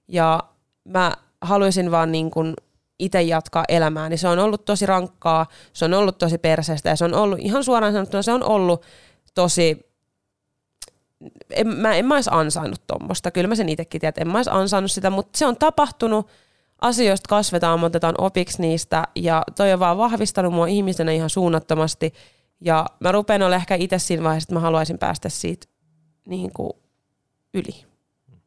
[0.07, 0.39] ja
[0.83, 2.53] mä haluaisin vaan niin kuin
[2.99, 6.95] itse jatkaa elämää, niin se on ollut tosi rankkaa, se on ollut tosi perseestä ja
[6.95, 8.85] se on ollut ihan suoraan sanottuna, se on ollut
[9.33, 9.87] tosi,
[11.49, 14.37] en, mä en mä olisi ansainnut tuommoista, kyllä mä sen itsekin tiedän, että en mä
[14.37, 16.27] olisi ansainnut sitä, mutta se on tapahtunut,
[16.81, 22.13] asioista kasvetaan, otetaan opiksi niistä ja toi on vaan vahvistanut mua ihmisenä ihan suunnattomasti.
[22.61, 25.67] Ja mä rupean olla ehkä itse siinä vaiheessa, että mä haluaisin päästä siitä
[26.25, 26.69] niin kuin
[27.53, 27.86] yli.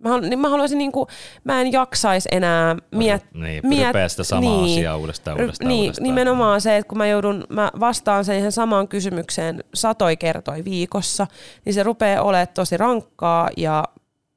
[0.05, 1.07] Mä, niin mä haluaisin niinku,
[1.45, 3.43] mä en jaksaisi enää miettiä.
[3.43, 6.05] Niin, miet, sitä samaa niin, asiaa uudestaan, uudestaan, niin, uudestaan.
[6.05, 11.27] Nimenomaan se, että kun mä joudun, mä vastaan sen ihan samaan kysymykseen satoi kertoi viikossa,
[11.65, 13.85] niin se rupeaa olemaan tosi rankkaa ja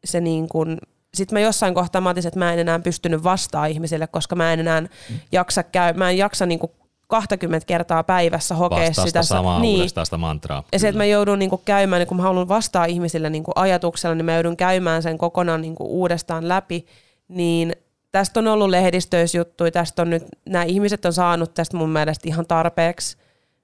[0.05, 0.77] se niin kuin,
[1.13, 4.53] sitten mä jossain kohtaa mä otin, että mä en enää pystynyt vastaamaan ihmisille, koska mä
[4.53, 4.83] en enää
[5.31, 6.71] jaksa käy, mä en jaksa niinku
[7.13, 9.23] 20 kertaa päivässä hokea Vastaa sitä.
[9.23, 9.77] samaa niin.
[9.77, 10.63] uudestaan sitä mantraa.
[10.71, 14.15] Ja se, että mä joudun niinku käymään, niin kun mä haluan vastaa ihmisille niinku ajatuksella,
[14.15, 16.85] niin mä joudun käymään sen kokonaan niinku uudestaan läpi,
[17.27, 17.75] niin
[18.11, 22.45] tästä on ollut lehdistöisjuttuja, tästä on nyt, nämä ihmiset on saanut tästä mun mielestä ihan
[22.47, 23.17] tarpeeksi,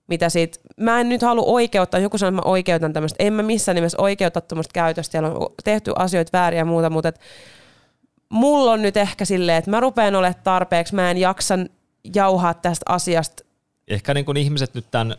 [0.08, 3.44] mitä siitä, mä en nyt halua oikeuttaa, joku sanoo, että mä oikeutan tämmöistä, en mä
[3.44, 7.20] missään nimessä oikeuta tämmöistä käytöstä, siellä on tehty asioita väärin ja muuta, mutta et,
[8.30, 11.56] mulla on nyt ehkä silleen, että mä rupean olemaan tarpeeksi, mä en jaksa
[12.16, 13.44] jauhaa tästä asiasta.
[13.88, 15.16] Ehkä niin kuin ihmiset nyt tämän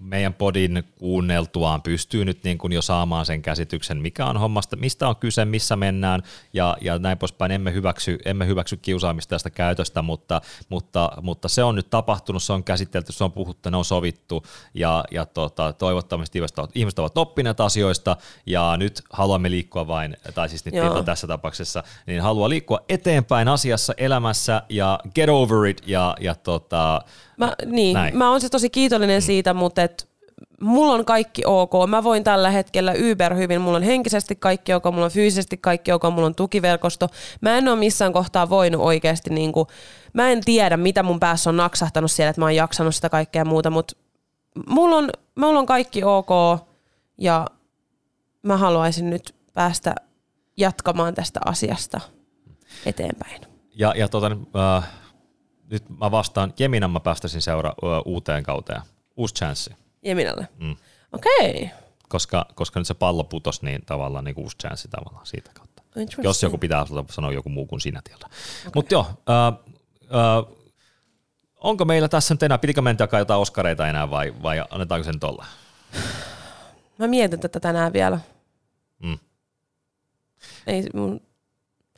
[0.00, 5.08] meidän podin kuunneltuaan pystyy nyt niin kuin jo saamaan sen käsityksen, mikä on hommasta, mistä
[5.08, 6.22] on kyse, missä mennään
[6.52, 7.52] ja, ja näin poispäin.
[7.52, 12.52] Emme hyväksy, emme hyväksy kiusaamista tästä käytöstä, mutta, mutta, mutta se on nyt tapahtunut, se
[12.52, 14.42] on käsitelty, se on puhuttu, ne on sovittu
[14.74, 16.38] ja, ja tota, toivottavasti
[16.74, 20.74] ihmiset ovat oppineet asioista ja nyt haluamme liikkua vain, tai siis nyt
[21.04, 27.02] tässä tapauksessa, niin haluaa liikkua eteenpäin asiassa, elämässä ja get over it ja, ja tota,
[27.40, 28.16] Mä, niin, Näin.
[28.16, 30.10] mä oon siis tosi kiitollinen siitä, mutta et
[30.60, 31.72] mulla on kaikki ok.
[31.88, 33.60] Mä voin tällä hetkellä yber hyvin.
[33.60, 37.08] Mulla on henkisesti kaikki ok, mulla on fyysisesti kaikki ok, mulla on tukiverkosto.
[37.40, 39.66] Mä en ole missään kohtaa voinut oikeasti, niin kuin,
[40.12, 43.44] mä en tiedä mitä mun päässä on naksahtanut siellä, että mä oon jaksanut sitä kaikkea
[43.44, 43.96] muuta, mutta
[44.66, 46.30] mulla on, mulla on kaikki ok
[47.18, 47.46] ja
[48.42, 49.94] mä haluaisin nyt päästä
[50.56, 52.00] jatkamaan tästä asiasta
[52.86, 53.40] eteenpäin.
[53.74, 54.30] Ja, ja tota,
[54.76, 54.88] äh,
[55.70, 58.82] nyt mä vastaan, Jeminan mä päästäisin seura uuteen kauteen.
[59.16, 59.70] Uusi chanssi.
[60.02, 60.48] Jeminalle?
[60.58, 60.76] Mm.
[61.12, 61.50] Okei.
[61.50, 61.68] Okay.
[62.08, 65.82] Koska, koska nyt se pallo putos, niin tavallaan niin uusi chanssi tavallaan siitä kautta.
[66.22, 68.26] Jos joku pitää sanoa joku muu kuin sinä tieltä.
[68.26, 68.70] Okay.
[68.74, 70.56] Mutta joo, äh, äh,
[71.56, 75.46] onko meillä tässä nyt enää, pitikö mennä jotain oskareita enää vai, vai annetaanko sen tolla?
[76.98, 78.20] Mä mietin tätä tänään vielä.
[79.02, 79.18] Mm.
[80.66, 81.20] Ei mun...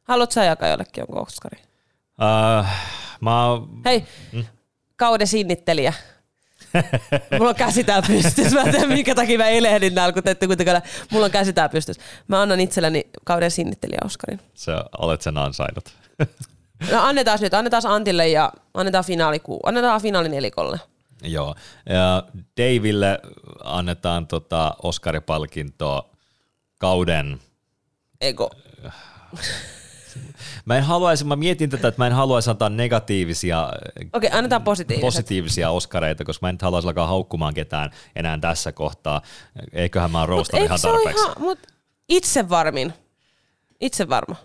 [0.03, 1.63] Haluatko sä jakaa jollekin jonkun oskari?
[2.23, 2.93] Äh,
[3.23, 3.83] Mä oon...
[3.85, 4.45] Hei, mm?
[4.97, 5.93] kauden sinnittelijä.
[7.39, 8.53] Mulla on käsi täällä pystys.
[8.53, 10.83] Mä en tiedä, minkä takia mä elehdin täällä, kun teette kuitenkaan.
[11.11, 11.97] Mulla on käsi täällä pystys.
[12.29, 14.41] Mä annan itselleni kauden sinnittelijä Oskarin.
[14.55, 15.85] Se olet sen ansainnut.
[16.91, 20.81] No annetaan nyt, annetaan Antille ja annetaan finaali, annetaan finaali nelikolle.
[21.23, 21.55] Joo.
[21.89, 22.23] Ja
[22.61, 23.21] Daville
[23.65, 26.11] annetaan tota Oscaripalkintoa
[26.79, 27.41] kauden...
[28.21, 28.51] Ego.
[30.65, 33.67] Mä en haluaisi, mä mietin tätä, että mä en haluaisi antaa negatiivisia,
[34.13, 34.63] Okei, okay, annetaan
[35.01, 39.23] positiivisia oskareita, koska mä en haluaisi alkaa haukkumaan ketään enää tässä kohtaa.
[39.73, 41.25] Eiköhän mä oon roostannut ihan tarpeeksi.
[41.25, 41.59] Ihan, mut
[42.09, 42.93] itse varmin.
[43.81, 44.37] Itse varma.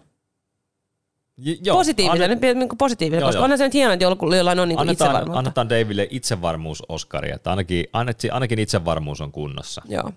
[1.38, 3.44] J- joo, positiivinen, annet, niin kuin positiivinen, joo, koska joo.
[3.44, 4.06] onhan se nyt hienoa, että
[4.38, 5.40] jollain on niin annetaan, itsevarmuutta.
[5.40, 7.86] Annetaan Daville itsevarmuus Oskari, että ainakin,
[8.32, 9.82] ainakin itsevarmuus on kunnossa.
[9.86, 10.12] Joo.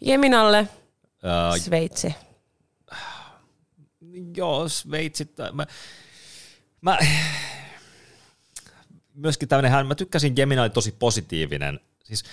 [0.00, 2.14] Jeminalle uh, Sveitsi
[4.36, 5.66] joo, Sveitsi, mä,
[6.80, 6.98] mä,
[9.14, 12.24] myöskin tämmöinen, hän, mä tykkäsin, Gemini oli tosi positiivinen, siis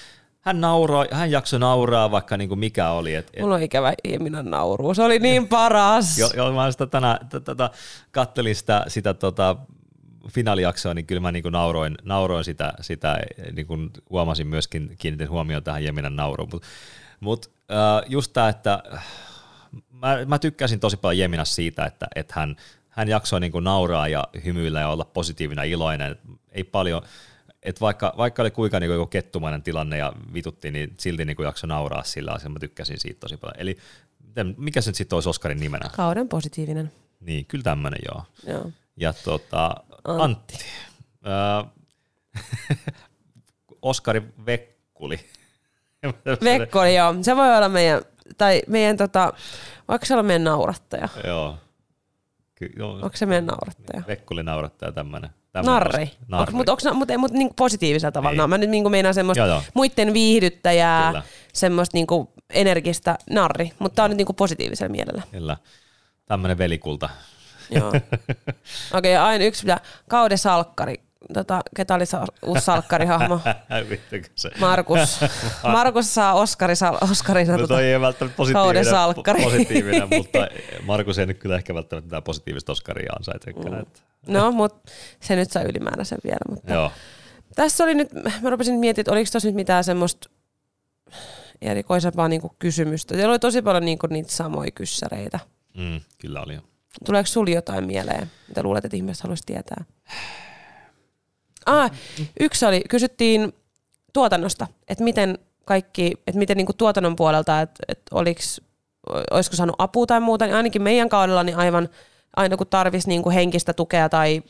[0.41, 3.15] hän nauraa, hän jaksoi nauraa vaikka niin kuin mikä oli.
[3.15, 6.17] Et, et, Mulla on ikävä Jeminan nauru, se oli niin paras.
[6.19, 7.75] Joo, jo, mä sitä tänä, t- t- t-
[8.11, 9.55] kattelin sitä, sitä tota,
[10.29, 13.19] finaalijaksoa, niin kyllä mä niin kuin nauroin, nauroin sitä, sitä
[13.51, 16.67] niin kuin huomasin myöskin, kiinnitin huomioon tähän Jeminan nauruun, mutta
[17.19, 18.83] mut, äh, just tämä, että
[19.91, 22.55] mä, mä tykkäsin tosi paljon Jeminas siitä, että, että hän,
[22.89, 26.15] hän jaksoi niin kuin nauraa ja hymyillä ja olla positiivinen iloinen.
[26.51, 27.01] Ei paljon,
[27.63, 31.45] että vaikka, vaikka oli kuinka niin kuin kettumainen tilanne ja vitutti, niin silti niin kuin
[31.45, 32.53] jaksoi nauraa sillä asialla.
[32.53, 33.59] Mä tykkäsin siitä tosi paljon.
[33.59, 33.77] Eli
[34.57, 35.89] mikä se nyt sitten olisi Oskarin nimenä?
[35.95, 36.91] Kauden positiivinen.
[37.19, 38.23] Niin, kyllä tämmöinen joo.
[38.47, 38.71] joo.
[38.97, 40.53] Ja tota, Antti.
[40.53, 40.65] Antti.
[43.81, 45.19] Oskari Vekkuli.
[46.43, 47.15] Vekkuli, joo.
[47.21, 48.01] Se voi olla meidän,
[48.37, 49.33] tai meidän tota,
[49.87, 51.09] vaikka se on meidän naurattaja?
[51.23, 51.57] Joo.
[52.55, 52.93] Ky- joo.
[52.93, 54.03] Onko se meidän naurattaja?
[54.07, 55.29] Vekkuli naurattaja tämmöinen.
[55.63, 56.11] Narri.
[56.27, 56.53] Narri.
[56.53, 58.37] Mutta onko mut, mut, niinku positiivisella tavalla?
[58.37, 59.63] No, mä nyt niinku meinaan semmoista joo, joo.
[59.73, 61.23] muiden viihdyttäjää, Kyllä.
[61.53, 65.21] semmoista niinku energistä narri, mutta tää on nyt niinku positiivisella mielellä.
[65.31, 65.57] Kyllä.
[66.25, 67.09] Tämmöinen velikulta.
[67.69, 67.87] Joo.
[68.97, 69.67] Okei, okay, aina yksi
[70.09, 71.01] Kaude Salkkari
[71.33, 73.39] tota, ketä oli se uusi salkkarihahmo?
[74.59, 75.19] Markus.
[75.63, 76.73] Markus saa Oskari,
[77.11, 79.43] Oskarina no, toi ei välttämättä positiivinen, salkkari.
[79.43, 80.47] positiivinen mutta
[80.83, 83.71] Markus ei nyt kyllä ehkä välttämättä mitään positiivista Oskaria ansaitsekaan.
[83.71, 84.33] Mm.
[84.33, 86.39] No, mutta se nyt saa ylimääräisen vielä.
[86.49, 86.91] Mutta Joo.
[87.55, 88.09] Tässä oli nyt,
[88.41, 90.29] mä rupesin miettimään, että oliko tuossa nyt mitään semmoista
[91.61, 93.15] erikoisempaa niinku kysymystä.
[93.15, 95.39] Siellä oli tosi paljon niinku niitä samoja kyssäreitä.
[95.77, 96.59] Mm, kyllä oli.
[97.05, 99.85] Tuleeko sinulle jotain mieleen, mitä luulet, että ihmiset haluaisi tietää?
[101.65, 101.91] Ah,
[102.39, 103.53] yksi oli, kysyttiin
[104.13, 108.61] tuotannosta, että miten kaikki, että miten niin kuin tuotannon puolelta, että, että oliks,
[109.31, 111.89] olisiko saanut apua tai muuta, niin ainakin meidän kaudella niin aivan
[112.35, 114.43] aina kun tarvisi niin kuin henkistä tukea tai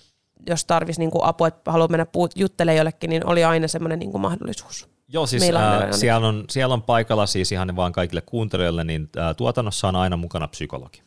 [0.48, 4.00] jos tarvisi niin kuin apua, että haluaa mennä puut, juttelemaan jollekin, niin oli aina semmoinen
[4.00, 4.90] niin kuin mahdollisuus.
[5.08, 9.34] Joo, siis ää, siellä, on, siellä on paikalla siis ihan vaan kaikille kuuntelijoille, niin ää,
[9.34, 11.02] tuotannossa on aina mukana psykologi.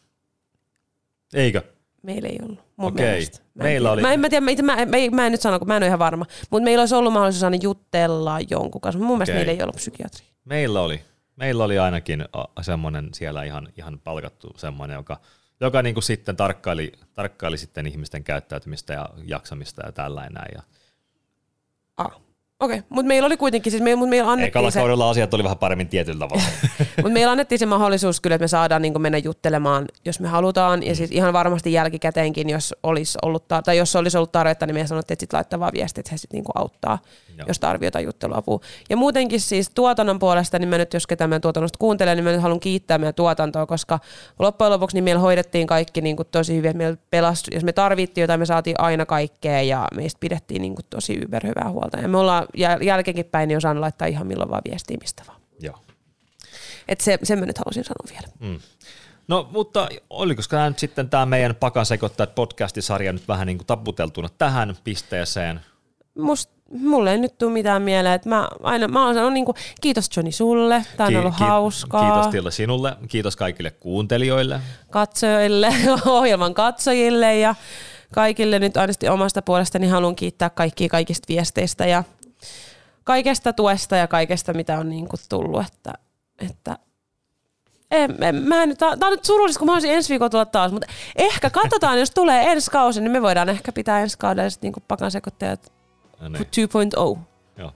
[1.35, 1.63] Eikö?
[2.03, 2.68] Meillä ei ollut.
[2.79, 3.07] Mun Okei.
[3.11, 3.39] Mielestä.
[3.55, 4.03] Mä meillä oli.
[4.03, 5.87] Mä en, mä, tiedä, mä, mä, mä, mä en nyt sano, kun mä en ole
[5.87, 6.27] ihan varma.
[6.51, 8.99] Mutta meillä olisi ollut mahdollisuus aina jutella jonkun kanssa.
[8.99, 9.17] Mun okay.
[9.17, 10.27] mielestä meillä ei ollut psykiatri.
[10.45, 11.01] Meillä oli.
[11.37, 12.25] Meillä oli ainakin
[12.61, 15.21] semmoinen siellä ihan, ihan palkattu semmoinen, joka,
[15.61, 20.43] joka niin kuin sitten tarkkaili, tarkkaili sitten ihmisten käyttäytymistä ja jaksamista ja tällainen.
[20.55, 20.63] Ja...
[21.97, 22.21] Ah.
[22.61, 24.79] Okei, okay, mutta meillä oli kuitenkin, siis me, mutta meillä annettiin Ekalla se...
[24.79, 26.43] kaudella asiat oli vähän paremmin tietyllä tavalla.
[26.97, 30.83] mutta meillä annettiin se mahdollisuus kyllä, että me saadaan niin mennä juttelemaan, jos me halutaan.
[30.83, 30.97] Ja mm.
[30.97, 35.15] siis ihan varmasti jälkikäteenkin, jos olisi ollut, tai jos olisi ollut tarvetta, niin me sanottiin,
[35.15, 36.99] että sitten laittaa vaan viestiä, että he sitten niin auttaa,
[37.39, 37.45] Joo.
[37.49, 38.61] jos tarvitsee jotain jutteluapua.
[38.91, 42.33] Ja muutenkin siis tuotannon puolesta, niin mä nyt, jos ketään meidän tuotannosta kuuntelen, niin mä
[42.33, 43.99] nyt haluan kiittää meidän tuotantoa, koska
[44.39, 47.73] loppujen lopuksi niin meillä hoidettiin kaikki niin kuin tosi hyvin, että meillä pelastui, jos me
[47.73, 51.99] tarvittiin jotain, me saatiin aina kaikkea ja meistä pidettiin niin kuin tosi yberhyvää huolta.
[51.99, 55.41] Ja me ollaan jäl- jälkeenkin päin niin osaan laittaa ihan milloin vaan viestiä mistä vaan.
[55.61, 55.79] Joo.
[56.89, 58.29] Et se, sen mä nyt halusin sanoa vielä.
[58.41, 58.61] Mm.
[59.29, 63.67] No, mutta oliko tämä nyt sitten tämä meidän Pakan sekoittajat podcastisarja nyt vähän niin kuin
[63.67, 65.61] taputeltuna tähän pisteeseen?
[66.19, 68.15] Must, mulle ei nyt tule mitään mieleen.
[68.15, 71.35] Että mä, aina, mä oon sanonut niin kuin, kiitos Johnny sulle, tämä on ki- ollut
[71.37, 72.13] ki- hauskaa.
[72.13, 74.61] Kiitos Tilda sinulle, kiitos kaikille kuuntelijoille.
[74.91, 75.75] Katsojille,
[76.07, 77.55] ohjelman katsojille ja
[78.15, 82.05] kaikille nyt aina omasta puolestani haluan kiittää kaikkia kaikista viesteistä ja
[83.05, 85.67] kaikesta tuesta ja kaikesta, mitä on niin kuin tullut.
[85.67, 85.93] Että,
[86.39, 86.79] että
[87.91, 90.73] en, en, mä nyt, tää on nyt surullista, kun mä olisin ensi viikolla tulla taas,
[90.73, 90.87] mutta
[91.17, 95.11] ehkä katsotaan, jos tulee ensi kausi, niin me voidaan ehkä pitää ensi kaudella niin pakan
[95.11, 95.73] sekoittajat
[96.21, 96.47] no niin.
[97.17, 97.19] 2.0.
[97.59, 97.73] Joo.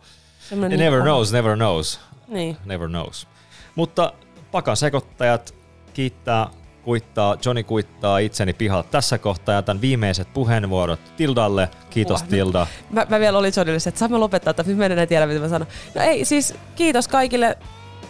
[0.50, 2.00] Niin never knows, never knows.
[2.28, 2.56] Niin.
[2.64, 3.28] Never knows.
[3.74, 4.12] Mutta
[4.50, 5.54] pakan sekoittajat
[5.94, 6.48] kiittää
[6.84, 9.54] kuittaa, Johnny kuittaa itseni pihalta tässä kohtaa.
[9.54, 11.68] Jätän viimeiset puheenvuorot Tildalle.
[11.90, 12.66] Kiitos Uah, Tilda.
[12.90, 15.68] Mä, mä, vielä olin Johnnylle, että saamme lopettaa, että mä en tiedä mitä mä sanon.
[15.94, 17.58] No ei, siis kiitos kaikille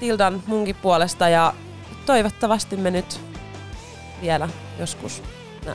[0.01, 1.55] Tildan munkin puolesta ja
[2.07, 3.20] toivottavasti me nyt
[4.23, 5.23] vielä joskus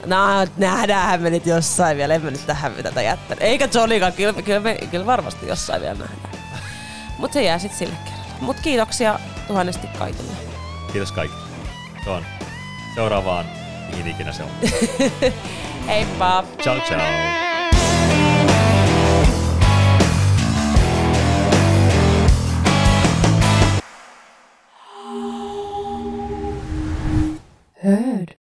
[0.06, 3.44] No, nähdään me nyt jossain vielä, en mä nyt tähän tätä jättänyt.
[3.44, 6.44] Eikä Johnnykaan, kyllä, kyllä, me, kyllä varmasti jossain vielä nähdään.
[7.18, 8.36] Mutta se jää sitten sille kerralla.
[8.41, 10.32] Mutta kiitoksia tuhannesti kaikille.
[10.91, 11.41] Kiitos kaikille.
[12.03, 12.37] Se on
[12.98, 13.45] seuraavaan,
[13.90, 14.49] mihin ikinä se on.
[15.88, 16.44] Heippa!
[16.64, 17.02] Ciao ciao!
[27.84, 28.36] Heard.